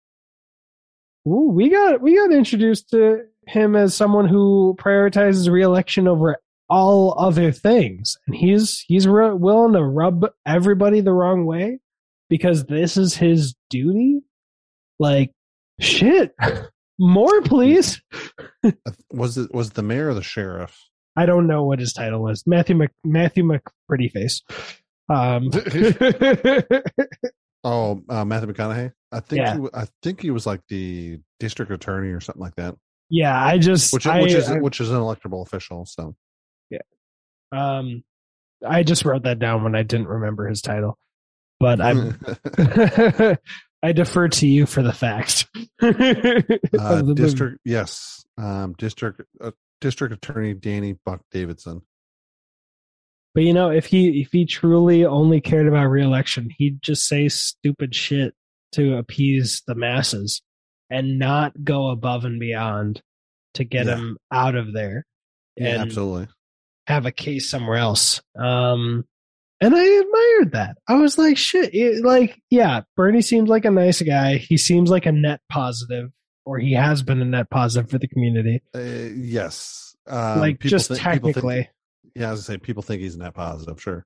Ooh, 1.27 1.49
we 1.49 1.69
got 1.69 2.01
we 2.01 2.15
got 2.15 2.31
introduced 2.31 2.89
to 2.91 3.23
him 3.47 3.75
as 3.75 3.95
someone 3.95 4.27
who 4.27 4.75
prioritizes 4.79 5.49
reelection 5.49 6.07
over 6.07 6.37
all 6.69 7.15
other 7.19 7.51
things, 7.51 8.17
and 8.27 8.35
he's 8.35 8.85
he's 8.87 9.07
re- 9.07 9.33
willing 9.33 9.73
to 9.73 9.83
rub 9.83 10.27
everybody 10.45 11.01
the 11.01 11.11
wrong 11.11 11.45
way 11.45 11.79
because 12.29 12.65
this 12.65 12.95
is 12.95 13.15
his 13.15 13.55
duty. 13.69 14.21
Like, 14.99 15.31
shit, 15.79 16.33
more 16.99 17.41
please. 17.41 18.01
was 19.11 19.37
it 19.37 19.53
was 19.53 19.71
the 19.71 19.83
mayor 19.83 20.09
or 20.09 20.13
the 20.13 20.21
sheriff? 20.23 20.77
I 21.15 21.25
don't 21.25 21.47
know 21.47 21.63
what 21.63 21.79
his 21.79 21.93
title 21.93 22.21
was. 22.21 22.43
Matthew 22.45 22.75
Mc, 22.75 22.91
Matthew 23.03 23.43
McPrettyface. 23.43 24.41
Um, 25.09 25.49
Oh, 27.63 28.01
uh, 28.07 28.23
Matthew 28.23 28.53
McConaughey. 28.53 28.93
I 29.11 29.19
think 29.19 29.39
Yeah. 29.41 29.57
he, 29.57 29.67
I 29.73 29.85
think 30.01 30.21
he 30.21 30.31
was 30.31 30.45
like 30.45 30.61
the 30.69 31.19
district 31.41 31.71
attorney 31.73 32.09
or 32.09 32.21
something 32.21 32.41
like 32.41 32.55
that, 32.55 32.75
yeah, 33.09 33.37
I 33.43 33.57
just 33.57 33.91
which 33.91 34.07
I, 34.07 34.21
which 34.21 34.33
is 34.33 34.49
I, 34.49 34.59
which 34.59 34.79
is 34.79 34.89
an 34.91 34.97
electable 34.97 35.45
official. 35.45 35.85
So 35.85 36.15
yeah, 36.69 36.77
um, 37.51 38.03
I 38.65 38.83
just 38.83 39.03
wrote 39.03 39.23
that 39.23 39.39
down 39.39 39.63
when 39.63 39.75
I 39.75 39.83
didn't 39.83 40.07
remember 40.07 40.47
his 40.47 40.61
title, 40.61 40.97
but 41.59 41.81
I 41.81 41.91
I 43.81 43.91
defer 43.93 44.27
to 44.27 44.47
you 44.47 44.65
for 44.65 44.83
the 44.83 44.91
facts. 44.93 45.45
uh, 45.81 45.91
the 45.91 47.03
movie. 47.05 47.13
district 47.21 47.59
yes, 47.63 48.25
um, 48.37 48.73
district 48.77 49.21
uh, 49.41 49.51
district 49.81 50.13
attorney 50.13 50.53
Danny 50.53 50.97
Buck 51.05 51.21
Davidson. 51.31 51.81
But 53.33 53.43
you 53.43 53.53
know, 53.53 53.69
if 53.69 53.85
he 53.85 54.21
if 54.21 54.31
he 54.31 54.45
truly 54.45 55.05
only 55.05 55.39
cared 55.39 55.67
about 55.67 55.85
reelection, 55.85 56.49
he'd 56.57 56.81
just 56.81 57.07
say 57.07 57.29
stupid 57.29 57.95
shit 57.95 58.33
to 58.73 58.97
appease 58.97 59.61
the 59.65 59.75
masses 59.75 60.41
and 60.89 61.17
not 61.19 61.63
go 61.63 61.89
above 61.89 62.25
and 62.25 62.39
beyond 62.39 63.01
to 63.53 63.63
get 63.63 63.85
Yeah. 63.85 63.95
him 63.95 64.17
out 64.31 64.55
of 64.55 64.73
there 64.73 65.05
Yeah, 65.55 65.67
and 65.69 65.81
absolutely. 65.83 66.27
have 66.87 67.05
a 67.05 67.11
case 67.11 67.49
somewhere 67.49 67.77
else. 67.77 68.21
Um 68.37 69.05
and 69.61 69.75
I 69.75 69.83
admired 69.83 70.51
that. 70.53 70.77
I 70.87 70.95
was 70.95 71.17
like, 71.17 71.37
shit, 71.37 71.73
it- 71.73 72.03
like, 72.03 72.39
yeah, 72.49 72.81
Bernie 72.95 73.21
seems 73.21 73.49
like 73.49 73.65
a 73.65 73.71
nice 73.71 74.01
guy. 74.01 74.37
He 74.37 74.57
seems 74.57 74.89
like 74.89 75.05
a 75.05 75.11
net 75.11 75.41
positive, 75.49 76.09
or 76.45 76.59
he 76.59 76.73
has 76.73 77.03
been 77.03 77.21
a 77.21 77.25
net 77.25 77.49
positive 77.49 77.89
for 77.89 77.97
the 77.97 78.07
community. 78.07 78.61
Uh, 78.75 78.79
yes, 79.15 79.95
um, 80.07 80.39
like, 80.39 80.59
just 80.59 80.87
think- 80.89 80.99
people 81.01 81.33
think- 81.33 81.35
technically. 81.35 81.69
yeah, 82.15 82.31
as 82.31 82.39
I 82.49 82.53
say, 82.53 82.57
people 82.57 82.83
think 82.83 83.01
he's 83.01 83.17
net 83.17 83.33
positive. 83.33 83.81
Sure. 83.81 84.05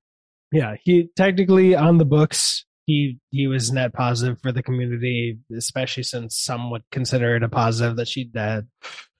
Yeah, 0.52 0.76
he 0.84 1.08
technically 1.16 1.74
on 1.74 1.98
the 1.98 2.04
books 2.04 2.64
he 2.86 3.18
he 3.30 3.46
was 3.46 3.72
net 3.72 3.92
positive 3.94 4.38
for 4.42 4.52
the 4.52 4.62
community, 4.62 5.38
especially 5.56 6.02
since 6.02 6.36
some 6.38 6.70
would 6.70 6.82
consider 6.92 7.34
it 7.34 7.42
a 7.42 7.48
positive 7.48 7.96
that 7.96 8.06
she 8.08 8.24
dead. 8.24 8.68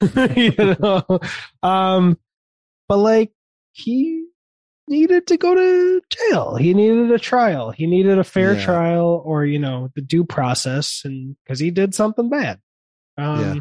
you 0.36 0.52
know, 0.58 1.02
um, 1.62 2.18
but 2.88 2.98
like 2.98 3.32
he 3.72 4.26
needed 4.88 5.26
to 5.28 5.36
go 5.36 5.54
to 5.54 6.00
jail. 6.10 6.56
He 6.56 6.74
needed 6.74 7.10
a 7.10 7.18
trial. 7.18 7.70
He 7.70 7.86
needed 7.86 8.18
a 8.18 8.24
fair 8.24 8.54
Yeah. 8.54 8.64
trial, 8.64 9.22
or 9.24 9.44
you 9.44 9.58
know, 9.58 9.90
the 9.94 10.02
due 10.02 10.24
process, 10.24 11.02
and 11.04 11.36
because 11.44 11.58
he 11.58 11.70
did 11.70 11.94
something 11.94 12.28
bad. 12.28 12.60
Um, 13.16 13.40
Yeah. 13.40 13.54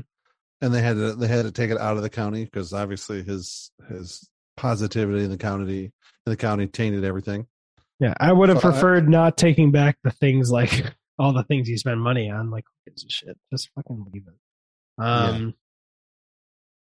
and 0.61 0.73
they 0.73 0.81
had 0.81 0.95
to 0.95 1.13
they 1.13 1.27
had 1.27 1.43
to 1.45 1.51
take 1.51 1.71
it 1.71 1.77
out 1.77 1.97
of 1.97 2.03
the 2.03 2.09
county 2.09 2.45
because 2.45 2.73
obviously 2.73 3.23
his 3.23 3.71
his 3.89 4.29
positivity 4.57 5.23
in 5.23 5.29
the 5.31 5.37
county 5.37 5.85
in 5.85 5.91
the 6.25 6.37
county 6.37 6.67
tainted 6.67 7.03
everything. 7.03 7.47
Yeah, 7.99 8.13
I 8.19 8.31
would 8.33 8.49
have 8.49 8.59
So 8.59 8.69
I- 8.69 8.71
preferred 8.71 9.07
not 9.09 9.37
taking 9.37 9.71
back 9.71 9.97
the 10.03 10.11
things 10.11 10.51
like 10.51 10.71
all 11.19 11.31
the 11.33 11.43
things 11.43 11.69
you 11.69 11.77
spend 11.77 12.01
money 12.01 12.29
on. 12.29 12.49
Like, 12.49 12.65
shit? 13.07 13.37
Just 13.51 13.69
fucking 13.75 14.05
leave 14.11 14.25
it. 14.27 15.01
Um, 15.03 15.53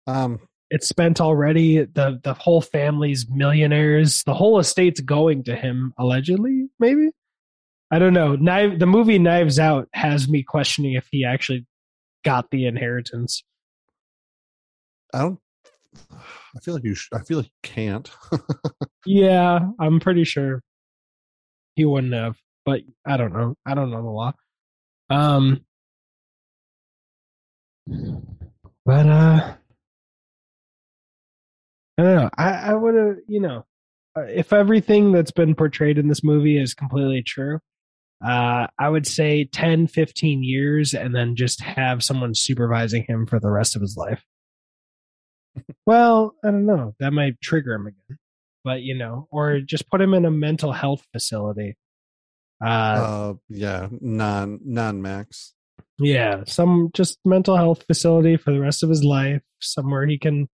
Um, 0.07 0.39
it's 0.71 0.87
spent 0.87 1.21
already. 1.21 1.83
the 1.83 2.19
The 2.23 2.33
whole 2.33 2.61
family's 2.61 3.27
millionaires. 3.29 4.23
The 4.23 4.33
whole 4.33 4.57
estate's 4.57 5.01
going 5.01 5.43
to 5.43 5.55
him 5.55 5.93
allegedly. 5.99 6.69
Maybe 6.79 7.09
I 7.91 7.99
don't 7.99 8.13
know. 8.13 8.37
The 8.37 8.85
movie 8.85 9.19
Knives 9.19 9.59
Out 9.59 9.89
has 9.93 10.27
me 10.29 10.43
questioning 10.43 10.93
if 10.93 11.07
he 11.11 11.25
actually 11.25 11.65
got 12.23 12.49
the 12.49 12.65
inheritance. 12.65 13.43
I 15.13 15.19
don't. 15.19 15.39
I 16.09 16.59
feel 16.63 16.73
like 16.75 16.85
you. 16.85 16.95
Sh- 16.95 17.09
I 17.13 17.19
feel 17.19 17.37
like 17.39 17.47
you 17.47 17.69
can't. 17.69 18.09
Yeah, 19.05 19.59
I'm 19.79 19.99
pretty 19.99 20.23
sure 20.25 20.61
he 21.75 21.85
wouldn't 21.85 22.13
have, 22.13 22.37
but 22.65 22.81
I 23.03 23.17
don't 23.17 23.33
know. 23.33 23.55
I 23.65 23.73
don't 23.73 23.89
know 23.89 24.03
the 24.03 24.09
law. 24.09 24.33
Um, 25.09 25.65
but 28.85 29.07
uh, 29.07 29.55
I 32.01 32.03
don't 32.03 32.15
know. 32.15 32.29
I 32.37 32.51
I 32.51 32.73
would 32.73 32.95
have, 32.95 33.15
you 33.27 33.39
know, 33.39 33.65
uh, 34.17 34.21
if 34.23 34.53
everything 34.53 35.11
that's 35.11 35.31
been 35.31 35.55
portrayed 35.55 35.97
in 35.97 36.07
this 36.07 36.23
movie 36.23 36.57
is 36.57 36.73
completely 36.73 37.21
true, 37.21 37.59
uh, 38.25 38.67
I 38.79 38.89
would 38.89 39.05
say 39.05 39.45
10, 39.45 39.87
15 39.87 40.43
years, 40.43 40.93
and 40.93 41.15
then 41.15 41.35
just 41.35 41.61
have 41.61 42.03
someone 42.03 42.33
supervising 42.33 43.05
him 43.07 43.25
for 43.25 43.39
the 43.39 43.51
rest 43.51 43.75
of 43.75 43.81
his 43.81 43.95
life. 43.95 44.23
well, 45.85 46.33
I 46.43 46.51
don't 46.51 46.65
know. 46.65 46.95
That 46.99 47.13
might 47.13 47.39
trigger 47.41 47.73
him 47.73 47.87
again 47.87 48.17
but 48.63 48.81
you 48.81 48.95
know, 48.95 49.27
or 49.31 49.59
just 49.59 49.89
put 49.89 50.01
him 50.01 50.13
in 50.13 50.25
a 50.25 50.31
mental 50.31 50.71
health 50.71 51.05
facility. 51.11 51.77
Uh, 52.63 52.67
Uh, 52.67 53.33
yeah, 53.49 53.87
non 53.99 54.59
non 54.63 55.01
max. 55.01 55.53
yeah, 55.99 56.43
some 56.45 56.89
just 56.93 57.19
mental 57.25 57.57
health 57.57 57.83
facility 57.87 58.37
for 58.37 58.51
the 58.51 58.59
rest 58.59 58.83
of 58.83 58.89
his 58.89 59.03
life, 59.03 59.41
somewhere 59.59 60.05
he 60.05 60.17
can, 60.17 60.47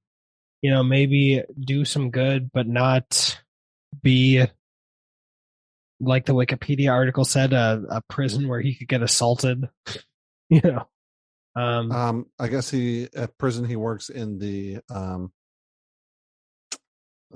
you 0.61 0.71
know, 0.71 0.83
maybe 0.83 1.43
do 1.59 1.85
some 1.85 2.11
good, 2.11 2.51
but 2.51 2.67
not 2.67 3.39
be 4.01 4.45
like 5.99 6.25
the 6.25 6.33
Wikipedia 6.33 6.91
article 6.91 7.25
said, 7.25 7.53
a, 7.53 7.83
a 7.89 8.01
prison 8.09 8.47
where 8.47 8.61
he 8.61 8.75
could 8.75 8.87
get 8.87 9.01
assaulted. 9.01 9.69
you 10.49 10.61
know, 10.63 10.87
um, 11.55 11.91
Um, 11.91 12.25
I 12.39 12.47
guess 12.47 12.69
he 12.69 13.07
at 13.15 13.37
prison 13.37 13.65
he 13.65 13.75
works 13.75 14.09
in 14.09 14.37
the 14.37 14.79
um, 14.89 15.31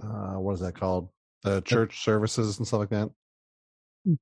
uh, 0.02 0.36
what 0.36 0.54
is 0.54 0.60
that 0.62 0.76
called? 0.76 1.10
The 1.44 1.62
church 1.62 2.04
services 2.04 2.60
and 2.60 2.68
stuff 2.68 2.82
like 2.82 2.90
that. 2.90 3.10
Hmm. 4.06 4.14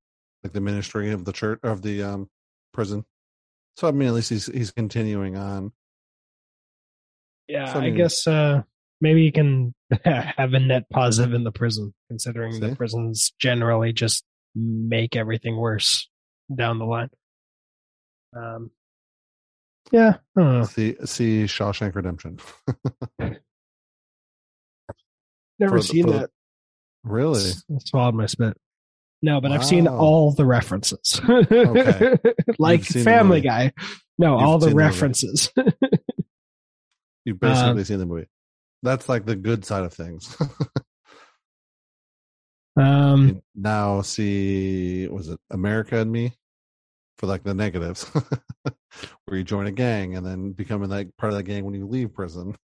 Like 0.44 0.54
the 0.54 0.62
ministry 0.62 1.12
of 1.12 1.26
the 1.26 1.34
church 1.34 1.60
of 1.64 1.82
the 1.82 2.04
um 2.04 2.30
prison. 2.74 3.04
So 3.76 3.88
I 3.88 3.92
mean, 3.92 4.08
at 4.08 4.14
least 4.14 4.30
he's 4.30 4.46
he's 4.46 4.72
continuing 4.72 5.36
on. 5.36 5.74
yeah, 7.48 7.74
so, 7.74 7.80
I 7.80 7.86
I 7.86 7.90
guess 7.90 8.26
uh, 8.26 8.64
maybe 9.02 9.22
you 9.24 9.32
can 9.32 9.74
have 10.04 10.54
a 10.54 10.60
net 10.60 10.90
positive 10.90 11.34
in 11.34 11.44
the 11.44 11.52
prison, 11.52 11.94
considering 12.10 12.60
the 12.60 12.76
prisons 12.76 13.34
generally 13.40 13.94
just 13.94 14.24
make 14.56 15.16
everything 15.16 15.56
worse 15.58 16.10
down 16.54 16.80
the 16.80 16.86
line. 16.86 17.10
Um, 18.36 18.72
yeah, 19.92 20.16
I 20.38 20.42
don't 20.42 20.60
know. 20.60 20.66
See 20.66 20.96
see 21.06 21.44
Shawshank 21.46 21.96
Redemption. 21.96 22.38
Never 25.60 25.78
For 25.78 25.82
seen 25.82 26.06
the- 26.08 26.12
that. 26.14 26.30
really? 27.04 27.42
I 27.52 27.78
swallowed 27.86 28.16
my 28.16 28.26
spit. 28.28 28.56
No, 29.22 29.42
but 29.42 29.52
I've 29.52 29.66
seen 29.66 29.86
all 29.88 30.32
the 30.32 30.46
references. 30.46 31.20
Okay. 31.28 32.16
like 32.58 32.80
You've 32.80 32.88
seen 32.88 33.00
the 33.04 33.10
Family. 33.10 33.42
Guy. 33.42 33.74
No, 34.18 34.40
You've 34.40 34.48
all 34.48 34.58
the 34.60 34.68
seen 34.68 34.72
the 34.72 34.78
references. 34.78 35.52
You've 37.26 37.38
basically 37.40 37.70
Um, 37.72 37.84
seen 37.84 38.00
the 38.00 38.06
movie. 38.06 38.28
That's 38.84 39.10
like 39.10 39.26
the 39.26 39.36
good 39.36 39.66
side 39.66 39.84
of 39.84 39.94
things. 39.94 40.36
um, 42.78 43.28
You 43.28 43.42
now 43.56 44.02
see 44.02 45.08
was 45.08 45.30
it 45.30 45.40
America 45.52 45.98
and 46.00 46.12
Me 46.12 46.34
for 47.18 47.28
like 47.28 47.44
the 47.44 47.54
negatives, 47.54 48.04
where 49.26 49.38
you 49.38 49.44
join 49.44 49.68
a 49.68 49.72
gang 49.72 50.16
and 50.16 50.26
then 50.26 50.52
becoming 50.54 50.90
like 50.90 51.10
part 51.18 51.34
of 51.34 51.38
that 51.38 51.44
gang 51.44 51.66
when 51.66 51.74
you 51.74 51.86
leave 51.86 52.14
prison, 52.14 52.56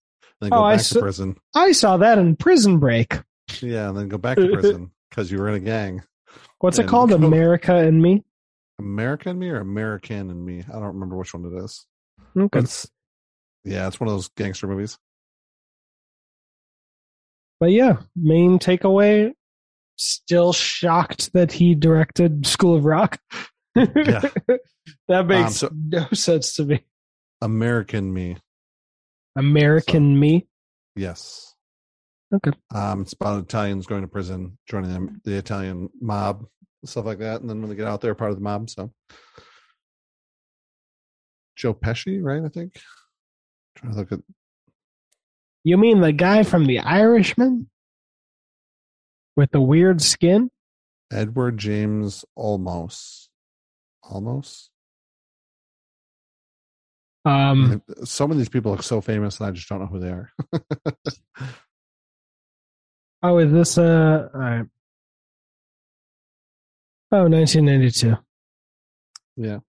then 0.41 0.53
Oh, 0.53 0.59
go 0.59 0.65
I 0.65 0.77
back 0.77 0.85
saw- 0.85 0.95
to 0.95 1.01
prison. 1.03 1.37
I 1.55 1.73
saw 1.73 1.97
that 1.97 2.19
in 2.19 2.37
Prison 2.37 2.79
Break. 2.79 3.19
Yeah, 3.61 3.89
and 3.89 3.99
then 3.99 4.09
go 4.09 4.19
back 4.19 4.37
to 4.37 4.49
prison 4.53 4.93
because 5.11 5.33
you 5.33 5.39
were 5.39 5.49
in 5.49 5.55
a 5.57 5.61
gang. 5.61 6.03
What's 6.61 6.79
it 6.79 6.87
called? 6.87 7.11
go- 7.11 7.17
America 7.17 7.75
and 7.75 8.01
Me. 8.01 8.23
America 8.79 9.31
and 9.31 9.39
Me 9.41 9.49
or 9.49 9.61
American 9.61 10.31
and 10.31 10.45
Me? 10.45 10.63
I 10.69 10.73
don't 10.73 10.83
remember 10.95 11.17
which 11.17 11.35
one 11.35 11.45
it 11.45 11.65
is. 11.65 11.87
Okay. 12.39 12.61
It's 12.61 12.89
yeah, 13.65 13.89
it's 13.89 13.99
one 13.99 14.09
of 14.09 14.15
those 14.15 14.29
gangster 14.37 14.69
movies. 14.69 14.97
But 17.65 17.73
yeah, 17.73 17.97
main 18.15 18.59
takeaway. 18.59 19.33
Still 19.97 20.53
shocked 20.53 21.33
that 21.33 21.51
he 21.51 21.75
directed 21.75 22.47
School 22.47 22.77
of 22.77 22.85
Rock. 22.85 23.19
Yeah. 23.75 24.29
that 25.09 25.27
makes 25.27 25.57
so- 25.57 25.71
no 25.73 26.07
sense 26.13 26.57
to 26.57 26.67
me. 26.67 26.85
American 27.41 28.13
Me, 28.13 28.37
American 29.35 30.21
Me. 30.21 30.47
yes. 30.95 31.55
Okay. 32.35 32.51
Um, 32.75 33.01
it's 33.01 33.15
about 33.15 33.43
Italians 33.43 33.87
going 33.87 34.03
to 34.03 34.09
prison, 34.09 34.59
joining 34.69 34.93
them, 34.93 35.23
the 35.25 35.37
Italian 35.39 35.89
mob, 36.03 36.45
stuff 36.85 37.07
like 37.07 37.21
that. 37.21 37.41
And 37.41 37.49
then 37.49 37.63
when 37.63 37.71
they 37.71 37.77
get 37.77 37.87
out, 37.87 38.03
they're 38.03 38.15
part 38.15 38.31
of 38.31 38.37
the 38.37 38.43
mob. 38.43 38.69
So, 38.69 38.93
Joe 41.57 41.73
Pesci, 41.73 42.23
right? 42.23 42.45
I 42.45 42.49
think. 42.51 42.75
trying 43.75 43.93
to 43.95 43.99
look 44.01 44.13
at 44.13 44.21
You 45.65 45.79
mean 45.79 46.01
the 46.01 46.13
guy 46.13 46.43
from 46.43 46.67
The 46.67 46.79
Irishman 46.81 47.69
with 49.37 49.51
the 49.51 49.61
weird 49.61 50.03
skin? 50.03 50.51
Edward 51.11 51.59
James 51.59 52.25
Olmos. 52.39 53.29
Almost. 54.03 54.71
Um, 57.25 57.83
Some 58.05 58.31
of 58.31 58.37
these 58.37 58.51
people 58.51 58.73
look 58.73 58.83
so 58.83 59.01
famous, 59.01 59.41
and 59.41 59.47
I 59.49 59.51
just 59.53 59.67
don't 59.69 59.81
know 59.81 59.87
who 59.87 59.99
they 59.99 60.11
are. 60.11 60.31
oh, 63.23 63.39
is 63.39 63.51
this 63.51 63.79
uh? 63.79 64.29
All 64.35 64.41
right. 64.41 64.67
Oh, 67.11 67.29
1992. 67.29 68.17
yeah. 69.37 69.61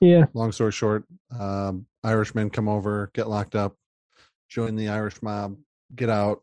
Yeah. 0.00 0.24
Long 0.32 0.52
story 0.52 0.72
short, 0.72 1.04
um, 1.38 1.86
Irishmen 2.04 2.50
come 2.50 2.68
over, 2.68 3.10
get 3.14 3.28
locked 3.28 3.54
up, 3.54 3.76
join 4.48 4.76
the 4.76 4.88
Irish 4.88 5.20
mob, 5.22 5.56
get 5.94 6.08
out, 6.08 6.40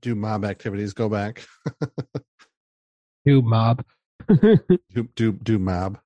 do 0.00 0.14
mob 0.14 0.44
activities, 0.44 0.92
go 0.92 1.08
back, 1.08 1.44
do 3.24 3.42
mob. 3.42 3.84
do 4.28 5.08
do 5.14 5.32
do 5.32 5.58
mob. 5.58 5.98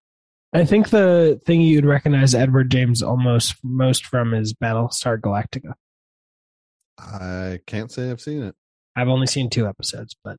I 0.52 0.64
think 0.64 0.90
the 0.90 1.40
thing 1.46 1.60
you'd 1.60 1.86
recognize 1.86 2.34
Edward 2.34 2.70
James 2.70 3.02
Olmos 3.02 3.56
most 3.62 4.04
from 4.04 4.34
is 4.34 4.52
Battlestar 4.52 5.18
Galactica. 5.18 5.74
I 6.98 7.60
can't 7.66 7.90
say 7.90 8.10
I've 8.10 8.20
seen 8.20 8.42
it. 8.42 8.54
I've 8.96 9.08
only 9.08 9.26
seen 9.26 9.48
two 9.48 9.66
episodes, 9.66 10.16
but 10.22 10.36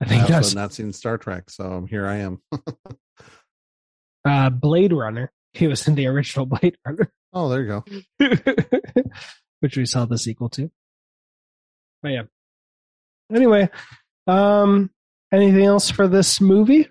I 0.00 0.06
think 0.06 0.22
also 0.22 0.32
that's 0.32 0.48
have 0.48 0.56
not 0.56 0.72
seen 0.72 0.92
Star 0.92 1.18
Trek, 1.18 1.50
so 1.50 1.86
here 1.88 2.06
I 2.06 2.16
am. 2.16 2.40
uh, 4.24 4.50
Blade 4.50 4.92
Runner. 4.92 5.30
He 5.52 5.66
was 5.66 5.86
in 5.86 5.94
the 5.94 6.06
original 6.06 6.46
Blade 6.46 6.76
Runner, 6.86 7.12
oh, 7.32 7.48
there 7.48 7.62
you 7.62 7.68
go. 7.68 7.84
which 9.60 9.76
we 9.76 9.86
saw 9.86 10.04
the 10.06 10.18
sequel 10.18 10.48
to. 10.50 10.70
But 12.02 12.08
yeah. 12.10 12.22
Anyway, 13.32 13.68
um, 14.26 14.90
anything 15.32 15.64
else 15.64 15.90
for 15.90 16.08
this 16.08 16.40
movie? 16.40 16.88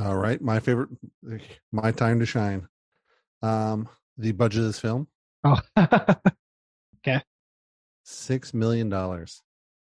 All 0.00 0.16
right, 0.16 0.40
my 0.40 0.60
favorite, 0.60 0.90
my 1.72 1.90
time 1.92 2.20
to 2.20 2.26
shine. 2.26 2.68
Um, 3.42 3.88
the 4.18 4.32
budget 4.32 4.60
of 4.60 4.66
this 4.66 4.78
film 4.78 5.08
Oh, 5.44 5.58
okay. 6.98 7.22
Six 8.04 8.52
million 8.52 8.88
dollars. 8.90 9.42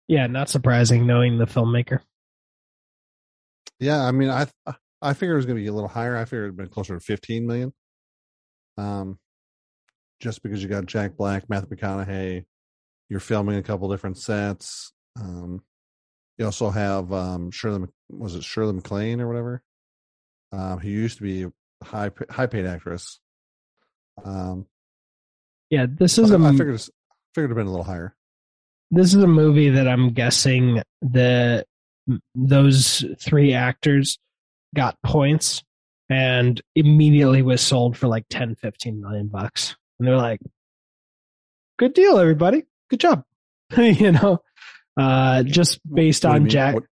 yeah, 0.07 0.27
not 0.27 0.49
surprising 0.49 1.07
knowing 1.07 1.37
the 1.39 1.45
filmmaker. 1.45 2.01
Yeah, 3.79 4.03
I 4.03 4.11
mean, 4.11 4.29
I 4.29 4.45
I 5.01 5.13
figured 5.13 5.33
it 5.33 5.37
was 5.37 5.45
going 5.45 5.57
to 5.57 5.63
be 5.63 5.67
a 5.67 5.73
little 5.73 5.87
higher. 5.89 6.15
I 6.17 6.25
figured 6.25 6.45
it'd 6.45 6.57
been 6.57 6.67
closer 6.67 6.93
to 6.95 6.99
15 6.99 7.47
million. 7.47 7.73
Um, 8.79 9.19
just 10.19 10.43
because 10.43 10.61
you 10.61 10.69
got 10.69 10.85
Jack 10.85 11.17
Black, 11.17 11.49
Matthew 11.49 11.75
McConaughey, 11.75 12.45
you're 13.09 13.19
filming 13.19 13.57
a 13.57 13.63
couple 13.63 13.89
different 13.89 14.17
sets. 14.17 14.91
Um, 15.19 15.61
you 16.37 16.45
also 16.45 16.69
have 16.69 17.11
um, 17.11 17.51
Shirley, 17.51 17.87
was 18.09 18.35
it 18.35 18.43
Shirley 18.43 18.73
MacLaine 18.73 19.21
or 19.21 19.27
whatever? 19.27 19.63
Um, 20.51 20.79
who 20.79 20.89
used 20.89 21.17
to 21.17 21.23
be 21.23 21.43
a 21.43 21.51
high 21.83 22.11
high 22.29 22.47
paid 22.47 22.65
actress. 22.65 23.19
Um, 24.23 24.65
yeah, 25.69 25.85
this 25.87 26.17
is 26.17 26.31
I, 26.31 26.35
a 26.35 26.39
I 26.39 26.51
figured 26.51 26.75
it's, 26.75 26.89
figured 27.35 27.51
it'd 27.51 27.57
been 27.57 27.67
a 27.67 27.71
little 27.71 27.85
higher. 27.85 28.15
this 28.91 29.13
is 29.13 29.21
a 29.21 29.27
movie 29.27 29.69
that 29.69 29.87
I'm 29.87 30.11
guessing 30.13 30.81
the 31.01 31.65
those 32.33 33.05
three 33.19 33.53
actors 33.53 34.17
got 34.73 34.97
points 35.03 35.63
and 36.09 36.61
immediately 36.75 37.41
was 37.41 37.61
sold 37.61 37.95
for 37.97 38.07
like 38.07 38.25
10 38.29 38.55
15 38.55 38.99
million 38.99 39.27
bucks 39.27 39.75
and 39.99 40.07
they're 40.07 40.17
like 40.17 40.39
good 41.77 41.93
deal 41.93 42.17
everybody 42.17 42.63
good 42.89 42.99
job 42.99 43.23
you 43.77 44.11
know 44.11 44.39
uh 44.99 45.43
just 45.43 45.79
based 45.91 46.23
What 46.23 46.29
do 46.31 46.33
you 46.33 46.35
on 46.37 46.43
mean- 46.43 46.49
jack 46.49 46.73
What, 46.75 46.83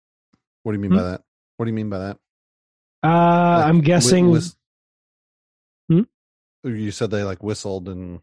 what 0.64 0.72
do 0.74 0.76
you 0.78 0.82
mean 0.82 0.92
Hmm? 0.92 0.98
by 0.98 1.04
that? 1.04 1.22
What 1.58 1.66
do 1.66 1.72
you 1.72 1.76
mean 1.76 1.90
by 1.90 2.00
that? 2.00 2.18
uh 3.04 3.08
Like, 3.60 3.66
i'm 3.68 3.82
guessing 3.82 4.40
Hmm? 5.90 6.02
You 6.64 6.92
said 6.92 7.12
they 7.12 7.24
like 7.24 7.42
whistled 7.44 7.88
and 7.88 8.20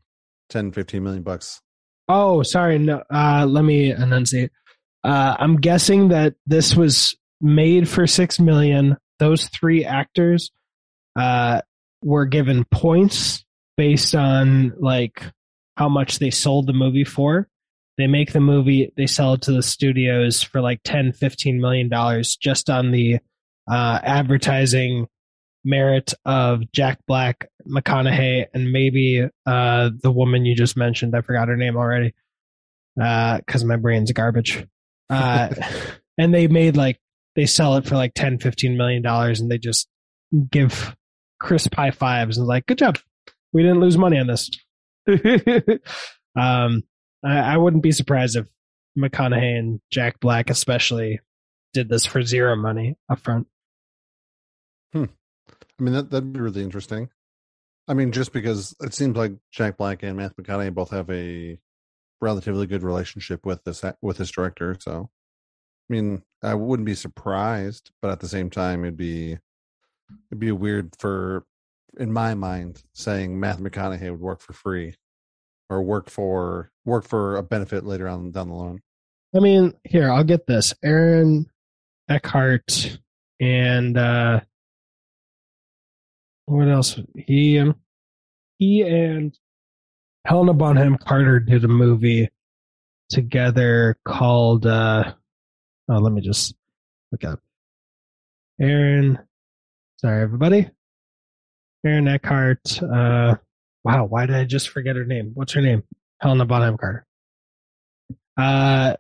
10, 0.51 0.73
15 0.73 1.03
million 1.03 1.23
bucks. 1.23 1.63
Oh, 2.09 2.43
sorry. 2.43 2.79
No, 2.79 3.03
uh, 3.11 3.47
let 3.49 3.63
me 3.65 3.91
enunciate. 3.91 4.51
Uh, 5.03 5.35
I'm 5.39 5.57
guessing 5.57 6.09
that 6.09 6.35
this 6.47 6.77
was 6.77 7.17
made 7.41 7.89
for 7.89 8.07
six 8.07 8.39
million. 8.39 8.99
Those 9.19 9.47
three 9.49 9.85
actors 9.87 10.51
uh, 11.17 11.61
were 12.03 12.27
given 12.27 12.65
points 12.65 13.45
based 13.77 14.15
on 14.15 14.73
like 14.79 15.23
how 15.77 15.89
much 15.89 16.19
they 16.19 16.31
sold 16.31 16.67
the 16.67 16.73
movie 16.73 17.05
for. 17.05 17.49
They 17.97 18.07
make 18.07 18.33
the 18.33 18.41
movie, 18.41 18.93
they 18.97 19.07
sell 19.07 19.35
it 19.35 19.43
to 19.43 19.53
the 19.53 19.63
studios 19.63 20.43
for 20.43 20.61
like 20.61 20.81
10, 20.85 21.13
15 21.13 21.61
million 21.61 21.89
dollars 21.89 22.37
just 22.37 22.69
on 22.69 22.91
the 22.91 23.19
uh, 23.71 24.01
advertising 24.03 25.07
merit 25.65 26.13
of 26.25 26.71
Jack 26.73 26.99
Black, 27.07 27.49
McConaughey, 27.67 28.47
and 28.53 28.73
maybe 28.73 29.27
uh, 29.47 29.91
the 30.03 30.11
woman 30.11 30.45
you 30.45 30.55
just 30.55 30.77
mentioned. 30.77 31.17
I 31.17 31.23
forgot 31.23 31.49
her 31.49 31.57
name 31.57 31.77
already 31.77 32.15
Uh 33.01 33.39
because 33.39 33.65
my 33.65 33.77
brain's 33.77 34.13
garbage. 34.13 34.67
Uh, 35.09 35.55
and 36.19 36.35
they 36.35 36.49
made 36.49 36.77
like 36.77 37.01
they 37.37 37.47
sell 37.47 37.77
it 37.77 37.87
for 37.87 37.97
like 37.97 38.15
10, 38.15 38.39
15 38.39 38.77
million 38.77 39.03
dollars, 39.03 39.41
and 39.41 39.51
they 39.51 39.59
just 39.59 39.89
give 40.51 40.95
crisp 41.41 41.75
high 41.75 41.91
fives 41.91 42.39
and 42.39 42.47
like, 42.47 42.67
good 42.67 42.79
job, 42.79 42.99
we 43.53 43.63
didn't 43.63 43.81
lose 43.81 43.99
money 43.99 44.19
on 44.19 44.27
this. 44.27 44.51
um, 46.37 46.83
I, 47.25 47.39
I 47.39 47.57
wouldn't 47.57 47.83
be 47.83 47.93
surprised 47.93 48.37
if 48.37 48.47
McConaughey 48.99 49.59
and 49.59 49.81
Jack 49.91 50.21
Black, 50.21 50.51
especially, 50.51 51.21
did 51.73 51.89
this 51.89 52.07
for 52.07 52.23
zero 52.23 52.57
money 52.57 52.97
upfront. 53.11 53.47
Hmm. 54.93 55.05
I 55.79 55.83
mean, 55.83 55.95
that, 55.95 56.11
that'd 56.11 56.33
be 56.33 56.41
really 56.41 56.63
interesting. 56.63 57.11
I 57.89 57.95
mean, 57.95 58.13
just 58.13 58.33
because 58.33 58.75
it 58.81 58.95
seems 58.95 59.17
like 59.17 59.33
Jack 59.53 59.77
Black 59.77 60.03
and 60.03 60.17
Matthew 60.17 60.45
McConaughey 60.45 60.73
both 60.73 60.91
have 60.91 61.11
a 61.11 61.59
relatively 62.21 62.67
good 62.67 62.83
relationship 62.83 63.45
with 63.45 63.63
this 63.65 63.85
with 64.01 64.17
this 64.17 64.31
director. 64.31 64.77
So, 64.81 65.11
I 65.11 65.93
mean, 65.93 66.23
I 66.43 66.55
wouldn't 66.55 66.87
be 66.87 66.95
surprised, 66.95 67.91
but 68.01 68.11
at 68.11 68.21
the 68.21 68.29
same 68.29 68.49
time, 68.49 68.85
it'd 68.85 68.97
be 68.97 69.39
it'd 70.31 70.41
be 70.41 70.53
weird 70.53 70.95
for, 70.99 71.45
in 71.99 72.13
my 72.13 72.35
mind, 72.35 72.83
saying 72.93 73.39
Matthew 73.39 73.69
McConaughey 73.69 74.11
would 74.11 74.21
work 74.21 74.41
for 74.41 74.53
free 74.53 74.95
or 75.71 75.83
work 75.83 76.11
for 76.11 76.71
work 76.85 77.07
for 77.07 77.37
a 77.37 77.43
benefit 77.43 77.85
later 77.85 78.09
on 78.09 78.31
down 78.31 78.49
the 78.49 78.55
line. 78.55 78.83
I 79.35 79.41
mean, 79.41 79.75
here, 79.85 80.11
I'll 80.11 80.25
get 80.25 80.47
this. 80.47 80.75
Aaron 80.85 81.47
Eckhart 82.09 82.99
and 83.41 83.97
uh 83.97 84.41
what 86.47 86.69
else? 86.69 87.01
He 87.17 87.59
um, 87.59 87.77
he 88.59 88.83
and 88.83 89.37
Helena 90.27 90.53
Bonham 90.53 90.99
Carter 90.99 91.41
did 91.41 91.65
a 91.65 91.69
movie 91.69 92.31
together 93.09 93.97
called 94.05 94.67
uh 94.67 95.15
oh 95.89 95.99
let 95.99 96.13
me 96.13 96.21
just 96.21 96.55
look 97.11 97.25
up. 97.25 97.41
Aaron 98.61 99.19
sorry 100.05 100.23
everybody. 100.23 100.69
Aaron 101.87 102.09
Eckhart, 102.09 102.83
uh 102.83 103.37
wow, 103.85 104.05
why 104.05 104.27
did 104.27 104.37
I 104.37 104.45
just 104.45 104.69
forget 104.69 104.97
her 104.97 105.07
name? 105.07 105.31
What's 105.33 105.55
her 105.55 105.63
name? 105.63 105.83
Helena 106.21 106.45
Bonham 106.45 106.77
Carter. 106.77 107.07
Uh 108.37 108.97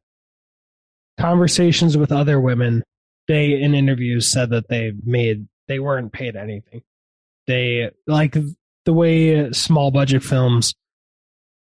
conversations 1.20 1.98
with 1.98 2.10
other 2.10 2.40
women, 2.40 2.84
they 3.28 3.52
in 3.52 3.74
interviews 3.74 4.32
said 4.32 4.48
that 4.50 4.68
they 4.68 4.94
made 5.04 5.46
they 5.68 5.78
weren't 5.78 6.10
paid 6.10 6.36
anything. 6.36 6.80
They 7.46 7.90
like 8.06 8.34
the 8.86 8.92
way 8.94 9.52
small 9.52 9.90
budget 9.90 10.22
films 10.22 10.74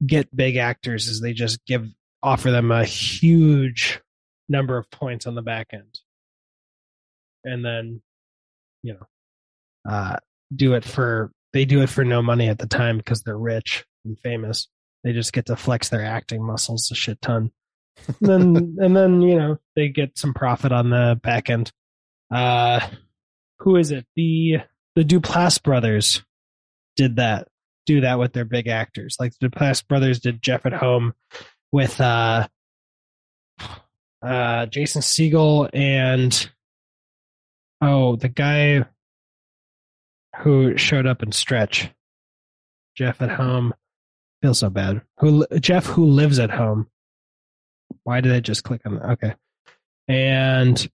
get 0.05 0.33
big 0.33 0.55
actors 0.55 1.07
is 1.07 1.19
they 1.19 1.33
just 1.33 1.59
give 1.65 1.89
offer 2.23 2.51
them 2.51 2.71
a 2.71 2.85
huge 2.85 3.99
number 4.47 4.77
of 4.77 4.89
points 4.91 5.27
on 5.27 5.35
the 5.35 5.41
back 5.41 5.73
end. 5.73 5.99
And 7.43 7.65
then, 7.65 8.01
you 8.81 8.93
know, 8.93 9.07
uh 9.89 10.17
do 10.55 10.73
it 10.73 10.83
for 10.83 11.31
they 11.53 11.65
do 11.65 11.81
it 11.81 11.89
for 11.89 12.03
no 12.03 12.21
money 12.21 12.49
at 12.49 12.59
the 12.59 12.67
time 12.67 12.97
because 12.97 13.23
they're 13.23 13.37
rich 13.37 13.85
and 14.03 14.19
famous. 14.19 14.67
They 15.03 15.13
just 15.13 15.33
get 15.33 15.45
to 15.47 15.55
flex 15.55 15.89
their 15.89 16.03
acting 16.03 16.43
muscles 16.43 16.89
a 16.91 16.95
shit 16.95 17.21
ton 17.21 17.51
and 18.07 18.15
then 18.21 18.77
and 18.79 18.95
then 18.95 19.21
you 19.21 19.35
know 19.35 19.57
they 19.75 19.89
get 19.89 20.17
some 20.17 20.33
profit 20.33 20.71
on 20.71 20.89
the 20.89 21.19
back 21.21 21.49
end. 21.49 21.71
Uh, 22.31 22.79
who 23.59 23.75
is 23.75 23.91
it? 23.91 24.05
The 24.15 24.57
the 24.95 25.03
Duplass 25.03 25.61
brothers 25.61 26.23
did 26.95 27.17
that. 27.17 27.47
Do 27.85 28.01
that 28.01 28.17
with 28.17 28.33
their 28.33 28.45
big 28.45 28.67
actors. 28.67 29.17
Like 29.19 29.33
the 29.39 29.49
Duplass 29.49 29.87
brothers 29.87 30.19
did 30.19 30.41
Jeff 30.41 30.65
at 30.65 30.73
Home 30.73 31.13
with 31.71 32.01
uh, 32.01 32.47
uh, 34.23 34.65
Jason 34.67 35.01
Segel 35.01 35.69
and 35.73 36.49
oh 37.81 38.15
the 38.15 38.29
guy 38.29 38.85
who 40.39 40.77
showed 40.77 41.05
up 41.05 41.23
in 41.23 41.31
Stretch. 41.31 41.89
Jeff 42.95 43.21
at 43.21 43.31
Home. 43.31 43.73
Feel 44.41 44.53
so 44.53 44.69
bad. 44.69 45.01
Who 45.19 45.45
Jeff 45.59 45.85
who 45.85 46.05
lives 46.05 46.39
at 46.39 46.51
home. 46.51 46.87
Why 48.03 48.21
did 48.21 48.31
I 48.33 48.39
just 48.39 48.63
click 48.63 48.81
on 48.85 48.95
that? 48.95 49.09
Okay. 49.11 49.33
And 50.07 50.89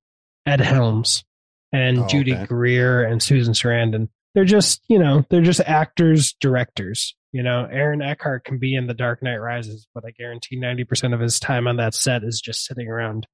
Ed 0.45 0.61
Helms 0.61 1.23
and 1.73 1.99
Oh, 1.99 2.07
Judy 2.07 2.33
okay. 2.33 2.45
Greer 2.45 3.03
and 3.03 3.21
Susan 3.21 3.53
Sarandon. 3.53 4.09
They're 4.33 4.45
just, 4.45 4.81
you 4.87 4.97
know, 4.99 5.25
they're 5.29 5.41
just 5.41 5.59
actors, 5.59 6.33
directors. 6.39 7.15
You 7.33 7.43
know, 7.43 7.67
Aaron 7.69 8.01
Eckhart 8.01 8.45
can 8.45 8.57
be 8.57 8.75
in 8.75 8.87
The 8.87 8.93
Dark 8.93 9.21
Knight 9.21 9.37
Rises, 9.37 9.87
but 9.93 10.05
I 10.05 10.11
guarantee 10.11 10.59
90% 10.59 11.13
of 11.13 11.19
his 11.19 11.39
time 11.39 11.67
on 11.67 11.77
that 11.77 11.93
set 11.93 12.23
is 12.23 12.39
just 12.39 12.65
sitting 12.65 12.87
around 12.87 13.27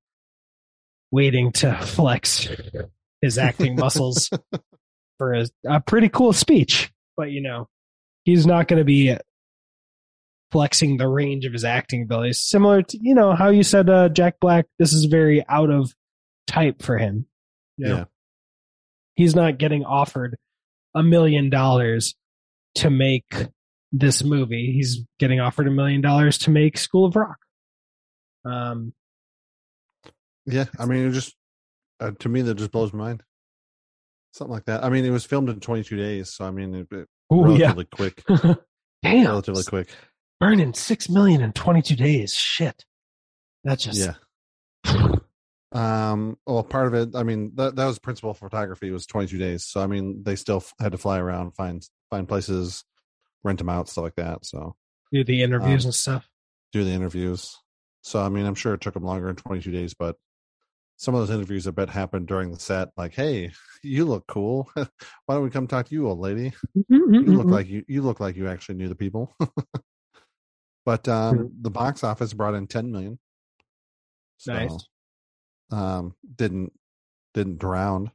waiting 1.12 1.52
to 1.54 1.76
flex 1.82 2.48
his 3.22 3.38
acting 3.38 3.76
muscles 3.76 4.30
for 5.18 5.34
a, 5.34 5.46
a 5.68 5.80
pretty 5.82 6.10
cool 6.10 6.34
speech. 6.34 6.92
But, 7.16 7.32
you 7.32 7.42
know, 7.42 7.68
he's 8.24 8.46
not 8.46 8.68
going 8.68 8.80
to 8.80 8.86
be 8.86 9.16
flexing 10.52 10.98
the 10.98 11.08
range 11.08 11.46
of 11.46 11.54
his 11.54 11.66
acting 11.66 12.04
abilities. 12.04 12.40
Similar 12.42 12.84
to, 12.84 12.98
you 13.02 13.14
know, 13.14 13.34
how 13.34 13.50
you 13.50 13.64
said 13.64 13.90
uh, 13.90 14.10
Jack 14.10 14.36
Black, 14.40 14.66
this 14.80 14.94
is 14.94 15.06
very 15.06 15.46
out 15.50 15.70
of 15.70 15.94
type 16.46 16.82
for 16.82 16.98
him. 16.98 17.26
You 17.78 17.88
know? 17.88 17.96
Yeah. 17.96 18.06
He's 19.16 19.36
not 19.36 19.58
getting 19.58 19.84
offered 19.84 20.38
a 20.96 21.04
million 21.04 21.50
dollars 21.50 22.16
to 22.76 22.90
make 22.90 23.48
this 23.92 24.24
movie. 24.24 24.72
He's 24.74 25.04
getting 25.20 25.40
offered 25.40 25.68
a 25.68 25.72
million 25.72 26.02
dollars 26.02 26.38
to 26.40 26.52
make 26.52 26.78
School 26.78 27.06
of 27.06 27.16
Rock. 27.16 27.38
Um, 28.46 28.94
Yeah, 30.46 30.66
I 30.80 30.86
mean, 30.86 31.08
it 31.08 31.12
just 31.12 31.36
uh, 32.00 32.12
to 32.20 32.30
me 32.30 32.42
that 32.44 32.56
just 32.56 32.72
blows 32.72 32.94
my 32.94 33.06
mind. 33.06 33.24
Something 34.38 34.54
like 34.54 34.66
that. 34.66 34.84
I 34.84 34.90
mean, 34.90 35.04
it 35.04 35.10
was 35.10 35.26
filmed 35.26 35.50
in 35.50 35.60
22 35.60 35.98
days, 35.98 36.32
so 36.32 36.46
I 36.46 36.52
mean, 36.52 36.76
it, 36.76 36.88
it 36.92 37.08
oh 37.32 37.56
yeah, 37.56 37.74
relatively 37.74 37.86
quick. 37.86 38.24
damn, 39.04 39.26
relatively 39.26 39.64
quick. 39.64 39.90
burning 40.40 40.74
six 40.76 41.10
million 41.10 41.42
in 41.42 41.52
twenty 41.54 41.82
two 41.82 41.96
days. 41.96 42.34
Shit, 42.36 42.86
that's 43.64 43.84
just 43.84 44.00
Yeah. 44.00 45.16
Um. 45.74 46.38
Well, 46.46 46.64
part 46.64 46.88
of 46.88 46.94
it. 46.94 47.16
I 47.16 47.24
mean, 47.24 47.52
that 47.56 47.76
that 47.76 47.86
was 47.86 48.00
principal 48.00 48.34
photography 48.34 48.88
it 48.88 48.92
was 48.94 49.06
22 49.06 49.38
days. 49.38 49.66
So 49.66 49.82
I 49.82 49.88
mean, 49.88 50.24
they 50.24 50.36
still 50.36 50.58
f- 50.58 50.74
had 50.80 50.94
to 50.94 50.98
fly 50.98 51.20
around, 51.20 51.52
find 51.56 51.84
find 52.10 52.28
places, 52.28 52.84
rent 53.44 53.60
them 53.60 53.70
out, 53.70 53.90
stuff 53.90 54.04
like 54.04 54.16
that. 54.16 54.46
So 54.46 54.76
do 55.12 55.24
the 55.24 55.44
interviews 55.44 55.84
Um, 55.84 55.90
and 55.90 55.96
stuff. 55.96 56.30
do 56.72 56.84
the 56.86 56.92
interviews. 56.92 57.58
So 58.02 58.22
I 58.22 58.30
mean, 58.30 58.46
I'm 58.46 58.56
sure 58.56 58.74
it 58.76 58.82
took 58.82 58.94
them 58.94 59.04
longer 59.04 59.28
than 59.28 59.36
22 59.36 59.72
days, 59.72 59.94
but 59.94 60.16
some 60.98 61.14
of 61.14 61.22
those 61.22 61.36
interviews 61.36 61.68
I 61.68 61.72
bet 61.72 61.90
happened 61.90 62.28
during 62.28 62.52
the 62.52 62.60
set. 62.60 62.90
Like, 62.98 63.14
hey, 63.14 63.52
you 63.84 64.06
look 64.06 64.26
cool. 64.28 64.70
Why 64.76 65.36
don't 65.36 65.44
we 65.44 65.50
come 65.50 65.68
talk 65.68 65.88
to 65.88 65.94
you, 65.94 66.08
old 66.08 66.20
lady? 66.20 66.52
You 66.90 67.24
look 67.24 67.48
like 67.48 67.68
you 67.68 67.86
you 67.88 68.02
look 68.02 68.20
like 68.20 68.36
you 68.36 68.48
actually 68.48 68.76
knew 68.76 68.90
the 68.90 68.96
people. 68.96 69.36
but 70.86 71.08
um, 71.08 71.52
the 71.62 71.70
box 71.70 72.04
office 72.04 72.34
brought 72.34 72.56
in 72.56 72.68
ten 72.68 72.92
million. 72.92 73.20
So, 74.38 74.54
Nice. 74.54 74.88
Um, 75.72 76.16
didn't 76.36 76.74
didn't 77.34 77.60
drown. 77.60 78.12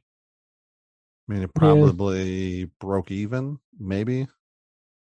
I 1.29 1.33
mean, 1.33 1.43
it 1.43 1.53
probably 1.53 2.69
broke 2.79 3.11
even, 3.11 3.59
maybe. 3.79 4.27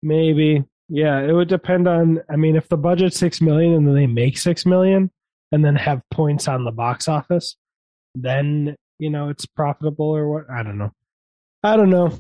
Maybe. 0.03 0.65
Yeah, 0.89 1.21
it 1.21 1.31
would 1.31 1.47
depend 1.47 1.87
on 1.87 2.21
I 2.29 2.35
mean 2.35 2.55
if 2.55 2.67
the 2.67 2.77
budget's 2.77 3.17
6 3.19 3.41
million 3.41 3.73
and 3.73 3.87
then 3.87 3.95
they 3.95 4.07
make 4.07 4.37
6 4.37 4.65
million 4.65 5.11
and 5.51 5.63
then 5.63 5.75
have 5.75 6.01
points 6.11 6.47
on 6.47 6.65
the 6.65 6.71
box 6.71 7.07
office, 7.07 7.55
then, 8.23 8.75
you 8.97 9.09
know, 9.09 9.29
it's 9.29 9.45
profitable 9.45 10.15
or 10.15 10.29
what? 10.29 10.49
I 10.49 10.63
don't 10.63 10.77
know. 10.77 10.91
I 11.63 11.75
don't 11.75 11.89
know. 11.89 12.17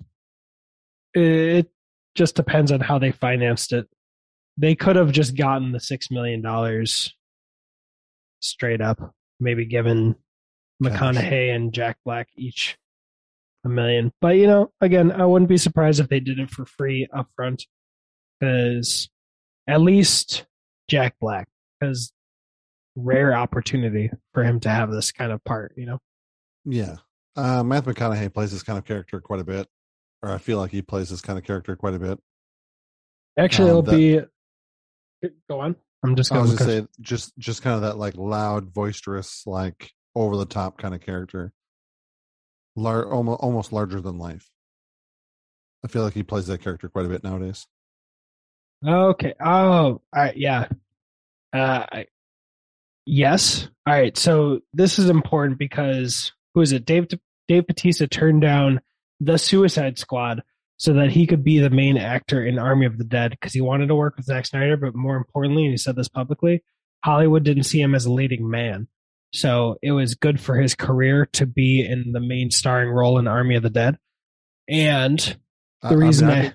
It 1.13 1.69
just 2.15 2.35
depends 2.35 2.71
on 2.71 2.79
how 2.81 2.99
they 2.99 3.11
financed 3.11 3.73
it. 3.73 3.87
They 4.57 4.75
could 4.75 4.95
have 4.95 5.11
just 5.11 5.37
gotten 5.37 5.71
the 5.71 5.79
6 5.79 6.11
million 6.11 6.41
dollars 6.41 7.15
straight 8.41 8.81
up, 8.81 9.13
maybe 9.39 9.65
given 9.65 10.15
McConaughey 10.83 11.53
and 11.53 11.73
Jack 11.73 11.97
Black 12.05 12.27
each 12.37 12.77
a 13.65 13.69
million. 13.69 14.11
But 14.21 14.37
you 14.37 14.47
know, 14.47 14.71
again, 14.81 15.11
I 15.11 15.25
wouldn't 15.25 15.49
be 15.49 15.57
surprised 15.57 15.99
if 15.99 16.09
they 16.09 16.19
did 16.19 16.39
it 16.39 16.49
for 16.49 16.65
free 16.65 17.07
upfront, 17.13 17.63
because 18.39 19.09
at 19.67 19.81
least 19.81 20.45
Jack 20.89 21.15
Black 21.19 21.47
has 21.81 22.11
rare 23.03 23.33
opportunity 23.33 24.09
for 24.33 24.43
him 24.43 24.59
to 24.61 24.69
have 24.69 24.91
this 24.91 25.11
kind 25.11 25.31
of 25.31 25.43
part. 25.43 25.73
You 25.77 25.85
know, 25.87 25.99
Yeah. 26.65 26.97
Uh, 27.35 27.63
Matthew 27.63 27.93
McConaughey 27.93 28.33
plays 28.33 28.51
this 28.51 28.63
kind 28.63 28.77
of 28.77 28.85
character 28.85 29.21
quite 29.21 29.39
a 29.39 29.43
bit, 29.45 29.67
or 30.21 30.31
I 30.31 30.37
feel 30.39 30.57
like 30.57 30.71
he 30.71 30.81
plays 30.81 31.09
this 31.09 31.21
kind 31.21 31.37
of 31.39 31.45
character 31.45 31.75
quite 31.75 31.93
a 31.93 31.99
bit. 31.99 32.19
actually, 33.37 33.69
Um, 33.71 33.77
it'll 33.77 33.81
be. 33.95 34.21
Go 35.49 35.59
on. 35.59 35.75
I'm 36.03 36.15
just 36.15 36.31
going 36.31 36.47
to 36.49 36.63
say 36.63 36.87
just 37.01 37.37
just 37.37 37.61
kind 37.61 37.75
of 37.75 37.81
that 37.81 37.97
like 37.97 38.15
loud, 38.15 38.73
boisterous, 38.73 39.45
like 39.45 39.91
over 40.15 40.37
the 40.37 40.45
top 40.45 40.77
kind 40.77 40.93
of 40.95 41.01
character. 41.01 41.51
Lar- 42.75 43.11
almost 43.11 43.41
almost 43.41 43.73
larger 43.73 43.99
than 44.01 44.17
life. 44.17 44.49
I 45.83 45.87
feel 45.87 46.03
like 46.03 46.13
he 46.13 46.23
plays 46.23 46.47
that 46.47 46.61
character 46.61 46.89
quite 46.89 47.05
a 47.05 47.09
bit 47.09 47.23
nowadays. 47.23 47.67
Okay. 48.85 49.33
Oh, 49.41 49.45
all 49.45 50.01
right. 50.13 50.35
Yeah. 50.37 50.67
Uh, 51.53 51.85
I, 51.91 52.05
yes. 53.09 53.67
All 53.87 53.93
right. 53.93 54.15
So 54.17 54.59
this 54.73 54.99
is 54.99 55.09
important 55.09 55.57
because 55.57 56.31
who 56.53 56.61
is 56.61 56.71
it? 56.71 56.85
Dave 56.85 57.07
Dave 57.47 57.67
Bautista 57.67 58.07
turned 58.07 58.41
down 58.41 58.81
the 59.19 59.37
Suicide 59.37 59.97
Squad 59.97 60.43
so 60.77 60.93
that 60.93 61.11
he 61.11 61.27
could 61.27 61.43
be 61.43 61.59
the 61.59 61.69
main 61.69 61.97
actor 61.97 62.45
in 62.45 62.57
Army 62.59 62.85
of 62.85 62.97
the 62.97 63.03
Dead 63.03 63.31
because 63.31 63.53
he 63.53 63.61
wanted 63.61 63.87
to 63.87 63.95
work 63.95 64.15
with 64.15 64.25
Zack 64.27 64.45
Snyder, 64.45 64.77
but 64.77 64.95
more 64.95 65.17
importantly, 65.17 65.63
and 65.65 65.71
he 65.71 65.77
said 65.77 65.95
this 65.95 66.07
publicly, 66.07 66.63
Hollywood 67.03 67.43
didn't 67.43 67.63
see 67.63 67.81
him 67.81 67.95
as 67.95 68.05
a 68.05 68.11
leading 68.13 68.49
man. 68.49 68.87
So 69.33 69.77
it 69.81 69.91
was 69.91 70.15
good 70.15 70.39
for 70.39 70.55
his 70.55 70.75
career 70.75 71.27
to 71.33 71.45
be 71.45 71.85
in 71.85 72.13
the 72.13 72.19
main 72.21 72.49
starring 72.51 72.89
role 72.89 73.19
in 73.19 73.27
Army 73.27 73.55
of 73.55 73.63
the 73.63 73.69
Dead. 73.69 73.97
And 74.67 75.19
The 75.81 75.89
I 75.89 75.93
reason 75.93 76.29
I, 76.29 76.47
I- 76.47 76.53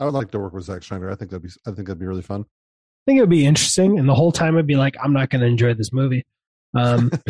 I 0.00 0.04
would 0.06 0.14
like 0.14 0.32
to 0.32 0.40
work 0.40 0.52
with 0.52 0.64
Zack 0.64 0.82
Snyder. 0.82 1.08
I 1.10 1.14
think 1.14 1.30
that'd 1.30 1.42
be 1.42 1.50
I 1.66 1.70
think 1.70 1.86
that'd 1.86 1.98
be 2.00 2.06
really 2.06 2.20
fun. 2.22 2.44
Think 3.06 3.18
it 3.18 3.20
would 3.20 3.30
be 3.30 3.46
interesting. 3.46 3.98
And 3.98 4.08
the 4.08 4.14
whole 4.14 4.32
time 4.32 4.56
I'd 4.56 4.66
be 4.66 4.76
like, 4.76 4.96
I'm 5.02 5.12
not 5.12 5.30
going 5.30 5.42
to 5.42 5.46
enjoy 5.46 5.74
this 5.74 5.92
movie. 5.92 6.24
Um, 6.74 7.10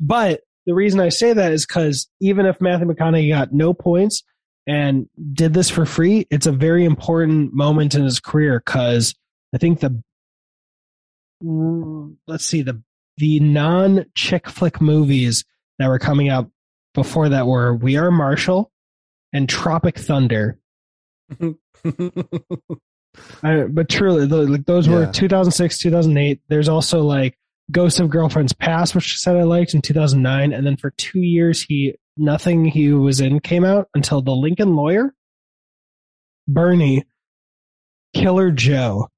but 0.00 0.40
the 0.66 0.74
reason 0.74 1.00
I 1.00 1.08
say 1.10 1.32
that 1.32 1.52
is 1.52 1.66
because 1.66 2.08
even 2.20 2.46
if 2.46 2.60
Matthew 2.60 2.86
McConaughey 2.86 3.28
got 3.28 3.52
no 3.52 3.74
points 3.74 4.22
and 4.66 5.08
did 5.32 5.52
this 5.52 5.68
for 5.68 5.84
free, 5.84 6.26
it's 6.30 6.46
a 6.46 6.52
very 6.52 6.84
important 6.84 7.52
moment 7.52 7.94
in 7.94 8.04
his 8.04 8.20
career 8.20 8.62
because 8.64 9.14
I 9.54 9.58
think 9.58 9.80
the 9.80 10.02
let's 12.26 12.46
see 12.46 12.62
the 12.62 12.82
the 13.18 13.40
non 13.40 14.06
chick 14.14 14.48
flick 14.48 14.80
movies 14.80 15.44
that 15.78 15.88
were 15.88 15.98
coming 15.98 16.28
out 16.28 16.50
before 16.94 17.28
that 17.28 17.46
were 17.46 17.74
We 17.74 17.96
Are 17.96 18.10
Marshall 18.10 18.70
and 19.32 19.48
Tropic 19.48 19.98
Thunder. 19.98 20.58
I, 23.42 23.64
but 23.64 23.88
truly, 23.88 24.26
like 24.26 24.66
those 24.66 24.88
were 24.88 25.06
2006, 25.06 25.78
2008. 25.78 26.40
There's 26.48 26.68
also 26.68 27.02
like 27.02 27.38
Ghost 27.70 28.00
of 28.00 28.10
Girlfriend's 28.10 28.52
Past, 28.52 28.94
which 28.94 29.14
I 29.14 29.16
said 29.16 29.36
I 29.36 29.42
liked 29.42 29.74
in 29.74 29.82
2009, 29.82 30.52
and 30.52 30.66
then 30.66 30.76
for 30.76 30.90
two 30.90 31.20
years 31.20 31.62
he 31.62 31.94
nothing 32.16 32.64
he 32.64 32.92
was 32.92 33.20
in 33.20 33.40
came 33.40 33.64
out 33.64 33.88
until 33.94 34.22
The 34.22 34.32
Lincoln 34.32 34.76
Lawyer, 34.76 35.14
Bernie, 36.46 37.04
Killer 38.14 38.50
Joe, 38.50 39.08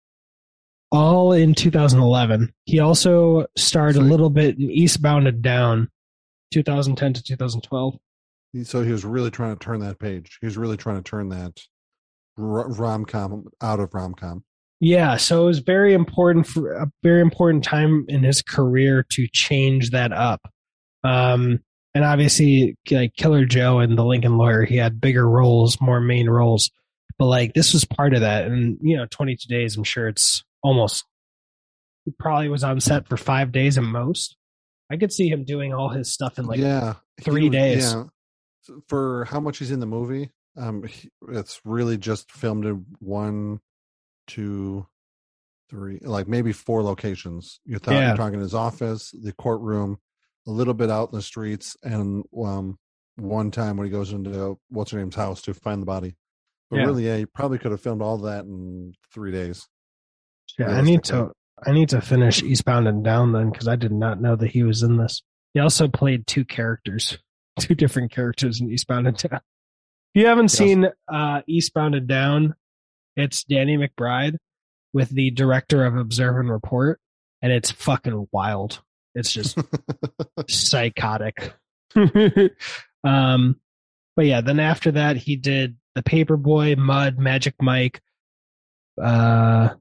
all 0.90 1.32
in 1.32 1.55
2011. 1.55 2.53
He 2.64 2.80
also 2.80 3.47
starred 3.57 3.97
a 3.97 4.01
little 4.01 4.30
bit 4.30 4.59
in 4.59 4.70
Eastbound 4.70 5.26
and 5.28 5.42
Down, 5.42 5.90
2010 6.53 7.14
to 7.14 7.22
2012. 7.22 7.99
so 8.62 8.82
he 8.82 8.92
was 8.92 9.05
really 9.05 9.30
trying 9.30 9.57
to 9.57 9.64
turn 9.64 9.80
that 9.80 9.99
page. 9.99 10.38
He 10.40 10.47
was 10.47 10.57
really 10.57 10.76
trying 10.76 10.97
to 10.97 11.09
turn 11.09 11.28
that 11.30 11.61
rom 12.37 13.05
com 13.05 13.47
out 13.61 13.80
of 13.80 13.93
rom 13.95 14.14
com. 14.14 14.45
Yeah, 14.80 15.16
so 15.16 15.45
it 15.45 15.47
was 15.47 15.59
very 15.61 15.95
important 15.95 16.47
for 16.47 16.72
a 16.72 16.91
very 17.03 17.22
important 17.22 17.64
time 17.64 18.05
in 18.09 18.22
his 18.22 18.43
career 18.43 19.07
to 19.11 19.26
change 19.32 19.91
that 19.91 20.12
up. 20.12 20.43
Um, 21.03 21.61
and 21.95 22.05
obviously, 22.05 22.76
like 22.91 23.14
Killer 23.16 23.47
Joe 23.47 23.78
and 23.78 23.97
the 23.97 24.05
Lincoln 24.05 24.37
Lawyer, 24.37 24.64
he 24.64 24.76
had 24.76 25.01
bigger 25.01 25.26
roles, 25.28 25.80
more 25.80 26.01
main 26.01 26.28
roles. 26.28 26.70
But 27.18 27.26
like 27.26 27.55
this 27.55 27.72
was 27.72 27.87
part 27.87 28.12
of 28.12 28.20
that, 28.20 28.47
and 28.47 28.76
you 28.82 28.97
know, 28.99 29.07
22 29.11 29.49
days. 29.49 29.76
I'm 29.76 29.84
sure 29.84 30.09
it's 30.09 30.45
almost. 30.62 31.05
He 32.05 32.12
probably 32.18 32.49
was 32.51 32.62
on 32.62 32.78
set 32.80 33.09
for 33.09 33.16
five 33.16 33.51
days 33.53 33.78
at 33.78 33.84
most. 33.84 34.37
I 34.93 34.99
could 34.99 35.12
see 35.12 35.28
him 35.28 35.45
doing 35.45 35.72
all 35.72 35.89
his 35.89 36.12
stuff 36.12 36.39
in 36.39 36.45
like 36.45 36.61
yeah, 36.61 36.95
three 37.22 37.45
was- 37.49 37.53
days. 37.53 37.95
Yeah, 37.95 38.05
for 38.89 39.24
how 39.30 39.41
much 39.41 39.59
he's 39.59 39.70
in 39.70 39.80
the 39.80 39.87
movie, 39.87 40.30
um, 40.57 40.84
it's 41.28 41.61
really 41.64 41.96
just 41.98 42.30
filmed 42.32 42.64
in 42.64 42.86
one, 42.98 43.61
two, 44.26 44.86
three, 45.70 45.98
like 46.02 46.28
maybe 46.28 46.52
four 46.52 46.82
locations. 46.82 47.61
You're, 47.64 47.78
th- 47.80 47.94
Yeah. 47.94 48.09
you're 48.09 48.16
talking 48.16 48.40
his 48.40 48.54
office, 48.54 49.11
the 49.12 49.32
courtroom, 49.32 49.98
a 50.46 50.50
little 50.50 50.74
bit 50.74 50.90
out 50.90 51.11
in 51.12 51.16
the 51.16 51.22
streets, 51.22 51.76
and 51.82 52.24
um, 52.36 52.78
one 53.16 53.50
time 53.50 53.76
when 53.76 53.86
he 53.86 53.90
goes 53.90 54.12
into 54.12 54.59
what's 54.68 54.90
her 54.92 54.98
name's 54.98 55.14
house 55.16 55.42
to 55.42 55.54
find 55.54 55.82
the 55.82 55.86
body. 55.86 56.16
But 56.70 56.78
Yeah. 56.78 56.84
really, 56.86 57.07
yeah, 57.07 57.16
you 57.16 57.26
probably 57.26 57.59
could 57.59 57.70
have 57.72 57.80
filmed 57.80 58.02
all 58.02 58.18
that 58.18 58.44
in 58.44 58.94
three 59.12 59.32
days. 59.32 59.66
Yeah, 60.59 60.68
I 60.70 60.80
need 60.82 61.04
to. 61.04 61.32
I 61.66 61.72
need 61.72 61.88
to 61.90 62.00
finish 62.02 62.42
Eastbound 62.42 62.86
and 62.86 63.02
Down 63.02 63.32
then 63.32 63.50
because 63.50 63.66
I 63.66 63.76
did 63.76 63.90
not 63.92 64.20
know 64.20 64.36
that 64.36 64.48
he 64.50 64.62
was 64.62 64.82
in 64.82 64.98
this. 64.98 65.22
He 65.54 65.61
also 65.61 65.88
played 65.88 66.26
two 66.26 66.44
characters, 66.44 67.18
two 67.59 67.74
different 67.74 68.12
characters 68.12 68.61
in 68.61 68.70
Eastbound 68.70 69.07
and 69.09 69.16
Down. 69.16 69.40
You 70.16 70.28
haven't 70.28 70.48
seen 70.48 70.88
uh, 71.12 71.42
Eastbound 71.46 71.94
and 71.94 72.06
Down, 72.06 72.54
it's 73.16 73.44
Danny 73.44 73.76
McBride 73.76 74.36
with 74.94 75.10
the 75.10 75.30
director 75.30 75.84
of 75.84 75.94
Observe 75.94 76.38
and 76.38 76.50
Report, 76.50 76.98
and 77.42 77.52
it's 77.52 77.70
fucking 77.70 78.26
wild. 78.32 78.80
It's 79.14 79.30
just 79.30 79.58
psychotic. 80.48 81.52
um, 83.04 83.60
but 84.16 84.24
yeah, 84.24 84.40
then 84.40 84.58
after 84.58 84.92
that, 84.92 85.18
he 85.18 85.36
did 85.36 85.76
The 85.94 86.02
Paperboy, 86.02 86.78
Mud, 86.78 87.18
Magic 87.18 87.56
Mike, 87.60 88.00
uh, 88.98 89.74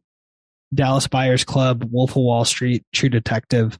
Dallas 0.73 1.07
Buyers 1.07 1.45
Club, 1.45 1.87
Wolf 1.89 2.11
of 2.11 2.17
Wall 2.17 2.43
Street, 2.43 2.83
True 2.91 3.07
Detective. 3.07 3.79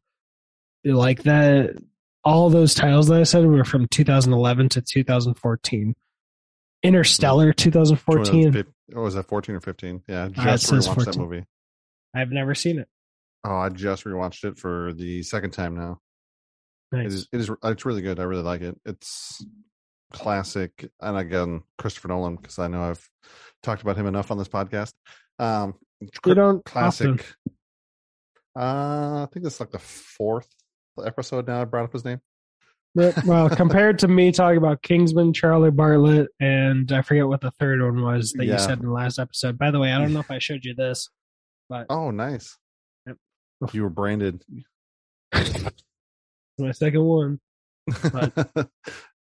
Like 0.86 1.24
that, 1.24 1.76
all 2.24 2.50
those 2.50 2.74
titles 2.74 3.10
that 3.10 3.20
I 3.20 3.24
said 3.24 3.46
were 3.46 3.66
from 3.66 3.90
2011 3.90 4.70
to 4.70 4.82
2014. 4.82 5.96
Interstellar 6.84 7.54
2014. 7.54 8.26
2015 8.26 8.74
What 8.94 9.02
was 9.04 9.14
that, 9.16 9.28
14 9.28 9.56
or 9.56 9.60
15? 9.62 10.04
Yeah, 10.08 10.26
it 10.28 10.34
just 10.34 10.68
says 10.68 10.88
rewatched 10.88 10.96
that 11.06 11.16
14. 11.16 11.22
movie. 11.22 11.46
I've 12.14 12.32
never 12.32 12.56
seen 12.56 12.80
it. 12.80 12.88
Oh, 13.44 13.56
I 13.56 13.70
just 13.70 14.04
rewatched 14.06 14.44
it 14.44 14.58
for 14.58 14.94
the 14.94 15.24
second 15.24 15.52
time 15.52 15.76
now. 15.76 16.00
Nice. 16.92 17.14
is, 17.14 17.28
it 17.32 17.40
is, 17.42 17.52
it's 17.64 17.86
really 17.86 18.02
good. 18.02 18.20
I 18.20 18.24
really 18.24 18.44
like 18.44 18.62
it. 18.62 18.78
It's 18.86 19.44
classic, 20.14 20.90
and 21.02 21.18
again, 21.18 21.64
Christopher 21.78 22.08
Nolan 22.08 22.36
because 22.38 22.60
I 22.60 22.68
know 22.68 22.82
I've 22.84 23.10
talked 23.64 23.82
about 23.82 23.98
him 23.98 24.08
enough 24.08 24.32
on 24.32 24.38
this 24.38 24.48
podcast. 24.48 24.94
Um, 25.40 25.76
You 26.02 26.36
don't 26.36 26.64
classic. 26.64 27.26
Uh, 28.58 29.24
I 29.24 29.28
think 29.34 29.46
it's 29.46 29.60
like 29.60 29.72
the 29.72 29.80
fourth 29.80 30.48
episode 31.04 31.48
now. 31.48 31.62
I 31.62 31.66
brought 31.66 31.86
up 31.86 31.94
his 31.94 32.06
name. 32.06 32.22
Well, 32.96 33.50
compared 33.50 34.00
to 34.00 34.08
me 34.08 34.32
talking 34.32 34.58
about 34.58 34.82
Kingsman, 34.82 35.34
Charlie 35.34 35.70
Bartlett, 35.72 36.30
and 36.40 36.90
I 36.92 37.02
forget 37.02 37.28
what 37.28 37.42
the 37.42 37.52
third 37.52 37.82
one 37.82 38.02
was 38.02 38.32
that 38.34 38.46
you 38.46 38.58
said 38.58 38.80
in 38.80 38.86
the 38.86 38.92
last 38.92 39.20
episode. 39.20 39.58
By 39.58 39.72
the 39.72 39.80
way, 39.80 39.92
I 39.92 39.98
don't 40.00 40.14
know 40.14 40.22
if 40.22 40.32
I 40.32 40.40
showed 40.40 40.64
you 40.64 40.74
this, 40.74 41.10
but 41.70 41.88
Oh, 41.90 42.12
nice. 42.12 42.58
Yep. 43.06 43.18
You 43.74 43.84
were 43.84 43.90
branded. 43.90 44.44
my 45.34 46.72
second 46.72 47.04
one. 47.04 47.40
But- 48.14 48.32
it 48.56 48.68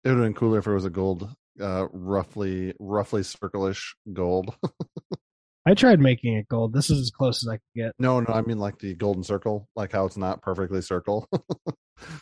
would 0.05 0.11
have 0.11 0.19
been 0.19 0.35
cooler 0.35 0.59
if 0.59 0.67
it 0.67 0.73
was 0.75 0.85
a 0.85 0.91
gold, 0.91 1.35
uh, 1.61 1.87
roughly, 1.93 2.75
roughly 2.79 3.23
circle-ish 3.23 3.97
gold. 4.13 4.55
I 5.67 5.75
tried 5.75 6.01
making 6.01 6.35
it 6.35 6.49
gold. 6.49 6.73
This 6.73 6.91
is 6.91 6.99
as 6.99 7.11
close 7.11 7.45
as 7.45 7.49
I 7.49 7.55
could 7.57 7.63
get. 7.77 7.93
no, 7.99 8.19
no, 8.21 8.35
I 8.35 8.43
mean 8.43 8.59
like 8.59 8.79
the 8.81 8.95
golden 8.97 9.23
circle, 9.23 9.69
like 9.77 9.93
how 9.93 10.05
it's 10.07 10.17
not 10.17 10.43
perfectly 10.43 10.83
circle. 10.83 11.29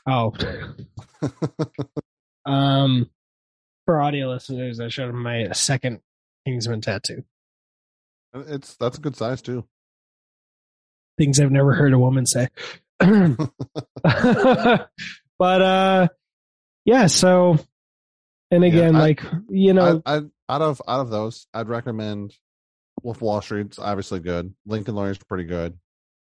Oh, 0.07 0.33
um, 2.47 3.09
for 3.87 4.01
audio 4.01 4.29
listeners, 4.31 4.81
I 4.81 4.89
showed 4.89 5.11
him 5.11 5.23
my 5.23 5.49
second 5.53 6.01
Kingsman 6.47 6.81
tattoo. 6.81 7.25
it's 8.35 8.77
that's 8.77 8.99
a 8.99 9.01
good 9.01 9.17
size 9.17 9.43
too. 9.43 9.65
Things 11.19 11.41
I've 11.41 11.51
never 11.51 11.75
heard 11.75 11.93
a 11.93 11.99
woman 11.99 12.27
say. 12.27 12.49
but 13.01 14.89
uh, 15.41 16.09
yeah. 16.85 17.07
So, 17.07 17.59
and 18.51 18.65
again, 18.65 18.97
I- 18.97 19.01
like 19.01 19.23
you 19.49 19.73
know, 19.73 20.03
I, 20.05 20.17
I 20.17 20.23
out 20.49 20.63
of 20.63 20.83
out 20.87 21.01
of 21.01 21.11
those, 21.11 21.47
I'd 21.55 21.69
recommend 21.69 22.35
Wolf 23.03 23.21
Wall 23.23 23.41
Street's 23.41 23.79
obviously 23.79 24.21
good. 24.21 24.55
Lincoln 24.67 24.95
Lawyer's 24.95 25.19
pretty 25.19 25.45
good. 25.45 25.79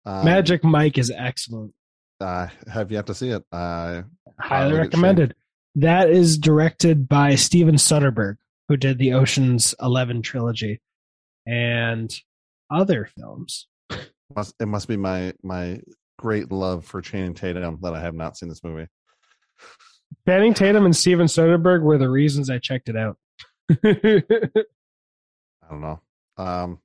Um, 0.05 0.25
Magic 0.25 0.63
Mike 0.63 0.97
is 0.97 1.11
excellent. 1.15 1.73
Uh, 2.19 2.47
have 2.71 2.91
yet 2.91 3.07
to 3.07 3.13
see 3.13 3.29
it. 3.29 3.43
Uh, 3.51 4.03
Highly 4.39 4.73
recommended. 4.77 5.35
That 5.75 6.09
is 6.09 6.37
directed 6.37 7.07
by 7.09 7.35
Steven 7.35 7.75
Soderbergh, 7.75 8.37
who 8.69 8.77
did 8.77 8.97
the 8.97 9.13
Ocean's 9.13 9.75
Eleven 9.81 10.21
trilogy 10.21 10.81
and 11.45 12.13
other 12.71 13.09
films. 13.17 13.67
must 14.35 14.55
it 14.59 14.67
must 14.67 14.87
be 14.87 14.97
my 14.97 15.33
my 15.43 15.79
great 16.17 16.51
love 16.51 16.85
for 16.85 17.01
Channing 17.01 17.33
Tatum 17.33 17.77
that 17.81 17.93
I 17.93 17.99
have 17.99 18.15
not 18.15 18.37
seen 18.37 18.47
this 18.49 18.63
movie. 18.63 18.87
Channing 20.27 20.53
Tatum 20.53 20.85
and 20.85 20.95
Steven 20.95 21.27
Soderbergh 21.27 21.81
were 21.83 21.97
the 21.97 22.09
reasons 22.09 22.49
I 22.49 22.57
checked 22.59 22.87
it 22.89 22.95
out. 22.95 23.17
I 23.83 24.23
don't 25.69 25.81
know. 25.81 25.99
Um, 26.37 26.79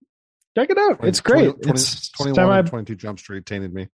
Check 0.57 0.70
it 0.70 0.78
out. 0.78 0.97
20 0.99 1.09
It's 1.09 1.20
great. 1.20 1.62
20 1.62 1.70
it's 1.70 2.11
21 2.11 2.35
time 2.37 2.51
and 2.59 2.66
I- 2.66 2.70
22 2.70 2.95
Jump 2.97 3.18
Street 3.20 3.47
tainted 3.47 3.72
me. 3.72 3.89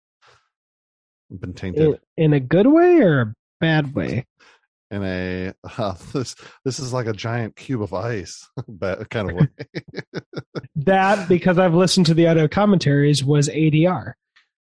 Been 1.30 1.54
tainted 1.54 1.82
in, 2.16 2.24
in 2.24 2.32
a 2.32 2.40
good 2.40 2.66
way 2.66 3.00
or 3.00 3.20
a 3.20 3.34
bad 3.60 3.94
way. 3.94 4.26
in 4.90 5.02
a 5.02 5.52
uh, 5.78 5.94
this 6.12 6.36
this 6.64 6.78
is 6.78 6.92
like 6.92 7.06
a 7.06 7.12
giant 7.12 7.56
cube 7.56 7.82
of 7.82 7.92
ice 7.92 8.48
but 8.68 9.10
kind 9.10 9.30
of 9.30 9.36
way. 9.36 9.48
That 10.76 11.28
because 11.28 11.58
I've 11.58 11.74
listened 11.74 12.06
to 12.06 12.14
the 12.14 12.28
audio 12.28 12.46
commentaries 12.48 13.24
was 13.24 13.48
ADR. 13.48 14.12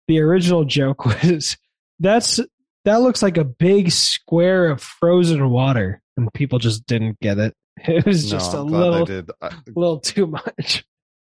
The 0.07 0.21
original 0.21 0.65
joke 0.65 1.05
was 1.05 1.57
that's 1.99 2.41
that 2.85 2.97
looks 3.01 3.23
like 3.23 3.37
a 3.37 3.45
big 3.45 3.91
square 3.91 4.69
of 4.71 4.81
frozen 4.81 5.51
water, 5.51 6.01
and 6.17 6.33
people 6.33 6.59
just 6.59 6.87
didn't 6.87 7.19
get 7.21 7.39
it. 7.39 7.55
It 7.79 8.07
was 8.07 8.25
no, 8.25 8.39
just 8.39 8.55
I'm 8.55 8.61
a 8.61 8.63
little, 8.63 9.25
a 9.41 9.51
little 9.75 9.99
too 10.01 10.27
much. 10.27 10.85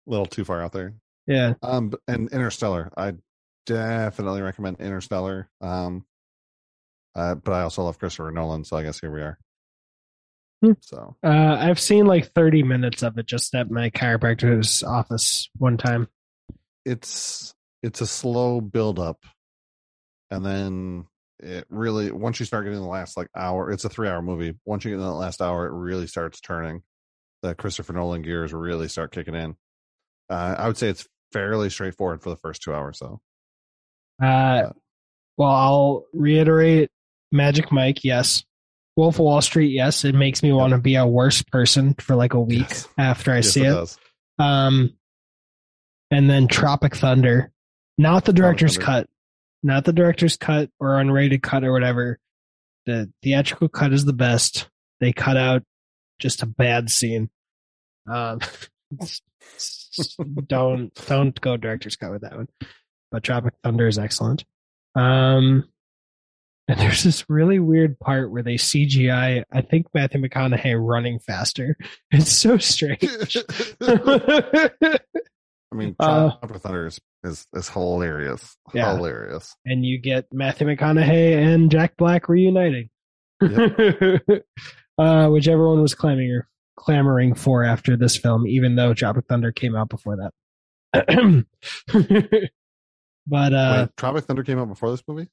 little 0.08 0.26
too 0.26 0.46
far 0.46 0.64
out 0.64 0.72
there. 0.72 0.94
Yeah, 1.28 1.54
Um, 1.62 1.92
and 2.08 2.32
Interstellar, 2.32 2.92
I 2.98 3.14
definitely 3.70 4.42
recommend 4.42 4.80
Interstellar. 4.80 5.48
Um, 5.62 6.06
uh, 7.16 7.36
but 7.36 7.54
I 7.54 7.62
also 7.62 7.84
love 7.84 8.00
Christopher 8.00 8.32
Nolan, 8.32 8.64
so 8.64 8.78
I 8.78 8.84
guess 8.84 9.00
here 9.00 9.12
we 9.12 9.22
are. 9.22 9.38
Hmm. 10.64 10.74
So 10.82 11.16
uh, 11.24 11.58
I've 11.60 11.80
seen 11.80 12.06
like 12.06 12.32
thirty 12.34 12.64
minutes 12.64 13.04
of 13.04 13.18
it 13.18 13.28
just 13.28 13.54
at 13.56 13.72
my 13.72 13.90
chiropractor's 13.92 14.84
office 14.84 15.50
one 15.58 15.78
time. 15.78 16.08
it's 16.86 17.54
it's 17.82 18.02
a 18.02 18.08
slow 18.08 18.60
build 18.60 19.00
up, 19.00 19.24
and 20.32 20.46
then 20.46 21.06
it 21.40 21.66
really 21.70 22.12
once 22.12 22.40
you 22.40 22.46
start 22.46 22.66
getting 22.66 22.82
the 22.82 22.88
last 22.88 23.16
like 23.16 23.30
hour, 23.36 23.72
it's 23.72 23.86
a 23.86 23.90
three 23.90 24.10
hour 24.10 24.22
movie. 24.22 24.58
Once 24.66 24.84
you 24.84 24.92
get 24.92 24.98
in 24.98 25.02
the 25.02 25.14
last 25.14 25.42
hour, 25.42 25.68
it 25.68 25.72
really 25.72 26.08
starts 26.08 26.42
turning. 26.42 26.82
The 27.42 27.56
Christopher 27.56 27.94
Nolan 27.94 28.22
gears 28.22 28.52
really 28.52 28.90
start 28.90 29.14
kicking 29.14 29.36
in. 29.36 29.56
Uh, 30.30 30.56
I 30.58 30.68
would 30.68 30.78
say 30.78 30.90
it's 30.90 31.08
fairly 31.32 31.70
straightforward 31.70 32.22
for 32.22 32.30
the 32.30 32.36
first 32.36 32.62
two 32.62 32.74
hours, 32.74 33.00
though. 33.00 33.22
Uh, 34.22 34.70
well, 35.38 35.50
I'll 35.50 36.06
reiterate 36.14 36.90
Magic 37.32 37.72
Mike, 37.72 38.04
yes. 38.04 38.44
Wolf 38.98 39.16
of 39.16 39.20
Wall 39.22 39.42
Street, 39.42 39.72
yes. 39.72 40.04
It 40.04 40.14
makes 40.16 40.44
me 40.44 40.52
want 40.52 40.72
to 40.72 40.78
be 40.78 40.96
a 40.96 41.08
worse 41.08 41.42
person 41.42 41.94
for 41.96 42.16
like 42.16 42.34
a 42.34 42.40
week 42.42 42.68
Yes. 42.70 42.88
after 42.98 43.32
I 43.32 43.36
Yes, 43.38 43.52
see 43.52 43.62
it. 43.62 43.70
does. 43.70 43.98
Um, 44.38 44.94
and 46.12 46.30
then 46.30 46.48
Tropic 46.48 46.96
Thunder, 46.96 47.52
not 47.98 48.26
the 48.26 48.34
director's 48.34 48.78
cut, 48.78 49.08
not 49.64 49.86
the 49.86 49.94
director's 49.94 50.36
cut 50.38 50.70
or 50.80 50.90
unrated 50.98 51.42
cut 51.42 51.64
or 51.64 51.72
whatever. 51.72 52.20
The 52.86 53.12
theatrical 53.24 53.70
cut 53.70 53.94
is 53.94 54.04
the 54.06 54.14
best. 54.14 54.68
They 55.00 55.14
cut 55.14 55.38
out 55.38 55.64
just 56.20 56.42
a 56.42 56.46
bad 56.48 56.90
scene. 56.90 57.30
Um, 58.10 58.40
don't 60.48 60.94
don't 61.08 61.40
go 61.40 61.58
director's 61.58 61.96
cut 61.96 62.12
with 62.12 62.22
that 62.22 62.36
one. 62.36 62.48
But 63.12 63.24
Tropic 63.24 63.54
Thunder 63.64 63.88
is 63.88 63.98
excellent. 63.98 64.46
Um, 64.96 65.68
and 66.68 66.80
there's 66.80 67.04
this 67.04 67.26
really 67.30 67.60
weird 67.60 68.00
part 68.00 68.32
where 68.32 68.44
they 68.44 68.56
CGI. 68.56 69.44
I 69.52 69.62
think 69.62 69.88
Matthew 69.94 70.22
McConaughey 70.22 70.76
running 70.80 71.20
faster. 71.20 71.76
It's 72.12 72.32
so 72.32 72.58
strange. 72.58 73.38
I 73.82 75.76
mean, 75.76 75.96
Uh, 76.00 76.32
Thunder 76.48 76.88
is, 76.88 77.00
is 77.24 77.46
is 77.54 77.70
hilarious. 77.70 78.58
Yeah. 78.74 78.96
Hilarious. 78.96 79.56
and 79.66 79.86
you 79.86 80.00
get 80.00 80.26
Matthew 80.34 80.66
McConaughey 80.68 81.36
and 81.38 81.70
Jack 81.70 81.96
Black 81.98 82.28
reuniting, 82.28 82.90
uh, 83.42 85.28
which 85.30 85.48
everyone 85.48 85.82
was 85.82 85.94
clamoring 85.94 86.42
clamoring 86.78 87.36
for 87.36 87.64
after 87.64 87.98
this 87.98 88.16
film, 88.18 88.48
even 88.48 88.76
though 88.76 88.94
Tropic 88.94 89.26
Thunder 89.28 89.52
came 89.52 89.76
out 89.76 89.90
before 89.90 90.18
that. 90.94 91.46
but 93.30 93.54
uh, 93.54 93.76
Wait, 93.82 93.98
Tropic 93.98 94.26
Thunder 94.26 94.44
came 94.44 94.60
out 94.60 94.68
before 94.68 94.92
this 94.92 95.04
movie? 95.08 95.28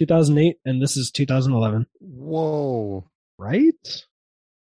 2008, 0.00 0.56
and 0.64 0.80
this 0.80 0.96
is 0.96 1.10
2011, 1.10 1.86
Whoa. 2.00 3.08
right? 3.38 3.72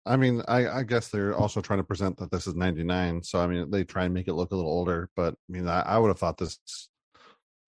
I 0.06 0.18
mean, 0.18 0.44
I, 0.48 0.68
I 0.68 0.84
guess 0.84 1.08
they're 1.08 1.34
also 1.34 1.62
trying 1.62 1.80
to 1.80 1.84
present 1.84 2.18
that 2.18 2.30
this 2.30 2.46
is 2.46 2.56
99. 2.56 3.24
So, 3.24 3.40
I 3.40 3.48
mean, 3.48 3.72
they 3.72 3.84
try 3.84 4.04
and 4.04 4.14
make 4.14 4.28
it 4.28 4.34
look 4.34 4.52
a 4.52 4.56
little 4.56 4.70
older. 4.70 5.10
But, 5.16 5.34
I 5.34 5.52
mean, 5.52 5.68
I, 5.68 5.82
I 5.82 5.98
would 5.98 6.10
have 6.10 6.20
thought 6.20 6.38
this 6.38 6.60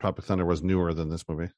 Tropic 0.01 0.25
Thunder 0.25 0.45
was 0.45 0.61
newer 0.61 0.93
than 0.93 1.09
this 1.09 1.23
movie. 1.29 1.49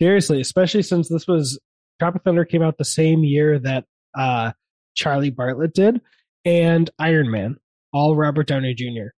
Seriously, 0.00 0.40
especially 0.40 0.82
since 0.82 1.08
this 1.08 1.26
was 1.26 1.58
Tropic 1.98 2.22
Thunder 2.24 2.44
came 2.44 2.62
out 2.62 2.76
the 2.76 2.84
same 2.84 3.24
year 3.24 3.58
that 3.58 3.84
uh, 4.14 4.52
Charlie 4.94 5.30
Bartlett 5.30 5.72
did, 5.74 6.00
and 6.44 6.90
Iron 6.98 7.30
Man, 7.30 7.56
all 7.92 8.16
Robert 8.16 8.46
Downey 8.46 8.74
Jr. 8.74 9.14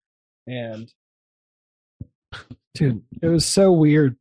And 0.47 0.93
dude, 2.75 3.03
it 3.22 3.29
was 3.29 3.47
so 3.47 3.72
weird. 3.72 4.16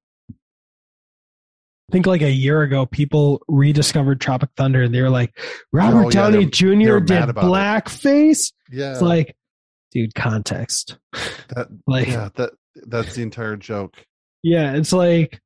I 1.89 1.91
think 1.91 2.05
like 2.07 2.21
a 2.21 2.31
year 2.31 2.61
ago, 2.61 2.85
people 2.85 3.41
rediscovered 3.47 4.19
Tropic 4.21 4.49
Thunder, 4.57 4.81
and 4.83 4.93
they 4.93 5.01
were 5.01 5.09
like, 5.09 5.37
"Robert 5.71 5.97
Oh, 5.97 6.03
yeah, 6.05 6.09
Downey 6.09 6.45
Jr. 6.45 6.99
did 6.99 7.29
about 7.29 7.29
it. 7.29 7.35
blackface." 7.35 8.53
Yeah. 8.71 8.93
It's 8.93 9.01
like, 9.01 9.35
dude, 9.91 10.15
context. 10.15 10.97
that, 11.49 11.67
Like, 11.87 12.07
yeah, 12.07 12.29
that 12.35 12.51
that's 12.87 13.15
the 13.15 13.21
entire 13.21 13.55
joke. 13.57 13.95
yeah, 14.41 14.73
it's 14.75 14.93
like 14.93 15.39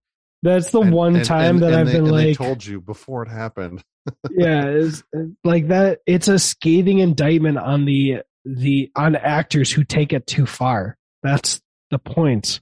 that's 0.44 0.72
the 0.72 0.82
And- 0.82 0.94
one 0.94 1.16
and- 1.18 1.26
time 1.26 1.56
and- 1.56 1.64
that 1.64 1.74
I've 1.74 1.88
they, 1.88 1.94
been 1.94 2.06
like, 2.10 2.38
told 2.38 2.66
you 2.66 2.80
before 2.82 3.24
it 3.24 3.30
happened. 3.30 3.84
yeah, 4.32 4.66
it's, 4.68 5.04
like 5.44 5.68
that. 5.70 6.00
It's 6.06 6.28
a 6.30 6.40
scathing 6.40 7.00
indictment 7.00 7.58
on 7.58 7.84
the 7.86 8.22
the 8.46 8.90
on 8.96 9.16
actors 9.18 9.70
who 9.72 9.84
take 9.84 10.14
it 10.14 10.28
too 10.28 10.46
far. 10.46 10.98
That's 11.24 11.60
the 11.92 11.98
point. 12.00 12.62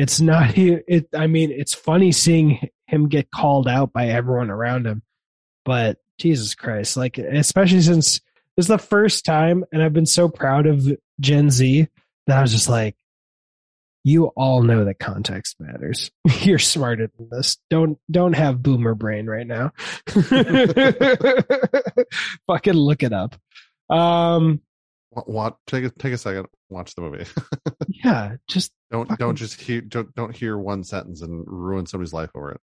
It's 0.00 0.20
not. 0.20 0.56
It. 0.56 1.08
I 1.14 1.26
mean, 1.26 1.50
it's 1.52 1.74
funny 1.74 2.10
seeing 2.10 2.70
him 2.86 3.08
get 3.08 3.30
called 3.30 3.68
out 3.68 3.92
by 3.92 4.06
everyone 4.08 4.50
around 4.50 4.86
him, 4.86 5.02
but 5.64 5.98
Jesus 6.18 6.54
Christ, 6.54 6.96
like 6.96 7.18
especially 7.18 7.82
since 7.82 8.20
this 8.56 8.64
is 8.64 8.68
the 8.68 8.78
first 8.78 9.26
time, 9.26 9.64
and 9.72 9.82
I've 9.82 9.92
been 9.92 10.06
so 10.06 10.28
proud 10.28 10.66
of 10.66 10.88
Gen 11.20 11.50
Z 11.50 11.86
that 12.26 12.38
I 12.38 12.42
was 12.42 12.52
just 12.52 12.68
like, 12.68 12.96
you 14.02 14.26
all 14.36 14.62
know 14.62 14.86
that 14.86 14.98
context 14.98 15.56
matters. 15.60 16.10
You're 16.40 16.58
smarter 16.58 17.10
than 17.18 17.28
this. 17.30 17.58
Don't 17.68 17.98
don't 18.10 18.32
have 18.32 18.62
boomer 18.62 18.94
brain 18.94 19.26
right 19.26 19.46
now. 19.46 19.72
Fucking 22.46 22.72
look 22.72 23.02
it 23.02 23.12
up. 23.12 23.36
Um 23.90 24.62
Watch, 25.12 25.54
take 25.66 25.84
a 25.84 25.90
take 25.90 26.12
a 26.12 26.18
second, 26.18 26.46
watch 26.68 26.94
the 26.94 27.02
movie. 27.02 27.26
yeah, 27.88 28.36
just 28.48 28.70
don't 28.92 29.08
Fucking- 29.08 29.26
don't 29.26 29.36
just 29.36 29.60
hear 29.60 29.80
don't 29.80 30.14
don't 30.14 30.34
hear 30.34 30.56
one 30.56 30.84
sentence 30.84 31.20
and 31.22 31.42
ruin 31.46 31.86
somebody's 31.86 32.12
life 32.12 32.30
over 32.34 32.52
it. 32.52 32.60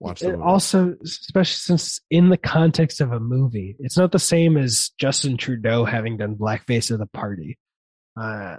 Watch 0.00 0.20
the 0.20 0.28
it 0.28 0.32
movie. 0.32 0.42
also 0.42 0.94
especially 1.02 1.54
since 1.56 2.00
in 2.10 2.28
the 2.28 2.36
context 2.36 3.00
of 3.00 3.12
a 3.12 3.18
movie, 3.18 3.74
it's 3.80 3.96
not 3.96 4.12
the 4.12 4.18
same 4.18 4.56
as 4.58 4.90
Justin 4.98 5.36
Trudeau 5.38 5.84
having 5.86 6.18
done 6.18 6.36
blackface 6.36 6.92
at 6.94 7.00
a 7.00 7.06
party. 7.06 7.58
Uh 8.20 8.58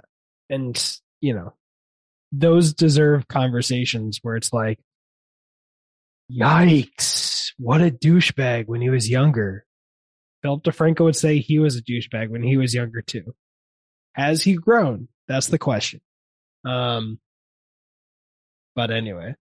and 0.50 0.98
you 1.20 1.32
know, 1.34 1.54
those 2.32 2.74
deserve 2.74 3.28
conversations 3.28 4.18
where 4.22 4.34
it's 4.36 4.52
like 4.52 4.80
Yikes. 6.30 7.52
What 7.58 7.80
a 7.80 7.90
douchebag 7.90 8.66
when 8.66 8.80
he 8.80 8.90
was 8.90 9.08
younger. 9.08 9.64
Philip 10.42 10.62
DeFranco 10.62 11.00
would 11.04 11.16
say 11.16 11.38
he 11.38 11.58
was 11.58 11.76
a 11.76 11.82
douchebag 11.82 12.30
when 12.30 12.42
he 12.42 12.56
was 12.56 12.74
younger 12.74 13.02
too. 13.02 13.34
Has 14.14 14.42
he 14.42 14.54
grown? 14.54 15.08
That's 15.28 15.48
the 15.48 15.58
question. 15.58 16.00
Um, 16.64 17.18
but 18.74 18.90
anyway. 18.90 19.34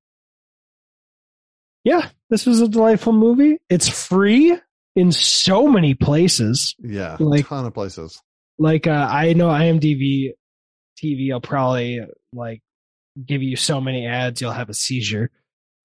Yeah, 1.84 2.10
this 2.30 2.46
was 2.46 2.62
a 2.62 2.68
delightful 2.68 3.14
movie. 3.14 3.58
It's 3.70 3.88
free 3.88 4.58
in 4.96 5.12
so 5.12 5.68
many 5.68 5.94
places. 5.94 6.76
Yeah, 6.80 7.16
Like- 7.20 7.48
ton 7.48 7.66
of 7.66 7.74
places. 7.74 8.22
Like 8.62 8.88
uh, 8.88 9.08
I 9.10 9.32
know 9.34 9.48
IMDb 9.48 10.32
TV 11.02 11.32
I'll 11.32 11.40
probably 11.40 12.02
like 12.34 12.62
give 13.26 13.42
you 13.42 13.56
so 13.56 13.80
many 13.80 14.06
ads 14.06 14.42
you'll 14.42 14.52
have 14.52 14.70
a 14.70 14.74
seizure. 14.74 15.32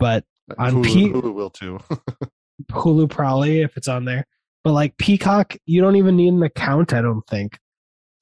But 0.00 0.24
On 0.58 0.72
Hulu, 0.82 0.84
P- 0.84 1.08
Hulu 1.10 1.32
will 1.34 1.50
too. 1.50 1.78
Hulu 2.72 3.08
probably 3.08 3.60
if 3.60 3.76
it's 3.76 3.86
on 3.86 4.04
there. 4.06 4.26
But 4.64 4.72
like 4.72 4.96
Peacock, 4.96 5.56
you 5.66 5.82
don't 5.82 5.96
even 5.96 6.16
need 6.16 6.32
an 6.32 6.42
account, 6.42 6.92
I 6.94 7.02
don't 7.02 7.26
think, 7.28 7.58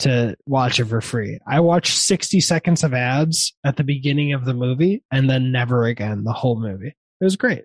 to 0.00 0.36
watch 0.44 0.80
it 0.80 0.86
for 0.86 1.00
free. 1.00 1.38
I 1.46 1.60
watched 1.60 1.96
60 1.96 2.40
seconds 2.40 2.82
of 2.82 2.92
ads 2.92 3.54
at 3.64 3.76
the 3.76 3.84
beginning 3.84 4.32
of 4.32 4.44
the 4.44 4.52
movie 4.54 5.04
and 5.12 5.30
then 5.30 5.52
never 5.52 5.84
again 5.84 6.24
the 6.24 6.32
whole 6.32 6.60
movie. 6.60 6.88
It 7.20 7.24
was 7.24 7.36
great. 7.36 7.64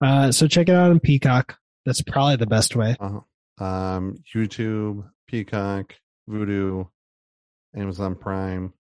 Uh, 0.00 0.30
so 0.30 0.46
check 0.46 0.68
it 0.68 0.74
out 0.76 0.90
on 0.90 1.00
Peacock. 1.00 1.56
That's 1.84 2.02
probably 2.02 2.36
the 2.36 2.46
best 2.46 2.76
way. 2.76 2.96
um, 3.58 4.22
YouTube, 4.32 5.04
Peacock, 5.26 5.94
Vudu, 6.30 6.88
Amazon 7.76 8.14
Prime, 8.14 8.72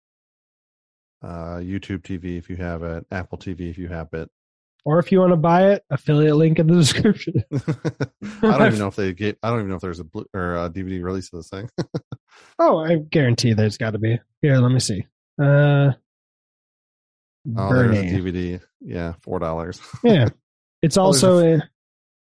uh, 1.23 1.57
YouTube 1.57 2.03
TV 2.03 2.37
if 2.37 2.51
you 2.51 2.57
have 2.57 2.83
it, 2.83 3.07
Apple 3.11 3.39
TV 3.39 3.71
if 3.71 3.79
you 3.79 3.89
have 3.89 4.13
it. 4.13 4.31
Or 4.87 5.01
if 5.01 5.11
you 5.11 5.19
want 5.19 5.33
to 5.33 5.37
buy 5.37 5.73
it, 5.73 5.85
affiliate 5.91 6.37
link 6.37 6.61
in 6.61 6.69
the 6.69 6.75
description. 6.79 7.43
I 7.53 8.57
don't 8.57 8.67
even 8.69 8.79
know 8.79 8.87
if 8.87 8.95
they 8.95 9.13
get. 9.13 9.37
I 9.43 9.51
don't 9.51 9.59
even 9.59 9.69
know 9.71 9.75
if 9.75 9.83
there's 9.83 9.99
a 9.99 10.05
blue 10.05 10.25
or 10.33 10.55
a 10.55 10.71
DVD 10.71 11.03
release 11.03 11.31
of 11.33 11.41
this 11.41 11.49
thing. 11.51 11.69
Oh, 12.59 12.79
I 12.79 12.97
guarantee 12.97 13.53
there's 13.55 13.79
got 13.79 13.91
to 13.93 13.99
be. 13.99 14.19
Here, 14.43 14.59
let 14.59 14.71
me 14.71 14.79
see. 14.81 15.07
Uh, 15.43 15.93
Oh, 17.57 17.73
there's 17.75 17.99
a 17.99 18.03
DVD. 18.03 18.61
Yeah, 18.81 19.15
four 19.23 19.39
dollars. 19.39 19.81
yeah, 20.03 20.29
it's 20.83 20.97
Oh, 20.99 21.13
there's 21.13 21.23
also 21.25 21.39
a- 21.39 21.45
in, 21.55 21.63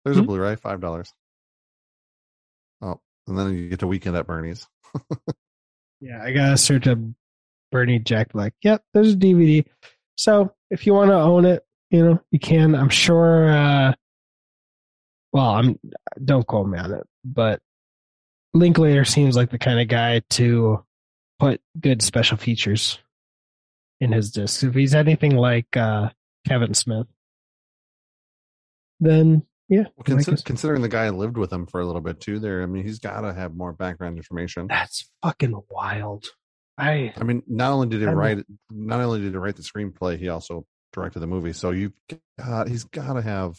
There's 0.06 0.18
a 0.18 0.22
Hmm? 0.22 0.26
Blu-ray, 0.28 0.56
five 0.56 0.82
dollars. 0.82 1.14
Oh, 2.82 3.00
and 3.28 3.38
then 3.38 3.54
you 3.56 3.70
get 3.70 3.80
to 3.80 3.88
Weekend 3.88 4.16
at 4.16 4.26
Bernie's. 4.28 4.66
Yeah, 6.02 6.22
I 6.24 6.32
gotta 6.32 6.58
search 6.58 6.88
up 6.88 6.98
Bernie 7.72 8.00
Jack 8.00 8.32
Black. 8.34 8.54
Yep, 8.64 8.84
there's 8.94 9.14
a 9.14 9.18
DVD. 9.18 9.66
So 10.18 10.54
if 10.72 10.86
you 10.88 10.94
want 10.94 11.12
to 11.12 11.16
own 11.16 11.46
it, 11.46 11.64
you 11.90 12.04
know 12.06 12.20
you 12.32 12.40
can. 12.40 12.76
I'm 12.76 12.90
sure. 12.90 13.50
uh 13.50 13.94
Well, 15.34 15.50
I'm. 15.50 15.80
Don't 16.24 16.46
quote 16.48 16.68
me 16.68 16.78
on 16.80 16.92
it, 16.94 17.08
but 17.24 17.62
Linklater 18.54 19.06
seems 19.06 19.36
like 19.36 19.52
the 19.52 19.60
kind 19.60 19.80
of 19.80 19.88
guy 19.88 20.22
to 20.32 20.84
put 21.40 21.62
good 21.80 22.02
special 22.02 22.38
features 22.38 23.00
in 24.02 24.12
his 24.12 24.32
discs. 24.32 24.64
If 24.64 24.74
he's 24.76 24.96
anything 24.96 25.36
like 25.36 25.76
uh 25.78 26.10
Kevin 26.48 26.74
Smith, 26.74 27.08
then 29.00 29.44
yeah, 29.68 29.84
Well, 29.96 30.04
consider, 30.04 30.38
considering 30.44 30.82
the 30.82 30.90
guy 30.90 31.10
lived 31.10 31.38
with 31.38 31.54
him 31.54 31.68
for 31.68 31.80
a 31.80 31.86
little 31.86 32.02
bit 32.02 32.20
too, 32.20 32.40
there. 32.40 32.64
I 32.64 32.66
mean, 32.66 32.84
he's 32.84 32.98
got 32.98 33.22
to 33.22 33.34
have 33.34 33.56
more 33.56 33.72
background 33.72 34.18
information. 34.18 34.66
that's 34.68 35.10
fucking 35.24 35.62
wild. 35.70 36.26
I 36.78 37.14
I 37.18 37.24
mean, 37.24 37.44
not 37.46 37.72
only 37.74 37.88
did 37.88 38.02
he 38.02 38.08
I 38.08 38.14
write, 38.14 38.46
not 38.72 39.00
only 39.00 39.20
did 39.22 39.32
he 39.32 39.38
write 39.38 39.58
the 39.58 39.62
screenplay, 39.62 40.18
he 40.18 40.30
also 40.30 40.66
directed 40.94 41.20
the 41.20 41.28
movie. 41.28 41.54
So 41.54 41.72
you, 41.72 41.94
got, 42.38 42.68
he's 42.68 42.84
got 42.86 43.14
to 43.14 43.22
have. 43.22 43.58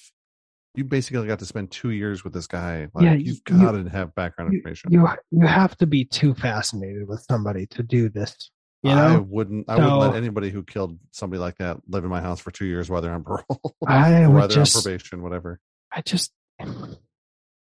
You 0.76 0.84
basically 0.84 1.26
got 1.26 1.40
to 1.40 1.46
spend 1.46 1.72
two 1.72 1.90
years 1.90 2.22
with 2.22 2.32
this 2.32 2.46
guy. 2.46 2.88
Like, 2.94 3.04
Yeah, 3.04 3.14
you've 3.14 3.26
you- 3.48 3.58
got 3.58 3.72
to 3.72 3.88
have 3.90 4.14
background 4.14 4.54
information. 4.54 4.92
you 4.92 5.08
you 5.32 5.46
have 5.46 5.76
to 5.78 5.86
be 5.86 6.04
too 6.04 6.34
fascinated 6.34 7.08
with 7.08 7.24
somebody 7.28 7.66
to 7.68 7.82
do 7.82 8.08
this. 8.08 8.50
You 8.82 8.92
I 8.92 9.14
know, 9.14 9.26
wouldn't. 9.28 9.68
I 9.68 9.74
wouldn't 9.76 9.98
let 9.98 10.14
anybody 10.14 10.48
who 10.50 10.62
killed 10.62 10.98
somebody 11.10 11.38
like 11.40 11.58
that 11.58 11.78
live 11.88 12.04
in 12.04 12.08
my 12.10 12.20
house 12.22 12.40
for 12.40 12.50
two 12.50 12.64
years, 12.66 12.88
whether 12.88 13.10
on 13.10 13.24
parole, 13.24 13.74
I 13.86 14.22
or 14.22 14.30
would 14.30 14.34
whether 14.42 14.54
just, 14.54 14.76
on 14.76 14.82
probation, 14.82 15.22
whatever. 15.22 15.60
I 15.92 16.00
just, 16.02 16.32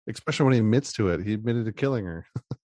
Especially 0.08 0.44
when 0.44 0.52
he 0.54 0.58
admits 0.58 0.92
to 0.94 1.08
it, 1.08 1.24
he 1.24 1.34
admitted 1.34 1.66
to 1.66 1.72
killing 1.72 2.04
her. 2.06 2.26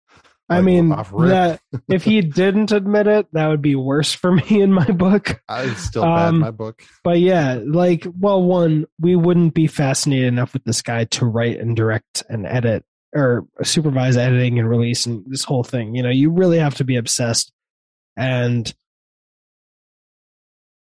I 0.51 0.57
Like, 0.57 0.65
mean, 0.65 0.89
that 0.89 1.61
if 1.87 2.03
he 2.03 2.21
didn't 2.21 2.71
admit 2.71 3.07
it, 3.07 3.27
that 3.33 3.47
would 3.47 3.61
be 3.61 3.75
worse 3.75 4.13
for 4.13 4.31
me 4.35 4.61
in 4.61 4.71
my 4.73 4.89
book. 4.91 5.41
I 5.47 5.63
it's 5.63 5.81
still 5.81 6.03
bad 6.03 6.27
Um, 6.29 6.39
my 6.39 6.51
book. 6.51 6.83
But 7.03 7.19
yeah, 7.19 7.59
like, 7.65 8.05
well, 8.19 8.43
one, 8.43 8.85
we 8.99 9.15
wouldn't 9.15 9.53
be 9.53 9.67
fascinated 9.67 10.27
enough 10.27 10.53
with 10.53 10.63
this 10.63 10.81
guy 10.81 11.05
to 11.05 11.25
write 11.25 11.59
and 11.59 11.75
direct 11.75 12.23
and 12.29 12.45
edit 12.45 12.83
or 13.13 13.45
supervise 13.63 14.15
editing 14.17 14.57
and 14.59 14.69
release 14.69 15.05
and 15.05 15.23
this 15.27 15.43
whole 15.43 15.63
thing. 15.63 15.95
You 15.95 16.03
know, 16.03 16.09
you 16.09 16.29
really 16.31 16.59
have 16.59 16.75
to 16.75 16.83
be 16.83 16.95
obsessed. 16.97 17.51
And 18.17 18.73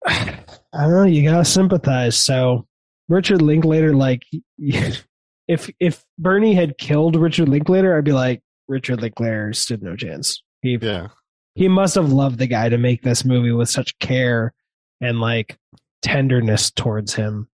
I 0.07 0.37
don't 0.73 0.93
know, 0.93 1.05
you 1.05 1.29
gotta 1.29 1.45
sympathize. 1.45 2.17
So 2.17 2.67
Richard 3.09 3.43
Linklater, 3.43 3.95
like, 3.95 4.23
if 4.59 5.71
if 5.81 6.05
Bernie 6.19 6.55
had 6.55 6.79
killed 6.79 7.17
Richard 7.17 7.49
Linklater, 7.49 7.97
I'd 7.97 8.05
be 8.05 8.13
like, 8.13 8.41
Richard 8.71 9.03
Linklater 9.03 9.53
stood 9.53 9.83
no 9.83 9.97
chance. 9.97 10.43
He 10.63 10.79
Yeah, 10.81 11.09
he 11.55 11.69
must 11.69 11.97
have 11.97 12.13
loved 12.13 12.39
the 12.39 12.47
guy 12.47 12.69
to 12.69 12.79
make 12.79 13.03
this 13.03 13.25
movie 13.25 13.51
with 13.53 13.69
such 13.69 13.99
care 13.99 14.55
and 15.01 15.21
like 15.21 15.59
tenderness 16.03 16.71
towards 16.71 17.15
him. 17.15 17.49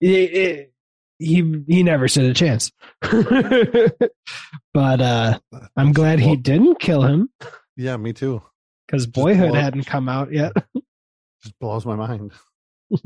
It- 0.00 0.32
it- 0.32 0.66
he 1.18 1.62
he 1.68 1.82
never 1.82 2.08
stood 2.08 2.24
a 2.24 2.34
chance. 2.34 2.70
but 3.02 5.00
uh 5.00 5.38
I'm 5.76 5.92
glad 5.92 6.18
he 6.20 6.36
didn't 6.36 6.80
kill 6.80 7.02
him 7.02 7.28
Yeah, 7.76 7.96
me 7.98 8.12
too. 8.14 8.42
because 8.86 9.06
Boyhood 9.06 9.50
well- 9.52 9.60
hadn't 9.60 9.84
come 9.84 10.08
out 10.08 10.32
yet. 10.32 10.52
Just 11.42 11.58
blows 11.58 11.84
my 11.86 11.96
mind. 11.96 12.32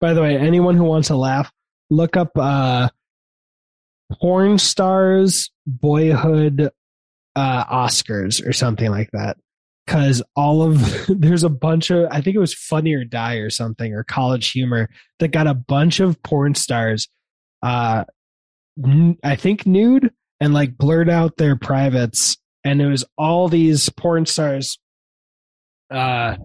By 0.00 0.12
the 0.14 0.22
way, 0.22 0.36
anyone 0.36 0.76
who 0.76 0.84
wants 0.84 1.08
to 1.08 1.16
laugh, 1.16 1.52
look 1.90 2.16
up 2.16 2.30
uh 2.36 2.88
porn 4.20 4.58
stars 4.58 5.50
boyhood 5.66 6.70
uh 7.36 7.64
Oscars 7.64 8.46
or 8.46 8.52
something 8.52 8.90
like 8.90 9.10
that. 9.12 9.36
Cause 9.86 10.22
all 10.36 10.62
of 10.62 11.06
there's 11.08 11.44
a 11.44 11.48
bunch 11.48 11.90
of 11.90 12.08
I 12.10 12.20
think 12.20 12.36
it 12.36 12.40
was 12.40 12.54
Funny 12.54 12.94
or 12.94 13.04
Die 13.04 13.36
or 13.36 13.50
something 13.50 13.94
or 13.94 14.04
College 14.04 14.50
Humor 14.50 14.88
that 15.18 15.28
got 15.28 15.46
a 15.46 15.54
bunch 15.54 16.00
of 16.00 16.22
porn 16.22 16.54
stars 16.54 17.08
uh 17.62 18.04
I 19.24 19.36
think 19.36 19.66
nude 19.66 20.12
and 20.40 20.54
like 20.54 20.76
blurred 20.78 21.10
out 21.10 21.36
their 21.36 21.56
privates 21.56 22.36
and 22.64 22.80
it 22.80 22.86
was 22.86 23.04
all 23.16 23.48
these 23.48 23.88
porn 23.90 24.26
stars 24.26 24.78
uh 25.90 26.36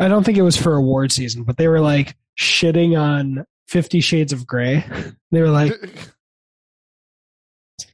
I 0.00 0.08
don't 0.08 0.24
think 0.24 0.38
it 0.38 0.42
was 0.42 0.56
for 0.56 0.74
award 0.74 1.10
season, 1.10 1.42
but 1.42 1.56
they 1.56 1.68
were 1.68 1.80
like 1.80 2.16
shitting 2.38 2.98
on 2.98 3.44
Fifty 3.66 4.00
Shades 4.00 4.32
of 4.32 4.46
Grey. 4.46 4.84
They 5.30 5.42
were 5.42 5.50
like, 5.50 5.74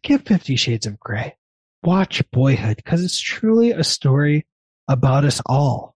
"Get 0.02 0.26
Fifty 0.26 0.56
Shades 0.56 0.86
of 0.86 0.98
Grey, 1.00 1.36
watch 1.82 2.22
Boyhood, 2.30 2.76
because 2.76 3.04
it's 3.04 3.20
truly 3.20 3.70
a 3.70 3.84
story 3.84 4.46
about 4.88 5.24
us 5.24 5.40
all. 5.46 5.94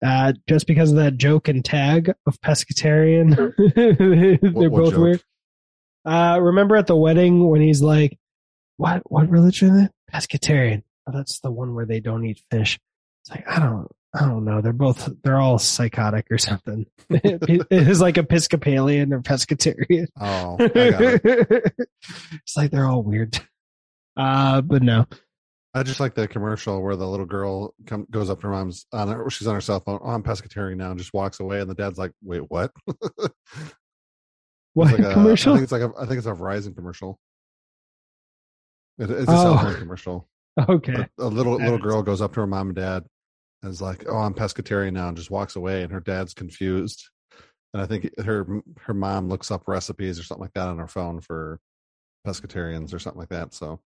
Uh, 0.00 0.32
just 0.48 0.68
because 0.68 0.92
of 0.92 0.96
that 0.98 1.16
joke 1.16 1.48
and 1.48 1.64
tag 1.64 2.12
of 2.24 2.40
pescatarian, 2.40 3.34
they're 3.74 4.36
What- 4.52 4.70
what 4.70 4.84
both 4.84 4.92
joke? 4.92 5.02
weird. 5.02 5.20
Uh, 6.08 6.38
remember 6.40 6.76
at 6.76 6.86
the 6.86 6.96
wedding 6.96 7.48
when 7.48 7.60
he's 7.60 7.82
like, 7.82 8.18
"What? 8.76 9.02
What 9.10 9.28
religion? 9.28 9.90
Pescatarian." 10.12 10.82
Oh, 11.06 11.12
that's 11.12 11.40
the 11.40 11.50
one 11.50 11.74
where 11.74 11.86
they 11.86 12.00
don't 12.00 12.24
eat 12.24 12.42
fish. 12.50 12.78
It's 13.22 13.30
like 13.30 13.44
I 13.48 13.58
don't, 13.58 13.88
I 14.14 14.20
don't 14.20 14.44
know. 14.44 14.60
They're 14.60 14.72
both, 14.72 15.08
they're 15.22 15.38
all 15.38 15.58
psychotic 15.58 16.26
or 16.30 16.38
something. 16.38 16.86
it's 17.10 18.00
like 18.00 18.16
Episcopalian 18.16 19.12
or 19.12 19.20
pescatarian. 19.20 20.06
Oh, 20.18 20.56
I 20.58 20.68
got 20.68 21.02
it. 21.02 21.74
it's 22.32 22.56
like 22.56 22.70
they're 22.70 22.86
all 22.86 23.02
weird. 23.02 23.38
Uh, 24.16 24.62
but 24.62 24.82
no. 24.82 25.06
I 25.74 25.82
just 25.82 26.00
like 26.00 26.14
the 26.14 26.26
commercial 26.26 26.82
where 26.82 26.96
the 26.96 27.06
little 27.06 27.26
girl 27.26 27.74
come, 27.86 28.06
goes 28.10 28.30
up 28.30 28.40
to 28.40 28.46
her 28.46 28.52
mom's 28.52 28.86
on 28.92 29.08
her, 29.08 29.28
she's 29.30 29.46
on 29.46 29.54
her 29.54 29.60
cell 29.60 29.80
phone. 29.80 30.00
Oh, 30.02 30.08
I'm 30.08 30.22
pescatarian 30.22 30.76
now, 30.76 30.90
and 30.90 30.98
just 30.98 31.12
walks 31.12 31.38
away. 31.40 31.60
And 31.60 31.70
the 31.70 31.74
dad's 31.74 31.98
like, 31.98 32.12
"Wait, 32.24 32.42
what?" 32.48 32.72
It's 34.82 34.90
What 34.92 35.00
like 35.00 35.10
a- 35.10 35.12
commercial? 35.14 35.52
I 35.52 35.56
think 35.56 35.62
it's 35.64 35.72
like 35.72 35.82
a, 35.82 35.92
I 35.98 36.06
think 36.06 36.18
it's 36.18 36.26
a 36.26 36.32
Verizon 36.32 36.74
commercial. 36.76 37.18
It, 38.98 39.10
it's 39.10 39.22
a 39.22 39.26
cell 39.26 39.54
Oh. 39.54 39.58
phone 39.58 39.74
commercial. 39.76 40.28
okay. 40.68 40.92
A, 40.94 41.08
a 41.18 41.24
little 41.26 41.52
little 41.52 41.58
haven't 41.58 41.82
girl 41.82 42.02
goes 42.02 42.20
up 42.20 42.32
to 42.34 42.40
her 42.40 42.46
mom 42.46 42.68
and 42.68 42.76
dad 42.76 43.04
and 43.62 43.70
is 43.72 43.80
like, 43.82 44.04
"Oh, 44.08 44.16
I'm 44.18 44.34
pescatarian 44.34 44.92
now," 44.92 45.08
and 45.08 45.16
just 45.16 45.30
walks 45.30 45.56
away. 45.56 45.82
And 45.82 45.92
her 45.92 46.00
dad's 46.00 46.34
confused. 46.34 47.08
And 47.74 47.82
I 47.82 47.86
think 47.86 48.10
her 48.20 48.46
her 48.82 48.94
mom 48.94 49.28
looks 49.28 49.50
up 49.50 49.68
recipes 49.68 50.18
or 50.18 50.22
something 50.24 50.42
like 50.42 50.54
that 50.54 50.68
on 50.68 50.78
her 50.78 50.88
phone 50.88 51.20
for 51.20 51.60
pescatarians 52.26 52.92
or 52.94 52.98
something 52.98 53.20
like 53.20 53.28
that. 53.28 53.54
So 53.54 53.80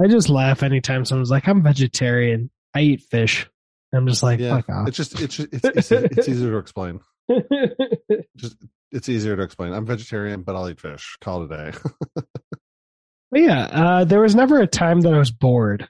I 0.00 0.06
just 0.06 0.28
laugh 0.28 0.62
anytime 0.62 1.04
someone's 1.04 1.30
like, 1.30 1.48
"I'm 1.48 1.62
vegetarian. 1.62 2.50
I 2.74 2.80
eat 2.82 3.02
fish." 3.10 3.48
I'm 3.94 4.06
just 4.06 4.22
like, 4.22 4.38
yeah, 4.38 4.56
"Fuck 4.56 4.68
off." 4.68 4.88
it's 4.88 4.96
just 4.96 5.20
it's 5.20 5.36
just, 5.36 5.48
it's, 5.52 5.64
it's 5.64 5.90
it's 6.18 6.28
easier 6.28 6.50
to 6.52 6.58
explain. 6.58 7.00
Just 8.36 8.56
it's 8.92 9.08
easier 9.08 9.36
to 9.36 9.42
explain. 9.42 9.72
I'm 9.72 9.86
vegetarian, 9.86 10.42
but 10.42 10.56
I'll 10.56 10.68
eat 10.68 10.80
fish. 10.80 11.16
Call 11.20 11.42
it 11.42 11.52
a 11.52 11.72
day. 11.72 11.78
Yeah, 13.30 13.64
uh, 13.64 14.04
there 14.04 14.20
was 14.20 14.34
never 14.34 14.60
a 14.60 14.66
time 14.66 15.02
that 15.02 15.12
I 15.12 15.18
was 15.18 15.30
bored. 15.30 15.88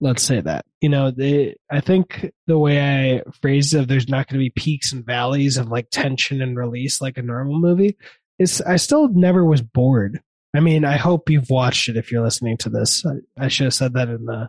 Let's 0.00 0.22
say 0.22 0.40
that. 0.40 0.64
You 0.80 0.88
know, 0.88 1.10
they, 1.10 1.56
I 1.70 1.80
think 1.80 2.32
the 2.46 2.58
way 2.58 2.80
I 2.80 3.22
phrased 3.40 3.74
it, 3.74 3.88
there's 3.88 4.08
not 4.08 4.28
going 4.28 4.38
to 4.38 4.44
be 4.44 4.50
peaks 4.50 4.92
and 4.92 5.04
valleys 5.04 5.56
of 5.56 5.68
like 5.68 5.90
tension 5.90 6.40
and 6.42 6.56
release 6.56 7.00
like 7.00 7.18
a 7.18 7.22
normal 7.22 7.58
movie. 7.58 7.96
Is 8.38 8.60
I 8.60 8.76
still 8.76 9.08
never 9.08 9.44
was 9.44 9.62
bored. 9.62 10.20
I 10.54 10.60
mean, 10.60 10.84
I 10.84 10.96
hope 10.96 11.30
you've 11.30 11.50
watched 11.50 11.88
it 11.88 11.96
if 11.96 12.10
you're 12.12 12.22
listening 12.22 12.56
to 12.58 12.68
this. 12.68 13.04
I, 13.06 13.44
I 13.44 13.48
should 13.48 13.64
have 13.64 13.74
said 13.74 13.94
that 13.94 14.08
in 14.08 14.24
the 14.24 14.48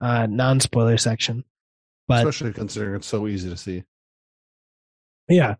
uh, 0.00 0.26
non 0.26 0.60
spoiler 0.60 0.98
section. 0.98 1.44
But 2.08 2.26
Especially 2.26 2.52
considering 2.52 2.94
it's 2.94 3.06
so 3.06 3.26
easy 3.26 3.50
to 3.50 3.56
see. 3.56 3.84
yeah, 5.28 5.56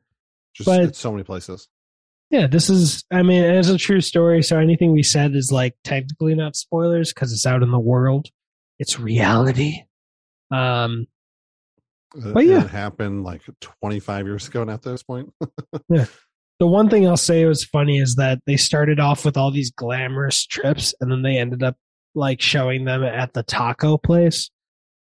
Just 0.57 0.66
But- 0.66 0.81
it's 0.83 0.99
so 0.99 1.12
many 1.12 1.23
places. 1.24 1.69
yeah, 2.31 2.47
this 2.47 2.69
is, 2.70 3.05
I 3.12 3.23
mean, 3.23 3.43
it's 3.43 3.69
a 3.69 3.78
true 3.78 4.01
story. 4.01 4.43
So 4.43 4.59
anything 4.59 4.93
we 4.93 5.03
said 5.03 5.35
is 5.35 5.53
like 5.53 5.74
technically 5.85 6.35
not 6.35 6.57
spoilers 6.57 7.12
because 7.12 7.33
it's 7.33 7.47
out 7.47 7.62
in 7.62 7.70
the 7.70 7.78
world. 7.78 8.28
It's 8.78 8.99
reality. 8.99 9.83
Um, 10.51 11.07
But 12.15 12.47
yeah. 12.47 12.65
it 12.65 12.70
happened 12.70 13.24
like 13.24 13.43
25 13.61 14.27
years 14.27 14.49
ago. 14.49 14.65
Now 14.65 14.74
at 14.74 14.83
this 14.83 15.03
point, 15.03 15.33
yeah. 15.89 16.07
the 16.61 16.66
one 16.66 16.89
thing 16.89 17.07
I'll 17.07 17.16
say 17.16 17.45
was 17.45 17.65
funny 17.65 17.99
is 17.99 18.15
that 18.16 18.41
they 18.47 18.57
started 18.57 18.99
off 19.01 19.24
with 19.24 19.37
all 19.37 19.51
these 19.51 19.70
glamorous 19.70 20.47
trips 20.47 20.95
and 21.01 21.11
then 21.11 21.23
they 21.23 21.37
ended 21.37 21.62
up 21.62 21.77
like 22.15 22.41
showing 22.41 22.85
them 22.87 23.03
at 23.05 23.35
the 23.35 23.43
taco 23.43 23.99
place 23.99 24.51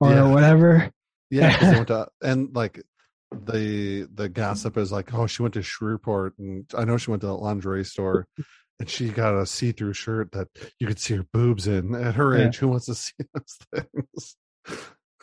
or 0.01 0.11
Yeah. 0.11 0.33
whatever. 0.33 0.91
Yeah, 1.31 1.85
to, 1.85 2.09
and 2.23 2.55
like 2.55 2.83
the 3.33 4.09
the 4.15 4.29
gossip 4.29 4.77
is 4.77 4.91
like, 4.93 5.13
oh, 5.15 5.27
she 5.27 5.43
went 5.43 5.55
to 5.55 5.63
Shreveport, 5.63 6.39
and 6.39 6.65
I 6.77 6.85
know 6.85 6.97
she 6.97 7.11
went 7.11 7.21
to 7.23 7.27
the 7.27 7.35
lingerie 7.35 7.85
store, 7.85 8.27
and 8.81 8.89
she 8.89 9.09
got 9.11 9.35
a 9.37 9.45
see 9.47 9.73
through 9.73 9.93
shirt 9.95 10.33
that 10.33 10.49
you 10.79 10.87
could 10.87 10.99
see 10.99 11.17
her 11.17 11.27
boobs 11.33 11.67
in. 11.67 11.95
At 11.95 12.15
her 12.15 12.37
Yeah. 12.37 12.47
age, 12.47 12.57
who 12.59 12.69
wants 12.69 12.87
to 12.87 12.95
see 12.95 13.15
those 13.35 13.59
things? 13.75 14.37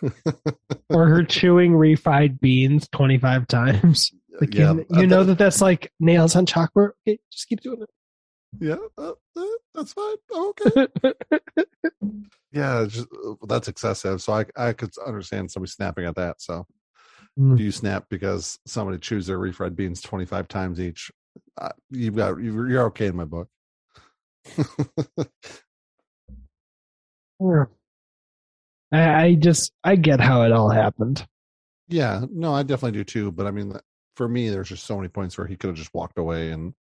or 0.89 1.07
her 1.07 1.23
chewing 1.23 1.73
refried 1.73 2.39
beans 2.39 2.87
25 2.91 3.47
times. 3.47 4.11
Like, 4.39 4.53
yeah, 4.53 4.73
you, 4.73 4.85
you 4.89 5.07
know 5.07 5.23
that 5.23 5.37
that's 5.37 5.61
like 5.61 5.91
nails 5.99 6.35
on 6.35 6.45
chalkboard. 6.45 6.91
Okay, 7.07 7.19
just 7.31 7.47
keep 7.47 7.61
doing 7.61 7.81
it. 7.81 7.89
yeah, 8.59 8.75
uh, 8.97 9.13
uh, 9.37 9.45
that's 9.73 9.93
fine. 9.93 10.15
Okay. 10.33 10.87
Yeah, 12.51 12.85
just, 12.87 13.07
uh, 13.11 13.33
that's 13.47 13.67
excessive. 13.67 14.21
So 14.21 14.33
I 14.33 14.45
I 14.55 14.73
could 14.73 14.91
understand 15.05 15.51
somebody 15.51 15.71
snapping 15.71 16.05
at 16.05 16.15
that. 16.15 16.41
So 16.41 16.65
Mm. 17.37 17.57
do 17.57 17.63
you 17.63 17.71
snap 17.71 18.05
because 18.09 18.57
somebody 18.65 18.97
chews 18.97 19.27
their 19.27 19.37
refried 19.39 19.75
beans 19.75 20.01
twenty 20.01 20.25
five 20.25 20.47
times 20.47 20.79
each? 20.79 21.11
Uh, 21.57 21.69
you've 21.91 22.15
got 22.15 22.37
you're 22.41 22.69
you're 22.69 22.85
okay 22.85 23.07
in 23.07 23.15
my 23.15 23.25
book. 23.25 23.49
Yeah. 27.39 27.65
I, 28.91 29.23
I 29.25 29.35
just, 29.35 29.71
I 29.83 29.95
get 29.95 30.19
how 30.19 30.43
it 30.43 30.51
all 30.51 30.69
happened. 30.69 31.25
yeah, 31.87 32.25
no, 32.31 32.53
I 32.53 32.63
definitely 32.63 32.97
do 32.99 33.03
too. 33.03 33.31
But 33.31 33.47
I 33.47 33.51
mean, 33.51 33.73
for 34.15 34.27
me, 34.27 34.49
there's 34.49 34.69
just 34.69 34.85
so 34.85 34.95
many 34.95 35.09
points 35.09 35.37
where 35.37 35.47
he 35.47 35.55
could 35.57 35.67
have 35.69 35.75
just 35.77 35.93
walked 35.93 36.17
away, 36.17 36.51
and 36.51 36.73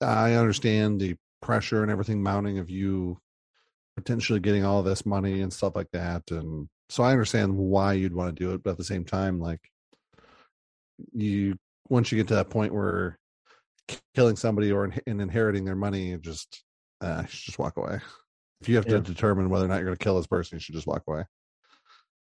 I 0.00 0.34
understand 0.34 1.00
the 1.00 1.16
pressure 1.40 1.82
and 1.82 1.90
everything 1.92 2.22
mounting 2.22 2.58
of 2.58 2.70
you 2.70 3.18
potentially 3.96 4.40
getting 4.40 4.64
all 4.64 4.82
this 4.82 5.06
money 5.06 5.40
and 5.42 5.52
stuff 5.52 5.76
like 5.76 5.90
that, 5.92 6.30
and 6.30 6.68
so 6.88 7.02
I 7.02 7.12
understand 7.12 7.56
why 7.56 7.94
you'd 7.94 8.14
want 8.14 8.34
to 8.34 8.44
do 8.44 8.52
it. 8.54 8.62
But 8.62 8.70
at 8.72 8.76
the 8.78 8.84
same 8.84 9.04
time, 9.04 9.40
like 9.40 9.60
you, 11.12 11.56
once 11.88 12.10
you 12.12 12.18
get 12.18 12.28
to 12.28 12.34
that 12.36 12.50
point 12.50 12.74
where 12.74 13.18
killing 14.14 14.36
somebody 14.36 14.72
or 14.72 14.84
in, 14.84 15.00
and 15.06 15.20
inheriting 15.20 15.64
their 15.64 15.76
money, 15.76 16.10
you 16.10 16.18
just 16.18 16.62
uh, 17.00 17.20
you 17.22 17.28
should 17.28 17.46
just 17.46 17.58
walk 17.58 17.76
away. 17.76 18.00
If 18.60 18.68
you 18.68 18.76
have 18.76 18.86
to 18.86 18.94
Yeah. 18.94 19.00
determine 19.00 19.50
whether 19.50 19.64
or 19.64 19.68
not 19.68 19.76
you're 19.76 19.84
going 19.86 19.96
to 19.96 20.02
kill 20.02 20.16
this 20.16 20.26
person, 20.26 20.56
you 20.56 20.60
should 20.60 20.74
just 20.74 20.86
walk 20.86 21.02
away. 21.06 21.24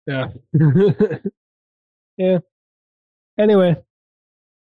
Yeah. 0.06 0.28
yeah. 2.18 2.40
Anyway. 3.40 3.78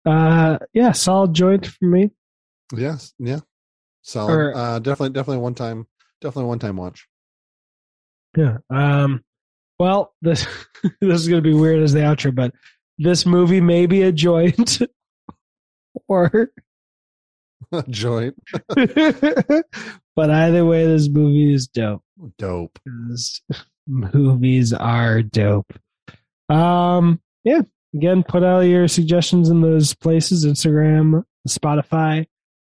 Uh 0.05 0.59
yeah, 0.71 0.91
solid 0.91 1.33
joint 1.33 1.65
for 1.65 1.85
me. 1.85 2.11
Yes, 2.75 3.13
yeah, 3.17 3.39
solid. 4.03 4.31
Or- 4.33 4.55
uh, 4.55 4.77
definitely, 4.77 5.09
definitely 5.09 5.41
one 5.41 5.55
time, 5.55 5.87
definitely 6.21 6.47
one 6.47 6.59
time 6.59 6.77
watch. 6.77 7.07
Yeah. 8.37 8.57
Um 8.69 9.23
well, 9.79 10.13
this 10.21 10.45
this 11.01 11.21
is 11.21 11.27
gonna 11.27 11.41
be 11.41 11.53
weird 11.53 11.81
as 11.83 11.93
the 11.93 11.99
outro, 11.99 12.33
but 12.33 12.53
this 12.97 13.25
movie 13.25 13.61
may 13.61 13.85
be 13.85 14.01
a 14.03 14.11
joint 14.11 14.81
or 16.07 16.49
a 17.71 17.83
Joint, 17.89 18.35
but 20.15 20.29
either 20.29 20.65
way 20.65 20.85
this 20.85 21.09
movie 21.09 21.53
is 21.53 21.67
dope. 21.67 22.03
dope. 22.37 22.77
'Cause 22.87 23.41
movies 23.87 24.71
are 24.73 25.21
dope. 25.21 25.73
Um 26.49 27.19
yeah. 27.43 27.61
Again, 27.95 28.23
put 28.23 28.43
all 28.43 28.63
your 28.63 28.87
suggestions 28.87 29.49
in 29.49 29.61
those 29.61 29.93
places, 29.95 30.45
Instagram, 30.45 31.23
Spotify. 31.47 32.27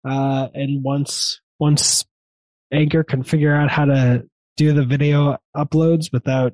Uh 0.08 0.48
and 0.54 0.84
once 0.84 1.42
once 1.60 2.06
Anchor 2.72 3.04
can 3.04 3.24
figure 3.24 3.54
out 3.54 3.70
how 3.70 3.86
to 3.86 4.26
do 4.58 4.74
the 4.74 4.86
video 4.86 5.38
uploads 5.56 6.12
without 6.12 6.54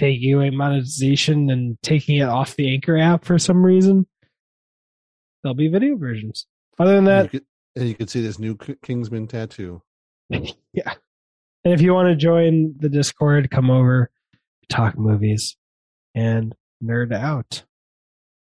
taking 0.00 0.34
away 0.34 0.48
monetization 0.48 1.50
and 1.50 1.76
taking 1.82 2.16
it 2.16 2.28
off 2.28 2.56
the 2.56 2.72
Anchor 2.72 2.96
app 2.96 3.24
for 3.24 3.38
some 3.38 3.62
reason, 3.62 4.06
there'll 5.42 5.54
be 5.54 5.68
video 5.68 5.96
versions. 5.96 6.46
Other 6.78 6.94
than 6.94 7.04
that, 7.04 7.24
you 7.24 7.28
could, 7.40 7.46
and 7.76 7.88
you 7.88 7.94
could 7.94 8.08
see 8.08 8.22
this 8.22 8.38
new 8.38 8.56
Kingsman 8.82 9.26
tattoo. 9.26 9.82
yeah. 10.30 10.94
And 11.64 11.74
if 11.74 11.82
you 11.82 11.92
want 11.92 12.08
to 12.08 12.16
join 12.16 12.74
the 12.78 12.88
Discord, 12.88 13.50
come 13.50 13.70
over, 13.70 14.10
talk 14.70 14.96
movies, 14.96 15.58
and 16.14 16.54
nerd 16.82 17.12
out. 17.12 17.64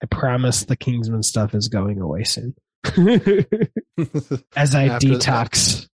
I 0.03 0.07
promise 0.07 0.65
the 0.65 0.77
Kingsman 0.77 1.23
stuff 1.23 1.55
is 1.55 1.69
going 1.69 2.01
away 2.01 2.25
soon. 2.25 2.55
As 4.55 4.75
I 4.75 4.89
After- 4.89 5.07
detox. 5.07 5.89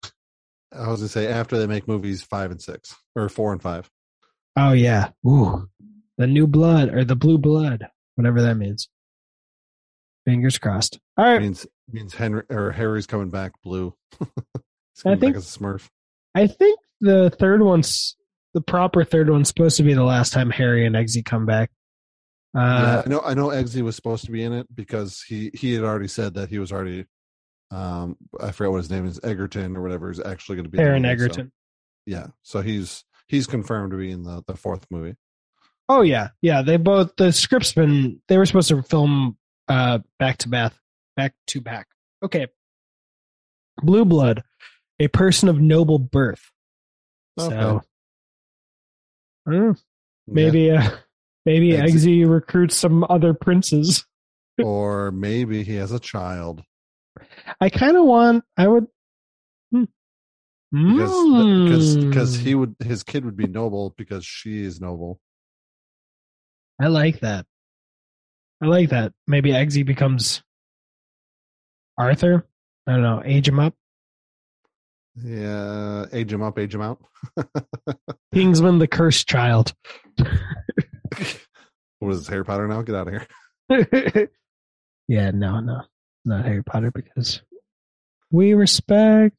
I 0.71 0.87
was 0.87 1.01
gonna 1.01 1.09
say 1.09 1.27
after 1.27 1.55
they 1.59 1.67
make 1.67 1.87
movies 1.87 2.23
five 2.23 2.49
and 2.49 2.59
six 2.59 2.95
or 3.15 3.29
four 3.29 3.51
and 3.53 3.61
five. 3.61 3.91
Oh 4.55 4.73
yeah. 4.73 5.09
Ooh. 5.27 5.67
The 6.17 6.27
new 6.27 6.45
blood 6.47 6.93
or 6.93 7.03
the 7.03 7.15
blue 7.15 7.37
blood, 7.37 7.87
whatever 8.15 8.41
that 8.43 8.55
means. 8.55 8.87
Fingers 10.25 10.57
crossed. 10.57 10.99
All 11.17 11.25
right. 11.25 11.41
means 11.41 11.67
means 11.91 12.13
Henry 12.13 12.43
or 12.49 12.71
Harry's 12.71 13.07
coming 13.07 13.29
back 13.29 13.53
blue. 13.63 13.93
He's 14.19 15.05
I 15.05 15.15
think- 15.15 15.33
back 15.33 15.35
as 15.35 15.55
a 15.55 15.59
Smurf. 15.59 15.87
I 16.35 16.47
think 16.47 16.79
the 17.01 17.29
third 17.29 17.61
one's 17.61 18.15
the 18.53 18.61
proper 18.61 19.03
third 19.03 19.29
one's 19.29 19.47
supposed 19.47 19.77
to 19.77 19.83
be 19.83 19.93
the 19.93 20.03
last 20.03 20.31
time 20.33 20.49
Harry 20.49 20.85
and 20.85 20.95
Eggsy 20.95 21.23
come 21.25 21.45
back. 21.45 21.71
yeah, 22.55 22.61
Uh, 22.61 23.03
I 23.05 23.09
know. 23.09 23.21
I 23.21 23.33
know. 23.33 23.47
Eggsy 23.47 23.81
was 23.81 23.95
supposed 23.95 24.25
to 24.25 24.31
be 24.31 24.43
in 24.43 24.53
it 24.53 24.67
because 24.73 25.21
he 25.27 25.51
he 25.53 25.73
had 25.73 25.83
already 25.83 26.07
said 26.07 26.35
that 26.35 26.49
he 26.49 26.59
was 26.59 26.71
already 26.71 27.05
um, 27.71 28.15
I 28.39 28.51
forget 28.51 28.71
what 28.71 28.77
his 28.77 28.89
name 28.91 29.05
is, 29.07 29.19
Egerton 29.23 29.75
or 29.75 29.81
whatever, 29.81 30.09
is 30.11 30.19
actually 30.19 30.55
going 30.57 30.65
to 30.65 30.69
be 30.71 30.77
the 30.77 30.83
Aaron 30.83 31.01
movie, 31.01 31.17
so- 31.17 31.23
Egerton. 31.25 31.51
yeah, 32.05 32.27
so 32.43 32.61
he's 32.61 33.03
he's 33.27 33.47
confirmed 33.47 33.91
to 33.91 33.97
be 33.97 34.11
in 34.11 34.23
the 34.23 34.43
the 34.47 34.55
fourth 34.55 34.85
movie. 34.89 35.15
Oh 35.89 36.01
yeah, 36.01 36.29
yeah. 36.41 36.61
They 36.61 36.77
both 36.77 37.15
the 37.17 37.31
script's 37.31 37.73
been 37.73 38.21
they 38.27 38.37
were 38.37 38.45
supposed 38.45 38.69
to 38.69 38.81
film 38.83 39.37
uh 39.67 39.99
back 40.19 40.37
to 40.39 40.49
back 40.49 40.73
back 41.15 41.33
to 41.47 41.61
back. 41.61 41.87
Okay. 42.23 42.47
Blue 43.81 44.05
blood, 44.05 44.43
a 44.99 45.07
person 45.07 45.49
of 45.49 45.59
noble 45.59 45.99
birth. 45.99 46.51
Okay. 47.39 47.49
So 47.49 47.81
I 49.47 49.51
don't 49.51 49.59
know, 49.67 49.75
Yeah. 50.27 50.33
maybe 50.33 50.71
uh 50.71 50.89
maybe 51.45 51.71
Eggsy. 51.71 51.83
Eggsy 52.23 52.29
recruits 52.29 52.75
some 52.75 53.05
other 53.09 53.33
princes. 53.33 54.05
or 54.63 55.11
maybe 55.11 55.63
he 55.63 55.75
has 55.75 55.91
a 55.91 55.99
child 55.99 56.63
I 57.61 57.69
kind 57.69 57.95
of 57.97 58.05
want. 58.05 58.43
I 58.57 58.67
would. 58.67 58.87
Hmm. 60.73 60.97
because 60.97 61.95
because 61.95 61.97
because 61.97 62.35
he 62.35 62.55
would 62.55 62.75
his 62.83 63.03
kid 63.03 63.25
would 63.25 63.37
be 63.37 63.45
noble 63.45 63.93
because 63.95 64.25
she 64.25 64.63
is 64.63 64.81
noble. 64.81 65.19
I 66.81 66.87
like 66.87 67.19
that. 67.19 67.45
I 68.61 68.65
like 68.65 68.89
that. 68.89 69.13
Maybe 69.27 69.51
Eggsy 69.51 69.85
becomes 69.85 70.41
Arthur. 71.97 72.47
I 72.87 72.93
don't 72.93 73.03
know. 73.03 73.21
Age 73.23 73.47
him 73.47 73.59
up. 73.59 73.75
Yeah, 75.15 76.05
age 76.11 76.33
him 76.33 76.41
up, 76.41 76.57
age 76.57 76.73
him 76.73 76.81
out. 76.81 76.99
Kingsman, 78.33 78.79
the 78.79 78.87
cursed 78.87 79.27
child. 79.27 79.73
what 81.99 82.09
is 82.09 82.19
this, 82.19 82.27
Harry 82.27 82.43
Potter 82.43 82.67
now? 82.67 82.81
Get 82.81 82.95
out 82.95 83.07
of 83.07 83.13
here. 83.69 84.29
yeah, 85.07 85.29
no, 85.31 85.59
no, 85.59 85.81
not 86.25 86.45
Harry 86.45 86.63
Potter 86.63 86.89
because 86.89 87.43
we 88.31 88.55
respect. 88.55 89.37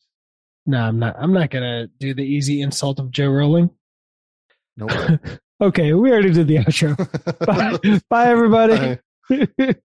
No, 0.66 0.78
I'm 0.78 0.98
not. 0.98 1.16
I'm 1.18 1.32
not 1.32 1.50
gonna 1.50 1.88
do 1.98 2.14
the 2.14 2.22
easy 2.22 2.62
insult 2.62 2.98
of 2.98 3.10
Joe 3.10 3.28
Rowling. 3.28 3.70
Nope. 4.76 4.90
okay, 5.60 5.92
we 5.92 6.10
already 6.10 6.32
did 6.32 6.48
the 6.48 6.56
outro. 6.56 6.96
Bye, 7.46 8.00
bye 8.08 8.28
everybody. 8.28 8.98